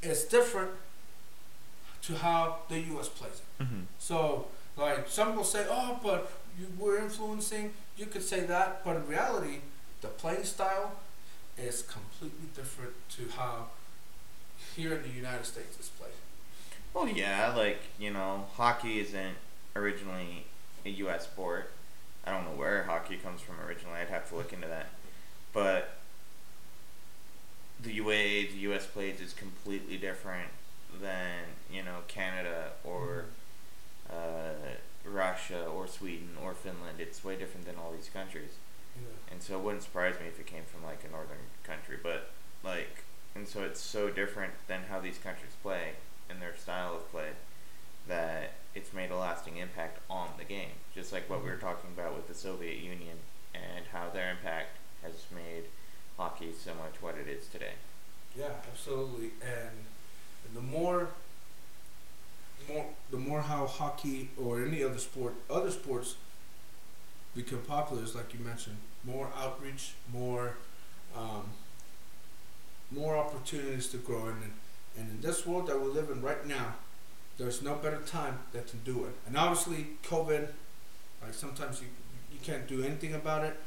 is 0.03 0.25
different 0.25 0.71
to 2.03 2.17
how 2.17 2.59
the 2.69 2.81
U.S. 2.81 3.09
plays 3.09 3.41
it. 3.41 3.63
Mm-hmm. 3.63 3.83
So, 4.01 4.47
like, 4.77 5.09
some 5.09 5.37
will 5.37 5.45
say, 5.45 5.65
oh, 5.71 6.01
but 6.03 6.33
you 6.59 6.67
were 6.77 6.99
influencing. 6.99 7.73
You 7.97 8.07
could 8.07 8.25
say 8.25 8.41
that, 8.41 8.85
but 8.85 8.97
in 8.97 9.07
reality, 9.07 9.59
the 10.01 10.09
playing 10.09 10.43
style 10.43 10.97
is 11.57 11.83
completely 11.83 12.49
different 12.57 12.95
to 13.11 13.23
how 13.37 13.67
here 14.75 14.95
in 14.95 15.03
the 15.03 15.11
United 15.11 15.47
States 15.47 15.79
is 15.79 15.91
played. 15.91 16.11
Well, 16.95 17.09
yeah, 17.09 17.55
like 17.57 17.81
you 17.99 18.11
know, 18.11 18.47
hockey 18.55 19.01
isn't 19.01 19.37
originally 19.75 20.47
a 20.85 20.91
U.S. 20.91 21.25
sport. 21.25 21.71
I 22.25 22.31
don't 22.31 22.45
know 22.45 22.57
where 22.57 22.85
hockey 22.85 23.17
comes 23.17 23.41
from 23.41 23.61
originally. 23.61 23.99
I'd 24.01 24.09
have 24.09 24.29
to 24.29 24.37
look 24.37 24.53
into 24.53 24.69
that. 24.69 24.91
But 25.53 25.97
the 27.81 28.01
way 28.01 28.47
the 28.47 28.59
U.S. 28.59 28.87
plays 28.87 29.21
is 29.21 29.33
completely 29.33 29.97
different 29.97 30.51
than 31.01 31.45
you 31.71 31.83
know 31.83 32.01
Canada 32.09 32.73
or 32.85 33.25
uh, 34.11 34.77
Russia 35.05 35.65
or 35.67 35.87
Sweden 35.87 36.31
or 36.43 36.55
Finland. 36.55 37.01
It's 37.01 37.25
way 37.25 37.37
different 37.37 37.67
than 37.67 37.77
all 37.77 37.93
these 37.93 38.11
countries. 38.11 38.51
Yeah. 38.97 39.33
And 39.33 39.43
so 39.43 39.59
it 39.59 39.65
wouldn't 39.65 39.83
surprise 39.83 40.15
me 40.21 40.27
if 40.27 40.39
it 40.39 40.47
came 40.47 40.65
from 40.71 40.85
like 40.85 41.03
a 41.09 41.11
northern 41.11 41.49
country, 41.65 41.97
but 42.03 42.31
like, 42.63 43.05
and 43.35 43.49
so 43.49 43.63
it's 43.63 43.81
so 43.81 44.11
different 44.11 44.53
than 44.69 44.83
how 44.91 45.01
these 45.01 45.17
countries 45.17 45.53
play 45.63 45.93
and 46.29 46.41
their 46.41 46.57
style 46.57 46.95
of 46.95 47.11
play 47.11 47.31
that 48.09 48.53
it's 48.75 48.93
made 48.93 49.11
a 49.11 49.17
lasting 49.17 49.57
impact 49.57 49.99
on 50.11 50.29
the 50.39 50.45
game. 50.45 50.73
Just 50.95 51.13
like 51.13 51.29
what 51.29 51.43
we 51.45 51.51
were 51.51 51.57
talking 51.57 51.91
about 51.97 52.15
with 52.15 52.29
the 52.29 52.35
Soviet 52.35 52.79
Union 52.79 53.19
and 53.55 53.85
how 53.93 54.09
their 54.11 54.31
impact 54.31 54.77
has 55.03 55.13
made 55.35 55.65
hockey 56.17 56.53
similar 56.53 56.89
to 56.89 57.05
what 57.05 57.17
it 57.17 57.29
is 57.29 57.47
today. 57.49 57.75
Yeah, 58.37 58.51
absolutely. 58.71 59.31
And 59.43 59.85
the 60.55 60.61
more 60.61 61.09
more 62.69 62.87
the 63.11 63.17
more 63.17 63.43
how 63.43 63.67
hockey 63.67 64.31
or 64.41 64.65
any 64.65 64.83
other 64.83 64.99
sport 64.99 65.35
other 65.51 65.71
sports 65.71 66.17
become 67.35 67.59
popular 67.61 68.03
is 68.03 68.15
like 68.15 68.33
you 68.33 68.41
mentioned 68.41 68.77
more 69.05 69.29
outreach 69.37 69.95
more 70.13 70.55
um, 71.17 71.45
more 72.91 73.17
opportunities 73.17 73.89
to 73.89 73.97
grow 73.97 74.27
and 74.27 74.53
and 74.97 75.09
in 75.11 75.21
this 75.21 75.47
world 75.47 75.67
that 75.67 75.81
we 75.81 75.89
live 75.89 76.11
in 76.11 76.21
right 76.23 76.47
now 76.47 76.75
there's 77.39 77.63
no 77.63 77.75
better 77.77 78.01
time 78.07 78.39
than 78.53 78.65
to 78.65 78.77
do 78.77 79.05
it 79.05 79.15
and 79.27 79.37
obviously 79.37 79.87
covid 80.03 80.49
like 81.23 81.35
sometimes 81.35 81.81
you 81.81 81.89
you 82.33 82.39
can't 82.43 82.67
do 82.67 82.83
anything 82.83 83.15
about 83.15 83.45
it 83.45 83.59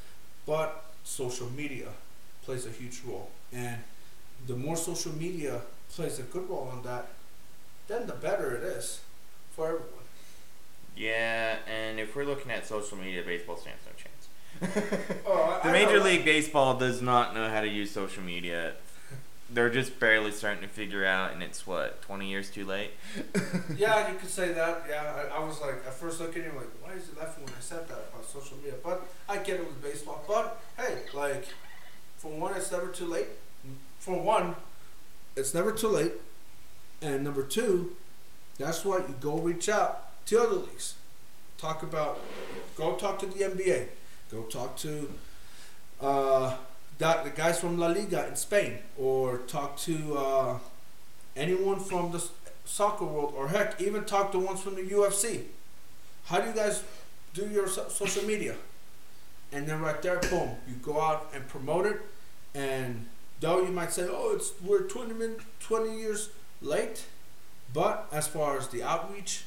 but 0.46 0.86
social 1.04 1.50
media 1.52 1.88
plays 2.44 2.66
a 2.66 2.72
huge 2.72 3.02
role 3.06 3.30
and 3.54 3.78
the 4.48 4.56
more 4.56 4.76
social 4.76 5.14
media 5.14 5.62
plays 5.90 6.20
a 6.20 6.24
good 6.24 6.48
role 6.50 6.70
on 6.72 6.84
that 6.84 7.08
then 7.88 8.08
the 8.08 8.14
better 8.14 8.56
it 8.56 8.64
is 8.64 9.02
for 9.56 9.68
everyone. 9.68 9.90
Yeah, 10.98 11.58
and 11.68 12.00
if 12.00 12.16
we're 12.16 12.26
looking 12.26 12.52
at 12.52 12.66
social 12.66 12.98
media, 12.98 13.24
baseball 13.24 13.58
stands 13.58 13.82
no 13.86 13.92
chance. 13.98 15.22
oh, 15.28 15.60
the 15.64 15.72
Major 15.72 16.00
League 16.00 16.24
Baseball 16.24 16.78
does 16.78 17.02
not 17.02 17.36
know 17.36 17.50
how 17.50 17.62
to 17.62 17.68
use 17.68 17.92
social 17.92 18.24
media. 18.24 18.74
They're 19.50 19.70
just 19.70 20.00
barely 20.00 20.32
starting 20.32 20.64
to 20.64 20.68
figure 20.68 21.06
out, 21.06 21.34
and 21.34 21.44
it's 21.44 21.68
what 21.68 22.02
twenty 22.02 22.30
years 22.30 22.50
too 22.50 22.66
late. 22.66 22.92
yeah, 23.78 24.12
you 24.12 24.18
could 24.18 24.30
say 24.30 24.54
that. 24.54 24.86
Yeah, 24.90 25.28
I, 25.32 25.38
I 25.38 25.46
was 25.46 25.62
like, 25.62 25.76
at 25.86 25.94
first 25.94 26.20
looking 26.20 26.42
at 26.42 26.48
it, 26.48 26.56
like, 26.56 26.70
why 26.82 26.94
is 26.94 27.10
it 27.10 27.18
laughing 27.18 27.46
when 27.46 27.54
I 27.54 27.62
said 27.62 27.88
that 27.88 28.10
about 28.12 28.26
social 28.26 28.58
media? 28.58 28.74
But 28.84 29.08
I 29.30 29.38
get 29.38 29.60
it 29.60 29.68
with 29.68 29.82
baseball. 29.84 30.24
But 30.28 30.60
hey, 30.78 30.98
like, 31.14 31.46
for 32.18 32.32
one, 32.32 32.56
it's 32.56 32.72
never 32.72 32.88
too 32.88 33.06
late. 33.06 33.28
For 34.00 34.20
one, 34.20 34.56
it's 35.36 35.54
never 35.54 35.72
too 35.72 35.90
late. 35.90 36.14
And 37.02 37.24
number 37.24 37.44
two, 37.44 37.96
that's 38.58 38.84
why 38.84 38.98
you 38.98 39.16
go 39.20 39.38
reach 39.38 39.70
out 39.70 40.26
to 40.28 40.42
other 40.42 40.56
leagues. 40.56 40.96
Talk 41.58 41.84
about, 41.84 42.20
go 42.76 42.96
talk 42.96 43.20
to 43.20 43.26
the 43.26 43.44
NBA. 43.44 43.88
Go 44.32 44.42
talk 44.44 44.76
to 44.78 45.10
uh, 46.02 46.58
the 46.98 47.32
guys 47.36 47.60
from 47.60 47.78
La 47.78 47.88
Liga 47.88 48.28
in 48.28 48.36
Spain, 48.36 48.80
or 48.98 49.40
talk 49.40 49.78
to 49.80 50.18
uh, 50.18 50.58
anyone 51.36 51.80
from 51.80 52.12
the 52.12 52.24
soccer 52.66 53.06
world, 53.06 53.34
or 53.36 53.50
heck, 53.50 53.80
even 53.82 54.06
talk 54.06 54.32
to 54.32 54.40
ones 54.40 54.62
from 54.62 54.76
the 54.76 54.82
UFC. 54.84 55.44
How 56.26 56.40
do 56.42 56.48
you 56.48 56.56
guys 56.56 56.84
do 57.34 57.48
your 57.48 57.68
so- 57.68 57.90
social 57.90 58.24
media? 58.24 58.56
And 59.52 59.68
then 59.68 59.82
right 59.82 60.02
there, 60.02 60.20
boom, 60.20 60.58
you 60.68 60.76
go 60.82 61.00
out 61.00 61.30
and 61.34 61.48
promote 61.48 61.86
it. 61.86 62.02
And 62.54 63.08
though 63.40 63.62
you 63.62 63.72
might 63.72 63.94
say, 63.94 64.08
"Oh, 64.10 64.34
it's 64.36 64.52
we're 64.62 64.84
20 64.84 65.14
min- 65.14 65.40
20 65.60 65.98
years 65.98 66.30
late," 66.62 67.06
But 67.74 68.08
as 68.12 68.28
far 68.28 68.58
as 68.58 68.70
the 68.70 68.84
outreach 68.84 69.44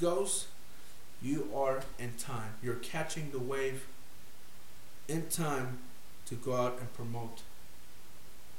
goes, 0.00 0.46
you 1.22 1.50
are 1.54 1.82
in 1.98 2.14
time. 2.16 2.54
You're 2.62 2.76
catching 2.76 3.30
the 3.30 3.38
wave 3.38 3.86
in 5.08 5.28
time 5.28 5.78
to 6.30 6.36
go 6.36 6.56
out 6.56 6.78
and 6.78 6.92
promote 6.94 7.42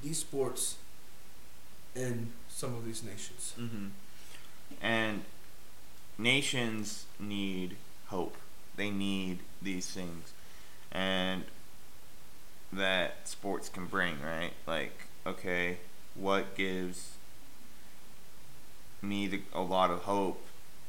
these 0.04 0.20
sports 0.20 0.76
in 1.96 2.34
some 2.50 2.76
of 2.76 2.86
these 2.86 3.04
nations. 3.04 3.54
Mm-hmm. 3.60 3.88
And 4.82 5.24
nations 6.18 7.06
need 7.20 7.78
hope. 8.08 8.36
They 8.76 8.90
need 8.90 9.40
these 9.62 9.88
things. 9.88 10.34
And 10.92 11.44
that 12.74 13.28
sports 13.28 13.70
can 13.70 13.86
bring, 13.86 14.22
right? 14.22 14.52
Like, 14.68 15.08
okay, 15.26 15.78
what 16.16 16.56
gives 16.56 17.12
me 19.02 19.28
the, 19.28 19.42
a 19.54 19.62
lot 19.62 19.92
of 19.92 20.00
hope 20.00 20.46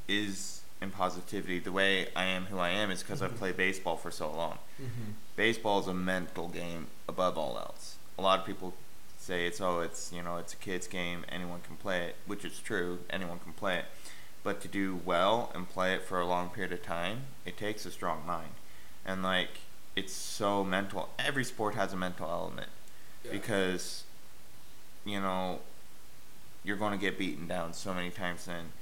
is 0.08 0.61
in 0.82 0.90
positivity. 0.90 1.58
The 1.60 1.72
way 1.72 2.08
I 2.14 2.24
am 2.24 2.46
who 2.46 2.58
I 2.58 2.70
am 2.70 2.90
is 2.90 3.02
because 3.02 3.20
mm-hmm. 3.20 3.32
I've 3.32 3.38
played 3.38 3.56
baseball 3.56 3.96
for 3.96 4.10
so 4.10 4.30
long. 4.30 4.58
Mm-hmm. 4.80 5.12
Baseball 5.36 5.80
is 5.80 5.86
a 5.86 5.94
mental 5.94 6.48
game 6.48 6.88
above 7.08 7.38
all 7.38 7.56
else. 7.56 7.96
A 8.18 8.22
lot 8.22 8.40
of 8.40 8.46
people 8.46 8.74
say 9.22 9.46
it's 9.46 9.60
oh 9.60 9.78
it's 9.78 10.12
you 10.12 10.20
know 10.20 10.36
it's 10.36 10.52
a 10.52 10.56
kids 10.56 10.88
game 10.88 11.24
anyone 11.28 11.60
can 11.60 11.76
play 11.76 12.06
it 12.06 12.16
which 12.26 12.44
is 12.44 12.58
true 12.58 12.98
anyone 13.08 13.38
can 13.38 13.52
play 13.52 13.76
it 13.76 13.84
but 14.42 14.60
to 14.60 14.66
do 14.66 15.00
well 15.04 15.52
and 15.54 15.68
play 15.68 15.94
it 15.94 16.02
for 16.02 16.18
a 16.18 16.26
long 16.26 16.48
period 16.48 16.72
of 16.72 16.82
time 16.82 17.18
it 17.46 17.56
takes 17.56 17.86
a 17.86 17.90
strong 17.92 18.26
mind 18.26 18.50
and 19.06 19.22
like 19.22 19.60
it's 19.94 20.12
so 20.12 20.64
mental 20.64 21.08
every 21.20 21.44
sport 21.44 21.76
has 21.76 21.92
a 21.92 21.96
mental 21.96 22.28
element 22.28 22.68
yeah. 23.24 23.30
because 23.30 24.02
you 25.04 25.20
know 25.20 25.60
you're 26.64 26.76
going 26.76 26.92
to 26.92 26.98
get 26.98 27.16
beaten 27.16 27.46
down 27.46 27.72
so 27.72 27.94
many 27.94 28.10
times 28.10 28.46
then 28.46 28.72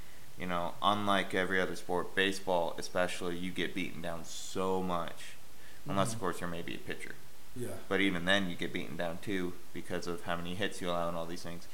you 0.41 0.47
know 0.47 0.73
unlike 0.83 1.35
every 1.35 1.61
other 1.61 1.77
sport 1.77 2.15
baseball 2.15 2.75
especially 2.79 3.37
you 3.37 3.51
get 3.51 3.75
beaten 3.75 4.01
down 4.01 4.25
so 4.25 4.83
much. 4.83 5.35
Mm-hmm. 5.81 5.91
unless 5.91 6.13
of 6.13 6.21
course 6.21 6.41
you're 6.41 6.49
maybe 6.49 6.75
a 6.75 6.79
pitcher. 6.79 7.15
Yeah. 7.57 7.69
But 7.89 8.01
even 8.01 8.27
then 8.27 8.49
you 8.51 8.55
get 8.55 8.73
beaten 8.73 8.97
down 8.97 9.19
too 9.23 9.55
because 9.73 10.07
of 10.07 10.23
how 10.25 10.37
many 10.37 10.55
hits 10.55 10.81
you 10.81 10.91
allow 10.91 11.09
and 11.09 11.17
all 11.17 11.27
these 11.27 11.43
things. 11.43 11.67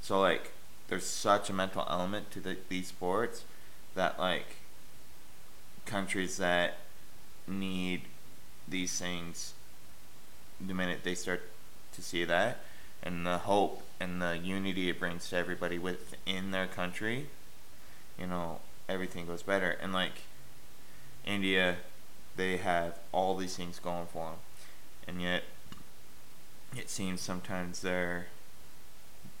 So 0.00 0.20
like 0.20 0.52
there's 0.88 1.06
such 1.06 1.48
a 1.48 1.52
mental 1.52 1.86
element 1.88 2.30
to 2.32 2.40
the, 2.40 2.56
these 2.68 2.88
sports 2.88 3.44
that 3.94 4.18
like 4.18 4.56
countries 5.86 6.36
that 6.38 6.78
need 7.46 8.02
these 8.68 8.98
things 8.98 9.54
the 10.60 10.74
minute 10.74 11.00
they 11.02 11.14
start 11.14 11.42
to 11.92 12.02
see 12.02 12.24
that 12.24 12.58
and 13.02 13.26
the 13.26 13.38
hope 13.38 13.82
and 13.98 14.22
the 14.22 14.38
unity 14.38 14.88
it 14.88 14.98
brings 14.98 15.28
to 15.30 15.36
everybody 15.36 15.78
within 15.78 16.50
their 16.50 16.66
country, 16.66 17.26
you 18.18 18.26
know, 18.26 18.60
everything 18.88 19.26
goes 19.26 19.42
better. 19.42 19.76
And 19.80 19.92
like 19.92 20.22
India, 21.24 21.76
they 22.36 22.56
have 22.58 22.98
all 23.12 23.36
these 23.36 23.56
things 23.56 23.78
going 23.78 24.06
for 24.06 24.30
them, 24.30 24.38
and 25.06 25.22
yet 25.22 25.44
it 26.76 26.88
seems 26.88 27.20
sometimes 27.20 27.82
they're 27.82 28.26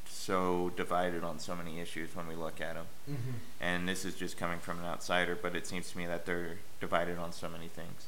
so 0.04 0.70
divided 0.76 1.24
on 1.24 1.38
so 1.38 1.56
many 1.56 1.80
issues 1.80 2.14
when 2.14 2.28
we 2.28 2.34
look 2.34 2.60
at 2.60 2.74
them. 2.74 2.86
Mm-hmm. 3.10 3.30
And 3.60 3.88
this 3.88 4.04
is 4.04 4.14
just 4.14 4.36
coming 4.36 4.58
from 4.58 4.78
an 4.78 4.84
outsider, 4.84 5.36
but 5.40 5.56
it 5.56 5.66
seems 5.66 5.90
to 5.90 5.98
me 5.98 6.06
that 6.06 6.26
they're 6.26 6.58
divided 6.80 7.18
on 7.18 7.32
so 7.32 7.48
many 7.48 7.68
things. 7.68 8.06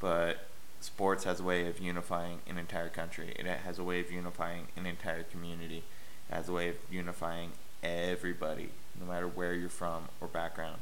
But 0.00 0.48
sports 0.80 1.24
has 1.24 1.40
a 1.40 1.44
way 1.44 1.68
of 1.68 1.78
unifying 1.78 2.40
an 2.48 2.58
entire 2.58 2.88
country. 2.88 3.34
It 3.38 3.46
has 3.46 3.78
a 3.78 3.84
way 3.84 4.00
of 4.00 4.10
unifying 4.10 4.68
an 4.76 4.86
entire 4.86 5.22
community. 5.22 5.84
It 6.30 6.34
has 6.34 6.48
a 6.48 6.52
way 6.52 6.70
of 6.70 6.76
unifying 6.90 7.52
everybody, 7.82 8.70
no 9.00 9.06
matter 9.06 9.26
where 9.26 9.54
you're 9.54 9.68
from 9.68 10.04
or 10.20 10.28
background 10.28 10.80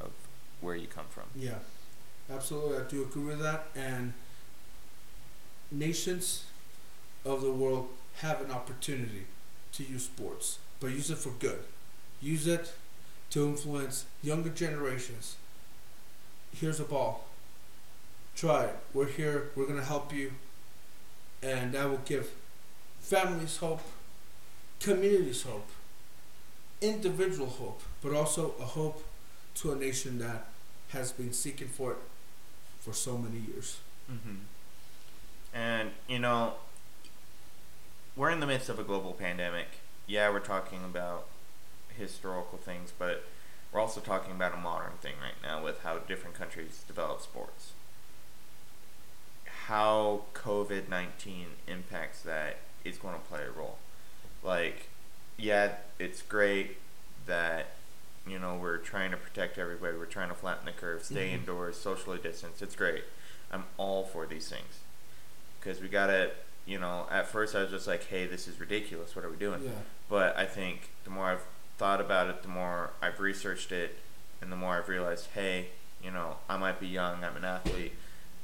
of 0.00 0.10
where 0.60 0.76
you 0.76 0.86
come 0.86 1.06
from. 1.10 1.24
Yeah, 1.34 1.58
absolutely. 2.32 2.78
I 2.78 2.82
do 2.88 3.02
agree 3.02 3.24
with 3.24 3.40
that. 3.40 3.66
And 3.74 4.12
nations 5.70 6.44
of 7.24 7.42
the 7.42 7.52
world 7.52 7.88
have 8.20 8.40
an 8.40 8.50
opportunity 8.50 9.26
to 9.72 9.84
use 9.84 10.04
sports, 10.04 10.58
but 10.80 10.88
use 10.88 11.10
it 11.10 11.18
for 11.18 11.30
good. 11.30 11.60
Use 12.20 12.46
it 12.46 12.72
to 13.30 13.46
influence 13.46 14.06
younger 14.22 14.50
generations. 14.50 15.36
Here's 16.54 16.80
a 16.80 16.84
ball. 16.84 17.26
Try 18.34 18.64
it. 18.64 18.76
We're 18.94 19.08
here. 19.08 19.50
We're 19.54 19.66
going 19.66 19.78
to 19.78 19.84
help 19.84 20.12
you. 20.12 20.32
And 21.42 21.72
that 21.72 21.90
will 21.90 22.00
give 22.04 22.30
families 23.00 23.58
hope, 23.58 23.82
communities 24.80 25.42
hope, 25.42 25.68
individual 26.80 27.48
hope, 27.48 27.82
but 28.02 28.12
also 28.12 28.54
a 28.60 28.64
hope 28.64 29.04
to 29.56 29.72
a 29.72 29.76
nation 29.76 30.18
that 30.18 30.48
has 30.90 31.12
been 31.12 31.32
seeking 31.32 31.68
for 31.68 31.92
it 31.92 31.98
for 32.80 32.92
so 32.92 33.16
many 33.18 33.38
years. 33.38 33.78
Mm-hmm. 34.10 34.36
And, 35.54 35.90
you 36.08 36.18
know, 36.18 36.54
we're 38.14 38.30
in 38.30 38.40
the 38.40 38.46
midst 38.46 38.68
of 38.68 38.78
a 38.78 38.84
global 38.84 39.12
pandemic. 39.12 39.66
Yeah, 40.06 40.30
we're 40.30 40.40
talking 40.40 40.84
about 40.84 41.26
historical 41.96 42.58
things, 42.58 42.92
but 42.96 43.24
we're 43.72 43.80
also 43.80 44.00
talking 44.00 44.32
about 44.32 44.54
a 44.54 44.58
modern 44.58 44.92
thing 45.00 45.14
right 45.20 45.34
now 45.42 45.62
with 45.64 45.82
how 45.82 45.98
different 45.98 46.36
countries 46.36 46.84
develop 46.86 47.20
sports. 47.20 47.72
How 49.66 50.22
COVID 50.34 50.88
19 50.88 51.46
impacts 51.66 52.22
that 52.22 52.58
is 52.84 52.98
going 52.98 53.14
to 53.14 53.20
play 53.20 53.40
a 53.42 53.50
role. 53.50 53.78
Like, 54.44 54.88
yeah, 55.38 55.72
it's 55.98 56.22
great 56.22 56.78
that, 57.26 57.66
you 58.26 58.38
know, 58.38 58.56
we're 58.56 58.78
trying 58.78 59.10
to 59.10 59.16
protect 59.16 59.58
everybody, 59.58 59.96
we're 59.96 60.04
trying 60.06 60.28
to 60.28 60.34
flatten 60.34 60.64
the 60.66 60.72
curve, 60.72 61.04
stay 61.04 61.30
Mhm. 61.30 61.34
indoors, 61.34 61.78
socially 61.78 62.18
distance. 62.18 62.62
It's 62.62 62.74
great. 62.76 63.04
I'm 63.52 63.64
all 63.76 64.04
for 64.04 64.26
these 64.26 64.48
things. 64.48 64.80
Because 65.60 65.80
we 65.80 65.88
got 65.88 66.06
to, 66.08 66.30
you 66.64 66.78
know, 66.78 67.06
at 67.10 67.28
first 67.28 67.54
I 67.54 67.62
was 67.62 67.70
just 67.70 67.86
like, 67.86 68.04
hey, 68.06 68.26
this 68.26 68.48
is 68.48 68.58
ridiculous. 68.60 69.14
What 69.14 69.24
are 69.24 69.30
we 69.30 69.36
doing? 69.36 69.62
Yeah. 69.64 69.70
But 70.08 70.36
I 70.36 70.46
think 70.46 70.90
the 71.04 71.10
more 71.10 71.26
I've 71.26 71.42
thought 71.78 72.00
about 72.00 72.28
it, 72.28 72.42
the 72.42 72.48
more 72.48 72.90
I've 73.02 73.20
researched 73.20 73.72
it, 73.72 73.98
and 74.40 74.50
the 74.52 74.56
more 74.56 74.76
I've 74.76 74.88
realized, 74.88 75.28
hey, 75.34 75.68
you 76.02 76.10
know, 76.10 76.38
I 76.48 76.56
might 76.56 76.78
be 76.80 76.86
young, 76.86 77.24
I'm 77.24 77.36
an 77.36 77.44
athlete, 77.44 77.92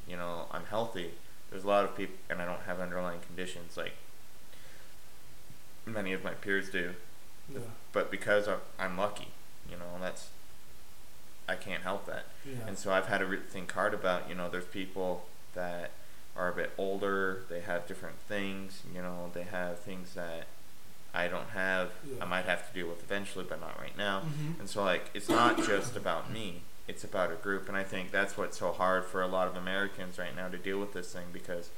you 0.07 0.17
know, 0.17 0.47
I'm 0.51 0.65
healthy. 0.67 1.13
There's 1.51 1.65
a 1.65 1.69
lot 1.69 1.85
of 1.85 1.97
people, 1.97 2.17
and 2.31 2.41
I 2.41 2.45
don't 2.47 2.63
have 2.63 2.81
underlying 2.81 3.21
conditions 3.21 3.77
like 3.77 3.93
many 5.87 6.13
of 6.13 6.23
my 6.25 6.33
peers 6.33 6.71
do. 6.71 6.95
Yeah. 7.53 7.61
But 7.93 8.11
because 8.11 8.49
I'm, 8.49 8.59
I'm 8.79 8.97
lucky, 8.97 9.29
you 9.71 9.77
know, 9.77 9.99
that's 10.01 10.29
I 11.49 11.57
can't 11.57 11.83
help 11.83 12.07
that. 12.07 12.27
Yeah. 12.45 12.67
And 12.67 12.79
so 12.79 12.93
I've 12.93 13.07
had 13.07 13.19
to 13.19 13.27
re- 13.27 13.39
think 13.49 13.73
hard 13.73 13.95
about, 13.95 14.29
you 14.29 14.35
know, 14.35 14.49
there's 14.49 14.65
people 14.65 15.27
that 15.55 15.91
are 16.37 16.49
a 16.49 16.53
bit 16.53 16.73
older, 16.79 17.43
they 17.51 17.61
have 17.61 17.87
different 17.87 18.19
things, 18.29 18.83
you 18.95 19.03
know, 19.03 19.31
they 19.35 19.43
have 19.43 19.81
things 19.81 20.15
that 20.15 20.47
I 21.13 21.29
don't 21.29 21.51
have, 21.51 21.91
Yeah. 22.07 22.23
I 22.23 22.27
might 22.27 22.47
have 22.47 22.67
to 22.69 22.73
deal 22.75 22.89
with 22.89 23.03
eventually, 23.03 23.45
but 23.47 23.61
not 23.61 23.79
right 23.79 23.97
now. 23.99 24.21
Mhm. 24.21 24.61
And 24.61 24.71
so, 24.71 24.83
like, 24.83 25.11
it's 25.13 25.29
not 25.29 25.59
just 25.59 25.95
about 25.97 26.31
me, 26.31 26.63
it's 26.89 27.05
about 27.05 27.31
a 27.33 27.35
group. 27.35 27.69
And 27.69 27.77
I 27.77 27.85
think 27.85 28.13
that's 28.13 28.37
what's 28.39 28.57
so 28.59 28.73
hard 28.73 29.05
for 29.05 29.21
a 29.21 29.27
lot 29.27 29.47
of 29.49 29.57
Americans 29.57 30.19
right 30.19 30.35
now 30.35 30.49
to 30.49 30.57
deal 30.57 30.79
with 30.79 30.95
this 30.95 31.13
thing 31.13 31.27
because 31.33 31.69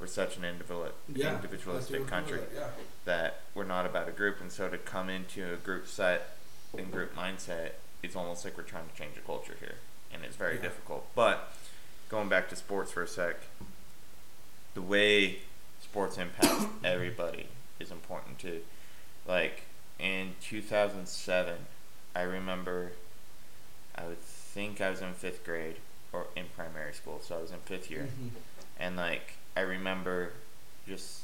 we're 0.00 0.06
such 0.06 0.36
an 0.38 0.44
individual, 0.44 0.88
Yeah. 1.12 1.36
Individualistic 1.36 2.06
country 2.06 2.38
with 2.40 2.58
that, 3.04 3.42
we're 3.54 3.64
not 3.64 3.84
about 3.86 4.08
a 4.08 4.12
group, 4.12 4.40
and 4.40 4.50
so 4.50 4.68
to 4.70 4.78
come 4.78 5.10
into 5.10 5.52
a 5.52 5.56
group 5.56 5.86
set 5.86 6.36
and 6.76 6.90
group 6.90 7.14
mindset, 7.14 7.72
it's 8.02 8.16
almost 8.16 8.44
like 8.44 8.56
we're 8.56 8.62
trying 8.64 8.88
to 8.88 8.94
change 8.96 9.16
a 9.18 9.20
culture 9.20 9.54
here, 9.60 9.74
and 10.12 10.24
it's 10.24 10.36
very 10.36 10.56
Yeah. 10.56 10.62
difficult. 10.62 11.06
But 11.14 11.52
going 12.08 12.28
back 12.30 12.48
to 12.48 12.56
sports 12.56 12.90
for 12.92 13.02
a 13.02 13.06
sec, 13.08 13.36
the 14.74 14.82
way 14.82 15.40
sports 15.82 16.16
impacts 16.16 16.64
everybody 16.84 17.48
is 17.78 17.90
important 17.90 18.38
too. 18.38 18.62
Like 19.26 19.64
in 19.98 20.34
2007, 20.40 21.66
I 22.16 22.22
remember 22.22 22.92
I 23.94 24.04
would 24.06 24.20
think 24.22 24.80
I 24.80 24.88
was 24.90 25.02
in 25.02 25.12
fifth 25.12 25.44
grade 25.44 25.76
or 26.12 26.26
in 26.34 26.46
primary 26.56 26.94
school, 26.94 27.20
so 27.22 27.36
I 27.36 27.42
was 27.42 27.50
in 27.50 27.58
fifth 27.60 27.90
yeah. 27.90 27.98
year 27.98 28.06
Mhm. 28.06 28.30
and 28.78 28.96
like 28.96 29.34
I 29.56 29.60
remember 29.60 30.32
just 30.86 31.22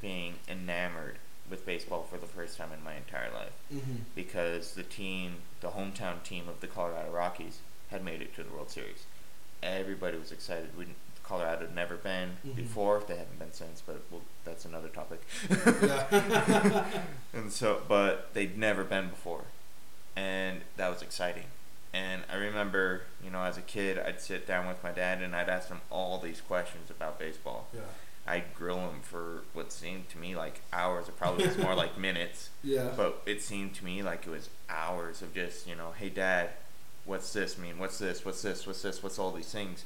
being 0.00 0.34
enamored 0.48 1.16
with 1.50 1.66
baseball 1.66 2.02
for 2.10 2.16
the 2.18 2.26
first 2.26 2.56
time 2.56 2.72
in 2.72 2.82
my 2.82 2.94
entire 2.94 3.30
life 3.32 3.52
Mhm. 3.72 4.04
because 4.14 4.74
the 4.74 4.82
team, 4.82 5.36
the 5.60 5.70
hometown 5.70 6.22
team 6.22 6.48
of 6.48 6.60
the 6.60 6.66
Colorado 6.66 7.10
Rockies, 7.10 7.58
had 7.90 8.02
made 8.04 8.22
it 8.22 8.34
to 8.36 8.42
the 8.42 8.50
World 8.50 8.70
Series. 8.70 9.04
Everybody 9.62 10.18
was 10.18 10.32
excited. 10.32 10.76
We, 10.76 10.86
Colorado 11.22 11.62
had 11.66 11.74
never 11.74 11.96
been 11.96 12.36
Mhm. 12.46 12.54
before; 12.56 13.00
they 13.06 13.16
haven't 13.16 13.38
been 13.38 13.52
since, 13.52 13.80
but 13.80 14.02
well, 14.10 14.22
that's 14.44 14.64
another 14.64 14.88
topic. 14.88 15.20
And 17.32 17.50
so, 17.52 17.82
but 17.88 18.32
they'd 18.34 18.56
never 18.56 18.84
been 18.84 19.08
before, 19.08 19.44
and 20.16 20.60
that 20.76 20.88
was 20.88 21.02
exciting. 21.02 21.46
And 21.94 22.22
I 22.30 22.34
remember, 22.36 23.02
you 23.24 23.30
know, 23.30 23.42
as 23.44 23.56
a 23.56 23.62
kid, 23.62 23.98
I'd 24.00 24.20
sit 24.20 24.46
down 24.48 24.66
with 24.66 24.82
my 24.82 24.90
dad 24.90 25.22
and 25.22 25.34
I'd 25.34 25.48
ask 25.48 25.68
him 25.68 25.80
all 25.90 26.18
these 26.18 26.40
questions 26.40 26.90
about 26.90 27.18
baseball. 27.18 27.68
yeah. 27.72 27.80
I'd 28.26 28.54
grill 28.54 28.78
him 28.78 29.00
for 29.02 29.42
what 29.52 29.70
seemed 29.70 30.08
to 30.08 30.18
me 30.18 30.34
like 30.34 30.62
hours. 30.72 31.08
It 31.08 31.16
probably 31.18 31.46
was 31.46 31.58
more 31.58 31.74
like 31.84 31.96
minutes, 31.98 32.48
Yeah. 32.64 32.88
but 32.96 33.20
it 33.26 33.42
seemed 33.42 33.74
to 33.76 33.84
me 33.84 34.02
like 34.02 34.26
it 34.26 34.30
was 34.30 34.48
hours 34.68 35.20
of 35.22 35.34
just, 35.34 35.68
you 35.68 35.76
know, 35.76 35.92
hey 35.98 36.08
dad, 36.08 36.48
what's 37.04 37.32
this 37.34 37.58
mean? 37.58 37.78
What's 37.78 37.98
this? 37.98 38.24
What's 38.24 38.40
this? 38.42 38.66
What's 38.66 38.80
this? 38.82 39.02
What's 39.02 39.18
all 39.18 39.30
these 39.30 39.52
things? 39.52 39.84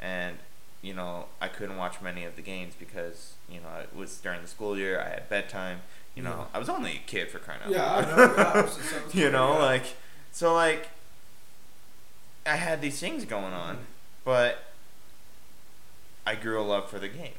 And 0.00 0.38
you 0.80 0.94
know, 0.94 1.26
I 1.40 1.48
couldn't 1.48 1.76
watch 1.76 2.00
many 2.00 2.24
of 2.24 2.34
the 2.36 2.42
games 2.42 2.74
because 2.78 3.34
you 3.48 3.60
know 3.60 3.68
it 3.82 3.94
was 3.96 4.16
during 4.18 4.42
the 4.42 4.48
school 4.48 4.78
year. 4.78 5.00
I 5.00 5.08
had 5.10 5.28
bedtime. 5.28 5.80
You 6.14 6.22
know, 6.22 6.30
Yeah. 6.50 6.54
I 6.54 6.58
was 6.60 6.68
only 6.68 6.92
a 6.92 7.02
kid 7.06 7.30
for 7.30 7.38
crying 7.40 7.60
out 7.64 7.70
Yeah, 7.70 7.84
I 7.84 8.00
loud. 8.00 8.16
know. 8.16 8.34
Yeah, 8.36 8.42
I 8.54 8.60
was 8.62 8.76
just- 8.76 8.94
I 8.94 9.04
was 9.04 9.14
you 9.22 9.30
know, 9.30 9.52
yeah. 9.54 9.58
like 9.64 9.84
so 10.30 10.54
like 10.54 10.88
I 12.44 12.56
had 12.56 12.80
these 12.80 12.98
things 12.98 13.24
going 13.24 13.52
on, 13.52 13.78
but 14.24 14.64
I 16.26 16.34
grew 16.34 16.60
a 16.60 16.62
love 16.62 16.88
for 16.90 16.98
the 16.98 17.08
game. 17.08 17.34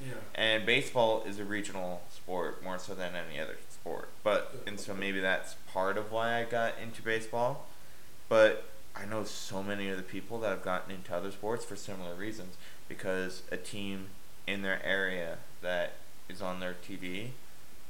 Yeah. 0.00 0.14
And 0.34 0.64
baseball 0.64 1.22
is 1.26 1.38
a 1.38 1.44
regional 1.44 2.02
sport 2.10 2.62
more 2.62 2.78
so 2.78 2.94
than 2.94 3.12
any 3.14 3.38
other 3.38 3.56
sport. 3.70 4.08
But 4.22 4.62
and 4.66 4.80
so 4.80 4.94
maybe 4.94 5.20
that's 5.20 5.56
part 5.72 5.98
of 5.98 6.10
why 6.10 6.40
I 6.40 6.44
got 6.44 6.74
into 6.82 7.02
baseball. 7.02 7.66
But 8.28 8.64
I 8.96 9.04
know 9.04 9.24
so 9.24 9.62
many 9.62 9.88
of 9.88 9.96
the 9.96 10.02
people 10.02 10.38
that 10.40 10.50
have 10.50 10.62
gotten 10.62 10.94
into 10.94 11.14
other 11.14 11.30
sports 11.30 11.64
for 11.64 11.76
similar 11.76 12.14
reasons 12.14 12.56
because 12.88 13.42
a 13.50 13.56
team 13.56 14.06
in 14.46 14.62
their 14.62 14.84
area 14.84 15.38
that 15.62 15.94
is 16.28 16.40
on 16.40 16.60
their 16.60 16.74
TV 16.86 17.28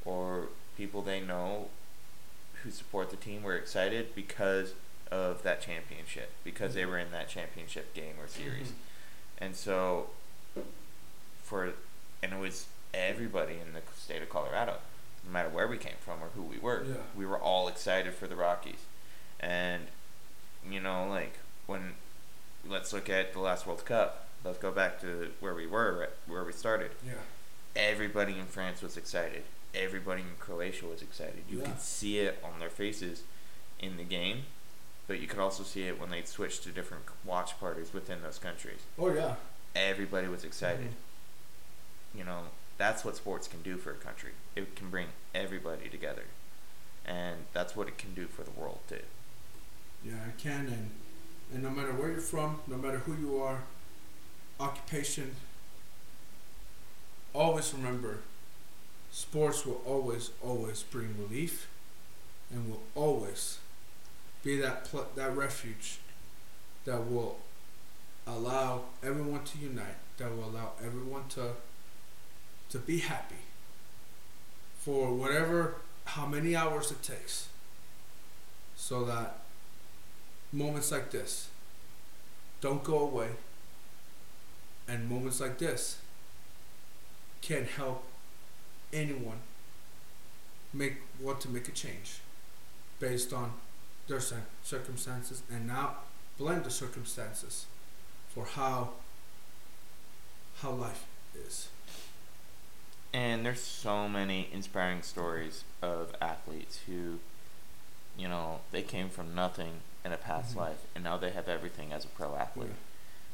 or 0.05 0.49
people 0.77 1.03
they 1.03 1.21
know 1.21 1.69
who 2.63 2.71
support 2.71 3.11
the 3.11 3.17
team 3.17 3.43
were 3.43 3.57
excited 3.57 4.15
because 4.15 4.75
of 5.11 5.43
that 5.43 5.61
championship 5.61 6.31
because 6.45 6.75
they 6.75 6.87
were 6.87 6.99
in 6.99 7.11
that 7.11 7.29
championship 7.29 7.93
game 7.95 8.15
or 8.21 8.29
series. 8.29 8.69
Mhm. 8.69 8.73
And 9.39 9.57
so 9.57 10.11
for 11.43 11.73
and 12.23 12.33
it 12.35 12.39
was 12.39 12.67
everybody 12.93 13.55
in 13.55 13.73
the 13.73 13.81
state 13.97 14.23
of 14.23 14.29
Colorado, 14.29 14.77
no 15.25 15.31
matter 15.33 15.49
where 15.49 15.67
we 15.67 15.79
came 15.79 15.97
from 16.05 16.23
or 16.23 16.29
who 16.35 16.43
we 16.43 16.59
were. 16.59 16.85
Yeah. 16.85 16.95
We 17.17 17.25
were 17.27 17.39
all 17.39 17.69
excited 17.69 18.15
for 18.15 18.27
the 18.27 18.37
Rockies. 18.37 18.81
And 19.39 19.87
you 20.69 20.81
know, 20.81 21.07
like 21.09 21.39
when 21.67 21.95
let's 22.69 22.93
look 22.93 23.09
at 23.09 23.33
the 23.33 23.41
last 23.41 23.67
World 23.67 23.85
Cup. 23.85 24.27
Let's 24.43 24.57
go 24.59 24.71
back 24.71 25.01
to 25.03 25.33
where 25.41 25.55
we 25.55 25.67
were, 25.67 26.09
where 26.27 26.45
we 26.45 26.53
started. 26.53 26.93
Yeah. 27.07 27.13
Everybody 27.77 28.39
in 28.39 28.47
France 28.47 28.81
was 28.81 28.97
excited. 28.97 29.43
Everybody 29.75 30.23
in 30.23 30.29
Croatia 30.39 30.87
was 30.87 31.03
excited. 31.03 31.45
You 31.49 31.59
Yeah. 31.59 31.65
could 31.67 31.81
see 31.83 32.21
it 32.21 32.39
on 32.43 32.59
their 32.59 32.71
faces 32.71 33.23
in 33.79 33.99
the 33.99 34.03
game, 34.05 34.47
but 35.09 35.21
you 35.21 35.27
could 35.27 35.39
also 35.39 35.63
see 35.63 35.83
it 35.85 36.01
when 36.01 36.11
they 36.11 36.23
switched 36.23 36.63
to 36.65 36.71
different 36.71 37.05
watch 37.25 37.59
parties 37.61 37.93
within 37.93 38.23
those 38.23 38.39
countries 38.39 38.81
Oh 38.99 39.13
yeah. 39.13 39.35
everybody 39.75 40.29
was 40.29 40.45
excited. 40.45 40.91
Mhm. 40.91 42.19
You 42.19 42.25
know, 42.25 42.41
that's 42.79 43.05
what 43.05 43.17
sports 43.17 43.47
can 43.49 43.63
do 43.63 43.77
for 43.77 43.91
a 43.93 43.95
country. 43.95 44.33
It 44.57 44.75
can 44.75 44.91
bring 44.91 45.09
everybody 45.35 45.89
together, 45.89 46.25
and 47.07 47.45
that's 47.53 47.77
what 47.77 47.87
it 47.89 47.99
can 47.99 48.15
do 48.15 48.27
for 48.27 48.43
the 48.43 48.51
world 48.51 48.81
too. 48.89 49.03
Yeah, 50.05 50.27
it 50.29 50.39
can, 50.39 50.67
and 50.67 50.91
and 51.53 51.63
no 51.63 51.71
matter 51.71 51.93
where 51.93 52.11
you're 52.11 52.21
from, 52.21 52.61
no 52.67 52.77
matter 52.77 52.99
who 52.99 53.15
you 53.15 53.41
are, 53.43 53.63
occupation. 54.59 55.37
Always 57.33 57.73
remember, 57.73 58.19
sports 59.13 59.65
will 59.65 59.81
always, 59.87 60.31
always 60.43 60.83
bring 60.83 61.15
relief, 61.19 61.69
and 62.51 62.69
will 62.69 62.83
always 62.97 63.59
be 64.43 64.57
that 64.61 64.85
pl- 64.85 65.09
that 65.17 65.37
refuge 65.37 65.99
that 66.85 67.07
will 67.11 67.39
allow 68.27 68.83
everyone 69.03 69.45
to 69.45 69.59
unite. 69.59 69.97
That 70.19 70.31
will 70.37 70.47
allow 70.47 70.73
everyone 70.85 71.25
to 71.31 71.53
to 72.71 72.79
be 72.79 72.99
happy 73.01 73.37
for 74.79 75.13
whatever 75.15 75.77
how 76.05 76.27
many 76.27 76.57
hours 76.57 76.91
it 76.91 77.03
takes 77.03 77.49
so 78.77 79.05
that 79.05 79.39
moments 80.53 80.91
like 80.91 81.11
this 81.11 81.49
don't 82.61 82.83
go 82.85 82.99
away 83.01 83.29
and 84.89 85.09
moments 85.09 85.41
like 85.41 85.59
this 85.59 85.99
can 87.43 87.65
help 87.65 88.05
anyone 88.93 89.39
make 90.73 90.95
want 91.21 91.41
to 91.41 91.49
make 91.49 91.69
a 91.69 91.73
change 91.73 92.21
based 92.99 93.33
on 93.33 93.53
their 94.11 94.21
circumstances 94.65 95.43
and 95.51 95.67
now 95.67 95.97
blend 96.39 96.65
the 96.65 96.71
circumstances 96.71 97.67
for 98.35 98.45
how 98.45 98.91
how 100.63 100.71
life 100.73 101.05
is 101.35 101.69
And 103.13 103.45
there's 103.45 103.61
so 103.63 104.09
many 104.09 104.49
inspiring 104.53 105.03
stories 105.03 105.65
of 105.83 106.15
athletes 106.21 106.81
who, 106.87 107.19
you 108.17 108.29
know, 108.29 108.61
they 108.73 108.83
came 108.83 109.09
from 109.09 109.35
nothing 109.35 109.81
in 110.05 110.13
a 110.13 110.17
past 110.17 110.55
Mhm. 110.55 110.59
life 110.59 110.79
and 110.95 111.05
now 111.05 111.17
they 111.17 111.31
have 111.31 111.49
everything 111.49 111.93
as 111.93 112.05
a 112.05 112.09
pro 112.09 112.37
athlete. 112.37 112.77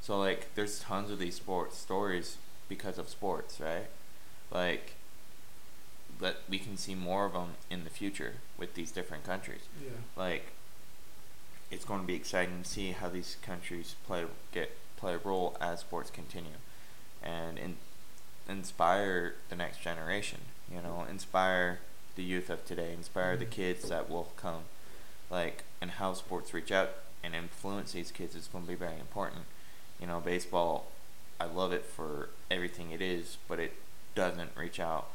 So 0.01 0.19
like 0.19 0.55
there's 0.55 0.81
tons 0.81 1.11
of 1.11 1.19
these 1.19 1.37
sports 1.37 1.79
stories 1.79 2.39
because 2.69 2.99
of 2.99 3.09
sports, 3.09 3.61
right? 3.61 3.89
Like 4.51 4.95
that 6.21 6.37
we 6.49 6.59
can 6.59 6.77
see 6.77 6.95
more 6.95 7.27
of 7.27 7.33
them 7.35 7.55
in 7.71 7.85
the 7.85 7.91
future 7.91 8.35
with 8.57 8.75
these 8.75 8.91
different 8.91 9.25
countries. 9.25 9.63
yeah 9.83 9.91
Like 10.17 10.53
it's 11.71 11.85
going 11.85 12.01
to 12.01 12.07
be 12.07 12.15
exciting 12.15 12.63
to 12.63 12.69
see 12.69 12.93
how 12.93 13.09
these 13.09 13.37
countries 13.43 13.95
play 14.07 14.25
get 14.53 14.77
play 14.97 15.15
a 15.15 15.19
role 15.19 15.57
as 15.61 15.81
sports 15.81 16.11
continue 16.11 16.57
and 17.23 17.59
in, 17.59 17.77
inspire 18.49 19.35
the 19.51 19.57
next 19.57 19.81
generation, 19.83 20.41
you 20.73 20.81
know, 20.81 21.05
inspire 21.11 21.81
the 22.15 22.23
youth 22.23 22.49
of 22.49 22.65
today, 22.65 22.93
inspire 22.95 23.37
the 23.37 23.45
Mhm. 23.45 23.51
kids 23.51 23.89
that 23.89 24.09
will 24.09 24.33
come. 24.37 24.65
Like 25.31 25.65
and 25.81 25.93
how 25.93 26.15
sports 26.15 26.55
reach 26.55 26.71
out 26.73 26.91
and 27.23 27.35
influence 27.35 27.93
these 27.93 28.11
kids 28.13 28.35
is 28.35 28.47
going 28.47 28.65
to 28.65 28.69
be 28.71 28.77
very 28.77 28.99
important 28.99 29.45
you 29.99 30.07
know, 30.07 30.21
baseball, 30.21 30.89
I 31.41 31.47
love 31.47 31.73
it 31.73 31.85
for 31.85 32.29
everything 32.51 32.91
it 32.91 33.01
is, 33.01 33.39
but 33.49 33.59
it 33.59 33.73
doesn't 34.15 34.55
reach 34.55 34.79
out 34.79 35.09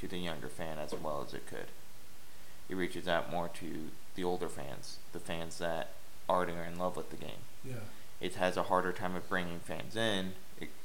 to 0.00 0.08
the 0.08 0.18
younger 0.18 0.48
fan 0.48 0.78
as 0.78 0.92
well 0.94 1.24
as 1.26 1.32
it 1.32 1.46
could. 1.46 1.68
It 2.68 2.74
reaches 2.74 3.06
out 3.06 3.30
more 3.30 3.48
to 3.48 3.90
the 4.16 4.24
older 4.24 4.48
fans, 4.48 4.98
the 5.12 5.20
fans 5.20 5.58
that 5.58 5.90
already 6.28 6.52
are 6.52 6.64
in 6.64 6.78
love 6.78 6.96
with 6.96 7.10
the 7.10 7.16
game. 7.16 7.42
yeah 7.64 7.74
It 8.20 8.34
has 8.34 8.56
a 8.56 8.64
harder 8.64 8.92
time 8.92 9.14
of 9.14 9.28
bringing 9.28 9.60
fans 9.60 9.94
in 9.96 10.32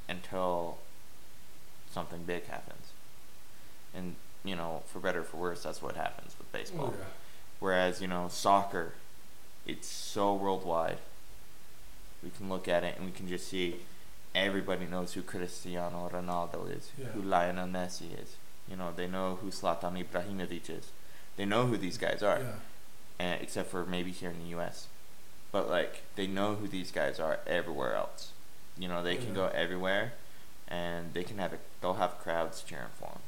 until 0.08 0.78
something 1.90 2.22
big 2.24 2.46
happens. 2.46 2.86
And, 3.94 4.14
you 4.44 4.54
know, 4.56 4.82
for 4.86 4.98
better 5.00 5.20
or 5.20 5.24
for 5.24 5.36
worse, 5.38 5.62
that's 5.64 5.82
what 5.82 5.96
happens 5.96 6.34
with 6.38 6.50
baseball. 6.52 6.92
oh 6.94 6.98
yeah 6.98 7.04
Whereas, 7.58 8.00
you 8.02 8.08
know, 8.08 8.26
soccer, 8.28 8.94
it's 9.66 9.86
so 9.88 10.34
worldwide. 10.34 10.98
We 12.22 12.30
can 12.30 12.48
look 12.48 12.66
at 12.68 12.82
it 12.84 12.96
and 12.96 13.06
we 13.06 13.12
can 13.12 13.28
just 13.28 13.48
see 13.48 13.76
everybody 14.34 14.86
knows 14.86 15.12
who 15.12 15.22
Cristiano 15.22 16.10
Ronaldo 16.12 16.74
is, 16.76 16.90
Yeah. 16.98 17.06
who 17.08 17.22
Lionel 17.22 17.68
Messi 17.68 18.20
is. 18.20 18.36
You 18.68 18.76
know, 18.76 18.90
they 18.94 19.06
know 19.06 19.38
who 19.40 19.50
Zlatan 19.50 20.02
Ibrahimovic 20.04 20.70
is. 20.70 20.90
They 21.36 21.44
know 21.44 21.66
who 21.66 21.76
these 21.76 21.98
guys 21.98 22.22
are, 22.22 22.38
yeah 22.40 22.52
and, 23.18 23.40
except 23.42 23.70
for 23.70 23.84
maybe 23.84 24.10
here 24.10 24.30
in 24.30 24.38
the 24.38 24.48
U.S. 24.50 24.86
But 25.50 25.68
like, 25.68 26.02
they 26.16 26.26
know 26.26 26.54
who 26.54 26.66
these 26.68 26.90
guys 26.90 27.20
are 27.20 27.38
everywhere 27.46 27.94
else. 27.94 28.30
You 28.78 28.88
know, 28.88 29.02
they 29.02 29.16
can 29.16 29.34
go 29.34 29.46
everywhere, 29.54 30.12
and 30.68 31.12
they 31.12 31.24
can 31.24 31.38
have 31.38 31.52
a, 31.52 31.58
they'll 31.80 31.94
have 31.94 32.18
crowds 32.18 32.62
cheering 32.62 32.86
for 32.98 33.08
them. 33.10 33.18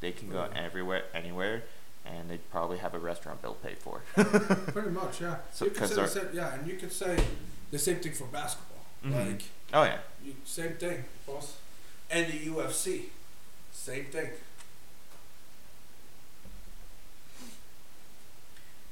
They 0.00 0.12
can 0.12 0.30
go 0.30 0.48
Yeah. 0.50 0.62
everywhere, 0.64 1.04
anywhere, 1.14 1.62
and 2.06 2.30
they'd 2.30 2.50
probably 2.50 2.78
have 2.78 2.94
a 2.94 2.98
restaurant 2.98 3.42
bill 3.42 3.54
paid 3.62 3.78
for. 3.78 4.00
Pretty 4.14 4.90
much, 4.90 5.20
yeah. 5.20 5.36
So- 5.52 5.66
you 5.66 5.70
could 5.72 5.80
'cause 5.80 5.94
say 5.94 6.02
the 6.02 6.08
same, 6.08 6.28
yeah, 6.32 6.54
and 6.54 6.66
you 6.66 6.76
could 6.76 6.92
say 6.92 7.18
the 7.70 7.78
same 7.78 7.96
thing 7.96 8.12
for 8.12 8.24
basketball. 8.26 8.70
Mhm. 9.04 9.26
Like 9.32 9.42
oh 9.74 9.82
yeah. 9.84 9.98
you, 10.24 10.34
same 10.44 10.74
thing, 10.74 11.04
boss. 11.26 11.56
And 12.10 12.32
the 12.32 12.46
UFC, 12.50 13.02
same 13.72 14.06
thing. 14.06 14.30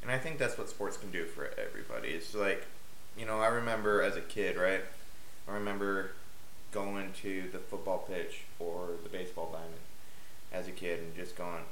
And 0.02 0.10
I 0.10 0.18
think 0.18 0.38
that's 0.38 0.58
what 0.58 0.68
sports 0.68 0.96
can 0.96 1.10
do 1.10 1.24
for 1.24 1.50
everybody. 1.58 2.08
It's 2.08 2.34
like, 2.34 2.66
you 3.16 3.24
know, 3.24 3.40
I 3.40 3.46
remember 3.46 4.02
as 4.02 4.16
a 4.16 4.20
kid, 4.20 4.56
right? 4.56 4.80
I 5.48 5.52
remember 5.52 6.10
going 6.72 7.12
to 7.22 7.44
the 7.52 7.58
football 7.58 7.98
pitch 7.98 8.42
or 8.58 8.88
the 9.02 9.08
baseball 9.08 9.50
diamond 9.52 9.74
as 10.52 10.66
a 10.66 10.70
kid 10.72 11.00
and 11.00 11.14
just 11.14 11.36
going, 11.36 11.62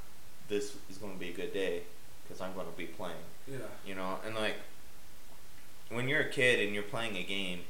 this 0.49 0.77
is 0.91 0.99
going 0.99 1.15
to 1.15 1.19
be 1.19 1.31
a 1.31 1.33
good 1.33 1.53
day 1.53 1.83
because 2.25 2.41
I'm 2.41 2.55
going 2.55 2.67
to 2.67 2.77
be 2.77 2.87
playing, 2.87 3.17
Yeah. 3.51 3.59
you 3.87 3.95
know? 3.95 4.19
And 4.25 4.35
like, 4.35 4.57
when 5.91 6.09
you're 6.09 6.21
a 6.21 6.29
kid 6.29 6.61
and 6.65 6.75
you're 6.75 6.85
playing 6.85 7.17
a 7.17 7.23
game 7.23 7.61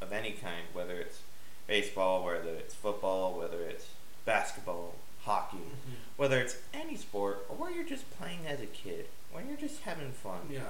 of 0.00 0.12
any 0.12 0.32
kind, 0.32 0.64
whether 0.72 0.94
it's 1.00 1.20
baseball, 1.66 2.24
whether 2.24 2.50
it's 2.50 2.74
football, 2.74 3.38
whether 3.38 3.62
it's 3.62 3.86
basketball, 4.24 4.94
hockey, 5.22 5.56
mm-hmm. 5.56 5.94
whether 6.16 6.38
it's 6.38 6.56
any 6.74 6.96
sport 6.96 7.46
or 7.48 7.56
where 7.56 7.70
you're 7.70 7.84
just 7.84 8.10
playing 8.18 8.40
as 8.46 8.60
a 8.60 8.66
kid, 8.66 9.06
when 9.36 9.46
you're 9.48 9.58
just 9.58 9.82
having 9.82 10.12
fun. 10.12 10.40
Yeah. 10.50 10.60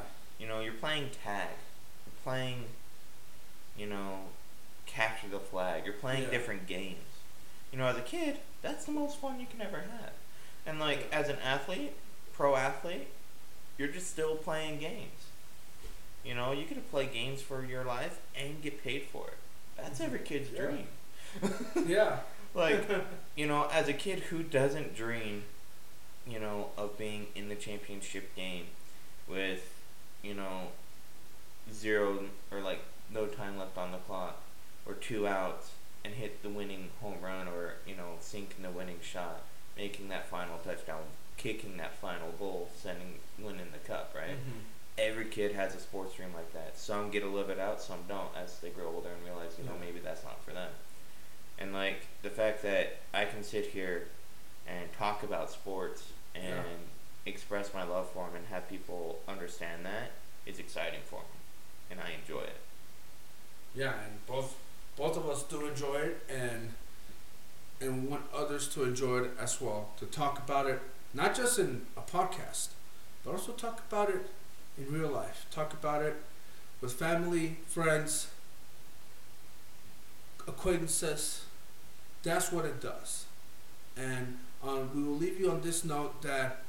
You 0.41 0.49
know, 0.49 0.61
you're 0.61 0.75
playing 0.75 1.11
tag, 1.23 1.51
you're 2.05 2.21
playing, 2.25 2.65
you 3.79 3.87
know, 3.87 4.19
capture 4.87 5.29
the 5.29 5.39
flag, 5.39 5.85
you're 5.85 5.95
playing 5.95 6.25
Yeah. 6.25 6.31
different 6.31 6.67
games. 6.67 7.05
You 7.71 7.79
know, 7.79 7.87
as 7.87 7.97
a 7.97 8.03
kid, 8.03 8.41
that's 8.63 8.85
the 8.85 8.93
most 8.93 9.19
fun 9.19 9.39
you 9.39 9.47
can 9.47 9.63
ever 9.63 9.79
have. 9.79 10.13
And 10.67 10.81
like 10.81 11.09
as 11.13 11.29
an 11.29 11.39
athlete, 11.45 11.93
pro 12.33 12.57
athlete, 12.57 13.09
you're 13.79 13.89
just 13.89 14.11
still 14.11 14.35
playing 14.37 14.81
games. 14.81 15.27
You 16.25 16.35
know, 16.35 16.51
you 16.51 16.65
to 16.67 16.81
play 16.81 17.07
games 17.07 17.41
for 17.41 17.65
your 17.65 17.85
life 17.85 18.19
and 18.37 18.61
get 18.61 18.83
paid 18.83 19.05
for 19.05 19.29
it. 19.29 19.39
That's 19.77 20.01
every 20.01 20.19
mm-hmm. 20.19 20.27
kid's 20.27 20.51
Yeah. 20.51 20.61
dream. 20.61 21.87
Yeah. 21.87 22.19
Like, 22.53 22.85
you 23.37 23.47
know, 23.47 23.69
as 23.71 23.87
a 23.87 23.93
kid 23.93 24.21
who 24.31 24.43
doesn't 24.43 24.97
dream, 24.97 25.45
you 26.27 26.39
know, 26.41 26.71
of 26.77 26.97
being 26.99 27.27
in 27.35 27.49
the 27.49 27.55
championship 27.55 28.35
game 28.35 28.67
with, 29.29 29.73
you 30.23 30.35
know, 30.35 30.69
zero 31.73 32.21
or 32.51 32.61
like 32.61 32.81
no 33.13 33.27
time 33.27 33.59
left 33.59 33.77
on 33.79 33.93
the 33.93 33.99
clock 33.99 34.41
or 34.85 34.95
two 34.95 35.27
outs 35.27 35.73
and 36.05 36.15
hit 36.15 36.43
the 36.43 36.49
winning 36.49 36.89
home 37.01 37.19
run 37.23 37.49
or, 37.49 37.75
you 37.87 37.95
know, 37.97 38.15
sinking 38.21 38.63
the 38.63 38.71
winning 38.71 38.99
shot, 39.03 39.43
making 39.77 40.09
that 40.09 40.29
final 40.29 40.59
touchdown, 40.59 41.03
kicking 41.37 41.77
that 41.77 41.95
final 41.97 42.31
goal, 42.39 42.69
sending 42.77 43.15
winning 43.39 43.67
the 43.73 43.79
cup, 43.89 44.13
right? 44.17 44.31
Mhm. 44.37 44.63
Every 44.99 45.27
kid 45.27 45.53
has 45.55 45.75
a 45.75 45.81
sports 45.81 46.15
dream 46.15 46.33
like 46.35 46.53
that. 46.55 46.79
Some 46.79 47.11
get 47.11 47.21
to 47.21 47.27
live 47.29 47.51
it 47.51 47.59
out, 47.59 47.83
some 47.83 48.05
don't 48.09 48.35
as 48.37 48.59
they 48.61 48.71
grow 48.71 48.87
older 48.95 49.11
and 49.11 49.23
realize, 49.25 49.53
you 49.59 49.65
know, 49.65 49.75
Yeah. 49.75 49.81
maybe 49.81 49.99
that's 49.99 50.25
not 50.25 50.43
for 50.45 50.53
them. 50.53 50.73
And 51.59 51.73
like 51.73 52.07
the 52.23 52.31
fact 52.31 52.63
that 52.63 52.99
I 53.13 53.25
can 53.27 53.43
sit 53.43 53.67
here 53.67 54.09
and 54.67 54.93
talk 54.97 55.23
about 55.23 55.51
sports 55.51 56.05
and 56.37 56.45
Yeah. 56.55 56.63
express 57.33 57.73
my 57.75 57.83
love 57.83 58.11
for 58.13 58.29
him 58.29 58.37
and 58.37 58.47
have 58.49 58.69
people 58.69 59.21
understand 59.29 59.85
that 59.87 60.13
is 60.47 60.59
exciting 60.59 61.01
for 61.03 61.21
me, 61.21 61.39
and 61.91 62.01
I 62.01 62.11
enjoy 62.13 62.43
it. 62.43 62.61
Yeah, 63.75 63.95
and 64.05 64.25
both 64.27 64.57
both 64.97 65.17
of 65.17 65.29
us 65.29 65.43
do 65.43 65.67
enjoy 65.67 65.97
it, 65.97 66.25
and 66.29 66.75
and 67.81 68.09
want 68.11 68.23
others 68.33 68.69
to 68.69 68.85
enjoy 68.85 69.19
it 69.25 69.31
as 69.39 69.61
well. 69.61 69.91
To 69.99 70.07
talk 70.07 70.39
about 70.39 70.67
it, 70.67 70.81
not 71.15 71.35
just 71.35 71.59
in 71.59 71.87
a 71.97 72.01
podcast, 72.01 72.69
but 73.25 73.33
also 73.33 73.53
talk 73.53 73.81
about 73.91 74.09
it 74.11 74.31
in 74.79 74.91
real 74.93 75.11
life. 75.11 75.47
Talk 75.51 75.73
about 75.75 76.03
it 76.03 76.17
with 76.81 76.95
family, 76.95 77.59
friends, 77.67 78.29
acquaintances. 80.49 81.45
That's 82.23 82.51
what 82.53 82.65
it 82.65 82.81
does. 82.81 83.26
And 83.97 84.39
um, 84.63 84.91
we 84.95 85.03
will 85.03 85.17
leave 85.17 85.39
you 85.41 85.51
on 85.51 85.61
this 85.63 85.85
note 85.85 86.23
that 86.23 86.63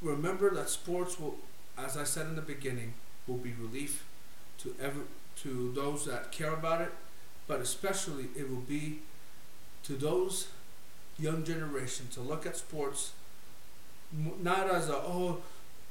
remember 0.00 0.50
that 0.54 0.68
sports 0.68 1.18
will, 1.18 1.36
as 1.76 1.96
I 1.96 2.04
said 2.04 2.26
in 2.26 2.36
the 2.36 2.42
beginning, 2.42 2.94
will 3.26 3.36
be 3.36 3.52
relief 3.60 4.04
to 4.62 4.74
every 4.80 5.02
to 5.42 5.72
those 5.72 6.04
that 6.06 6.32
care 6.32 6.52
about 6.52 6.80
it, 6.80 6.92
but 7.46 7.60
especially 7.60 8.26
it 8.36 8.48
will 8.50 8.56
be 8.62 9.00
to 9.84 9.94
those 9.94 10.48
young 11.18 11.44
generation 11.44 12.06
to 12.12 12.20
look 12.20 12.46
at 12.46 12.56
sports 12.56 13.12
not 14.40 14.68
as 14.70 14.88
a 14.88 14.94
oh 14.96 15.38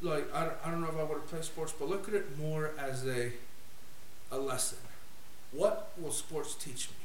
like 0.01 0.33
I, 0.33 0.49
I 0.63 0.71
don't 0.71 0.81
know 0.81 0.89
if 0.89 0.95
I 0.97 1.03
want 1.03 1.27
to 1.27 1.33
play 1.33 1.41
sports, 1.41 1.73
but 1.77 1.89
look 1.89 2.07
at 2.07 2.13
it 2.13 2.37
more 2.37 2.71
as 2.77 3.05
a 3.07 3.31
a 4.31 4.37
lesson. 4.37 4.79
What 5.51 5.91
will 5.99 6.11
sports 6.11 6.55
teach 6.55 6.89
me? 6.89 6.95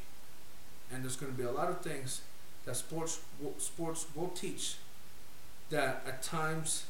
And 0.93 1.05
there's 1.05 1.17
going 1.17 1.33
to 1.33 1.39
be 1.39 1.45
a 1.45 1.51
lot 1.53 1.71
of 1.71 1.81
things 1.81 2.23
that 2.65 2.77
sports 2.77 3.21
will, 3.41 3.55
sports 3.59 4.07
will 4.15 4.29
teach 4.29 4.77
that 5.71 6.03
at 6.07 6.23
times, 6.23 6.85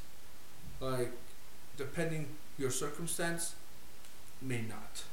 like 0.80 1.12
depending 1.76 2.26
your 2.58 2.70
circumstance, 2.70 3.54
may 4.40 4.60
not. 4.62 5.04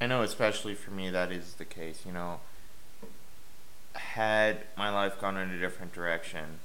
I 0.00 0.06
know, 0.06 0.22
especially 0.22 0.74
for 0.74 0.92
me, 0.92 1.10
that 1.10 1.32
is 1.32 1.54
the 1.54 1.64
case. 1.64 2.04
You 2.06 2.12
know, 2.12 2.40
had 3.94 4.58
my 4.76 4.90
life 4.90 5.20
gone 5.20 5.36
in 5.36 5.50
a 5.50 5.58
different 5.58 5.92
direction, 5.92 6.60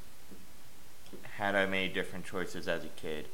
had 1.38 1.56
I 1.56 1.66
made 1.66 1.94
different 1.94 2.26
choices 2.26 2.68
as 2.68 2.84
a 2.84 2.90
kid, 2.90 3.28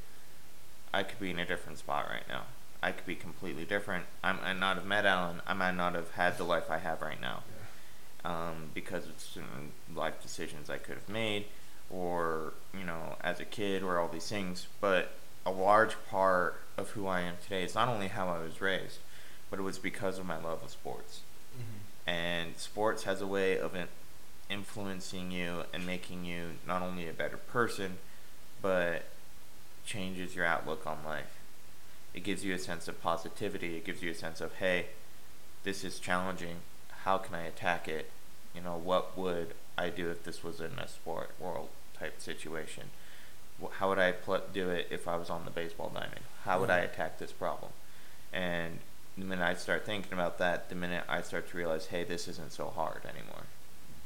I 0.94 1.04
could 1.04 1.20
be 1.20 1.32
in 1.32 1.40
a 1.40 1.46
different 1.46 1.80
spot 1.80 2.08
right 2.10 2.28
now. 2.30 2.44
I 2.82 2.94
could 2.94 3.06
be 3.06 3.16
completely 3.16 3.66
different. 3.66 4.06
I 4.24 4.32
might 4.32 4.58
not 4.58 4.78
have 4.78 4.86
met 4.86 5.06
Alan. 5.06 5.42
I 5.46 5.54
might 5.54 5.76
not 5.76 5.96
have 5.96 6.12
had 6.12 6.38
the 6.38 6.46
life 6.46 6.72
I 6.72 6.78
have 6.78 7.02
right 7.02 7.20
now 7.20 7.44
um, 8.26 8.72
because 8.74 9.06
of 9.06 9.20
certain 9.20 9.72
life 9.94 10.22
decisions 10.22 10.70
I 10.70 10.78
could 10.78 10.96
have 10.96 11.10
made, 11.10 11.46
or 11.90 12.54
you 12.78 12.86
know, 12.86 13.16
as 13.22 13.40
a 13.40 13.46
kid, 13.46 13.84
or 13.84 14.00
all 14.00 14.08
these 14.08 14.30
things. 14.30 14.68
But 14.82 15.12
a 15.46 15.52
large 15.52 15.96
part 16.10 16.62
of 16.78 16.90
who 16.92 17.08
I 17.08 17.22
am 17.22 17.36
today 17.44 17.64
is 17.64 17.76
not 17.76 17.88
only 17.88 18.08
how 18.08 18.28
I 18.28 18.40
was 18.40 18.62
raised, 18.62 19.00
but 19.50 19.60
it 19.60 19.64
was 19.64 19.80
because 19.80 20.20
of 20.20 20.26
my 20.26 20.38
love 20.38 20.64
of 20.64 20.70
sports. 20.70 21.22
Mm-hmm. 21.54 22.10
And 22.10 22.58
sports 22.58 23.04
has 23.04 23.22
a 23.22 23.28
way 23.28 23.58
of 23.58 23.76
influencing 24.50 25.32
you 25.32 25.64
and 25.74 25.86
making 25.86 26.26
you 26.26 26.52
not 26.68 26.82
only 26.82 27.08
a 27.08 27.14
better 27.14 27.38
person, 27.38 27.98
but 28.62 29.06
changes 29.86 30.36
your 30.36 30.46
outlook 30.46 30.86
on 30.86 30.98
life. 31.06 31.40
It 32.14 32.24
gives 32.24 32.44
you 32.44 32.54
a 32.54 32.60
sense 32.60 32.88
of 32.88 33.02
positivity. 33.02 33.78
It 33.78 33.86
gives 33.86 34.02
you 34.02 34.12
a 34.12 34.16
sense 34.16 34.42
of, 34.42 34.56
hey, 34.56 34.88
this 35.64 35.84
is 35.84 36.00
challenging. 36.00 36.58
How 37.10 37.18
can 37.18 37.34
I 37.34 37.42
attack 37.48 37.88
it? 37.88 38.12
You 38.54 38.62
know, 38.62 38.78
what 38.78 39.18
would 39.18 39.56
I 39.76 39.90
do 39.90 40.12
if 40.12 40.24
this 40.24 40.44
was 40.44 40.62
in 40.62 40.78
a 40.78 40.88
sport 40.88 41.32
world 41.40 41.70
type 41.98 42.22
situation? 42.22 42.92
How 43.80 43.90
would 43.90 43.98
I 43.98 44.12
pl- 44.12 44.44
do 44.54 44.70
it 44.70 44.90
if 44.92 45.08
I 45.08 45.16
was 45.16 45.28
on 45.32 45.44
the 45.44 45.50
baseball 45.50 45.90
diamond? 45.92 46.20
How 46.46 46.60
would 46.60 46.70
I 46.70 46.78
attack 46.82 47.18
this 47.18 47.32
problem? 47.32 47.72
And 48.32 48.78
the 49.18 49.26
minute 49.26 49.44
I 49.44 49.56
start 49.56 49.88
thinking 49.88 50.14
about 50.14 50.38
that, 50.38 50.70
the 50.70 50.76
minute 50.76 51.04
I 51.10 51.24
start 51.24 51.50
to 51.50 51.58
realize, 51.58 51.88
hey, 51.88 52.04
this 52.04 52.28
isn't 52.28 52.52
so 52.52 52.68
hard 52.68 53.02
anymore, 53.06 53.46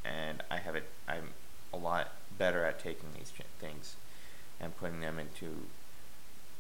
and 0.06 0.42
I 0.50 0.60
have 0.60 0.78
it, 0.78 0.88
I'm 1.06 1.32
a 1.74 1.78
lot 1.78 2.10
better 2.38 2.64
at 2.64 2.80
taking 2.80 3.10
these 3.20 3.32
ch- 3.32 3.42
things 3.60 3.98
and 4.62 4.78
putting 4.78 5.02
them 5.02 5.20
into 5.20 5.66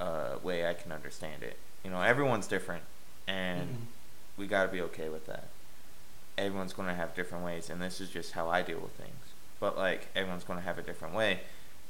a 0.01 0.39
way 0.43 0.67
I 0.67 0.73
can 0.73 0.91
understand 0.91 1.41
it. 1.41 1.55
You 1.85 1.91
know, 1.91 2.01
everyone's 2.01 2.47
different, 2.47 2.83
and 3.29 3.69
Mhm. 3.69 3.85
we 4.35 4.45
got 4.47 4.63
to 4.65 4.71
be 4.73 4.81
okay 4.81 5.07
with 5.07 5.25
that. 5.27 5.45
Everyone's 6.37 6.73
going 6.73 6.87
to 6.87 6.95
have 6.95 7.15
different 7.15 7.45
ways, 7.45 7.69
and 7.69 7.81
this 7.81 8.01
is 8.01 8.09
just 8.09 8.33
how 8.33 8.49
I 8.49 8.61
deal 8.61 8.79
with 8.79 8.93
things. 8.93 9.15
But 9.59 9.77
like 9.77 10.07
everyone's 10.15 10.43
going 10.43 10.59
to 10.59 10.65
have 10.65 10.77
a 10.77 10.81
different 10.81 11.13
way. 11.13 11.41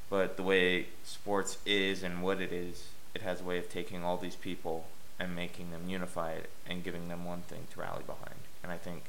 But 0.10 0.38
the 0.38 0.44
way 0.44 0.88
sports 1.04 1.58
is 1.66 2.04
and 2.04 2.22
what 2.22 2.42
it 2.42 2.52
is, 2.52 2.90
it 3.16 3.22
has 3.22 3.42
a 3.42 3.44
way 3.44 3.58
of 3.58 3.70
taking 3.70 4.04
all 4.04 4.18
these 4.18 4.36
people 4.36 4.86
and 5.20 5.36
making 5.36 5.72
them 5.72 5.90
unified 5.90 6.48
and 6.68 6.84
giving 6.84 7.08
them 7.08 7.26
one 7.26 7.42
thing 7.42 7.68
to 7.72 7.80
rally 7.80 8.04
behind. 8.06 8.40
And 8.62 8.72
I 8.72 8.78
think 8.78 9.04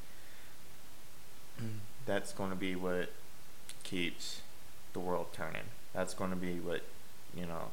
mm. 1.60 1.78
that's 2.06 2.32
going 2.32 2.50
to 2.50 2.56
be 2.56 2.74
what 2.76 3.10
keeps 3.82 4.40
the 4.92 5.00
world 5.00 5.26
turning. 5.32 5.68
That's 5.92 6.14
going 6.14 6.30
to 6.30 6.36
be 6.36 6.54
what, 6.54 6.82
you 7.36 7.46
know, 7.46 7.70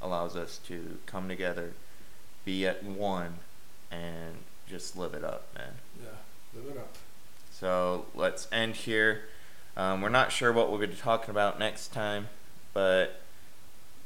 allows 0.00 0.36
us 0.36 0.58
to 0.66 0.98
come 1.06 1.28
together, 1.28 1.72
be 2.44 2.66
at 2.66 2.82
one, 2.82 3.34
and 3.90 4.36
just 4.68 4.96
live 4.96 5.14
it 5.14 5.24
up, 5.24 5.46
man. 5.54 5.74
Yeah, 6.02 6.08
it 6.56 6.76
up. 6.78 6.96
So 7.50 8.06
let's 8.14 8.48
end 8.52 8.76
here. 8.76 9.22
Um, 9.76 10.02
we're 10.02 10.10
not 10.10 10.32
sure 10.32 10.52
what 10.52 10.70
we're 10.70 10.78
going 10.78 10.90
to 10.90 10.96
be 10.96 11.02
talking 11.02 11.30
about 11.30 11.58
next 11.58 11.88
time, 11.92 12.28
but 12.74 13.20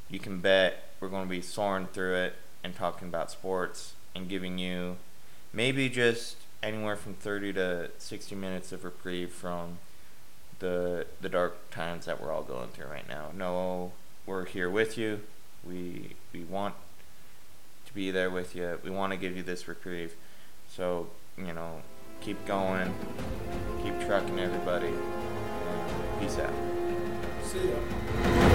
you 0.09 0.19
can 0.19 0.39
bet 0.39 0.91
we're 1.01 1.09
going 1.09 1.25
to 1.25 1.31
be 1.31 1.43
soaring 1.43 1.87
through 1.87 2.15
it 2.15 2.35
and 2.63 2.75
talking 2.75 3.09
about 3.09 3.31
sports 3.31 3.95
and 4.15 4.29
giving 4.29 4.59
you 4.59 4.97
maybe 5.53 5.89
just 5.89 6.37
anywhere 6.63 6.97
from 6.97 7.15
30 7.15 7.53
to 7.55 7.91
60 7.99 8.35
minutes 8.35 8.73
of 8.73 8.85
reprieve 8.85 9.31
from 9.31 9.79
the 10.59 11.07
the 11.21 11.29
dark 11.29 11.71
times 11.71 12.07
that 12.07 12.21
we're 12.21 12.33
all 12.33 12.43
going 12.43 12.69
through 12.69 12.87
right 12.87 13.09
now. 13.09 13.31
No, 13.35 13.93
we're 14.25 14.47
here 14.47 14.71
with 14.71 14.97
you. 14.97 15.21
We 15.67 16.15
we 16.33 16.45
want 16.45 16.75
to 17.87 17.95
be 17.95 18.11
there 18.11 18.31
with 18.31 18.55
you. 18.57 18.79
We 18.83 18.91
want 18.91 19.13
to 19.13 19.19
give 19.19 19.37
you 19.37 19.43
this 19.43 19.69
reprieve. 19.69 20.15
So, 20.69 21.09
you 21.37 21.53
know, 21.53 21.83
keep 22.21 22.45
going. 22.47 22.93
Keep 23.83 24.01
trucking 24.07 24.39
everybody. 24.39 24.93
Peace 26.21 26.39
out. 26.39 26.53
See 27.45 27.69
ya. 27.69 28.46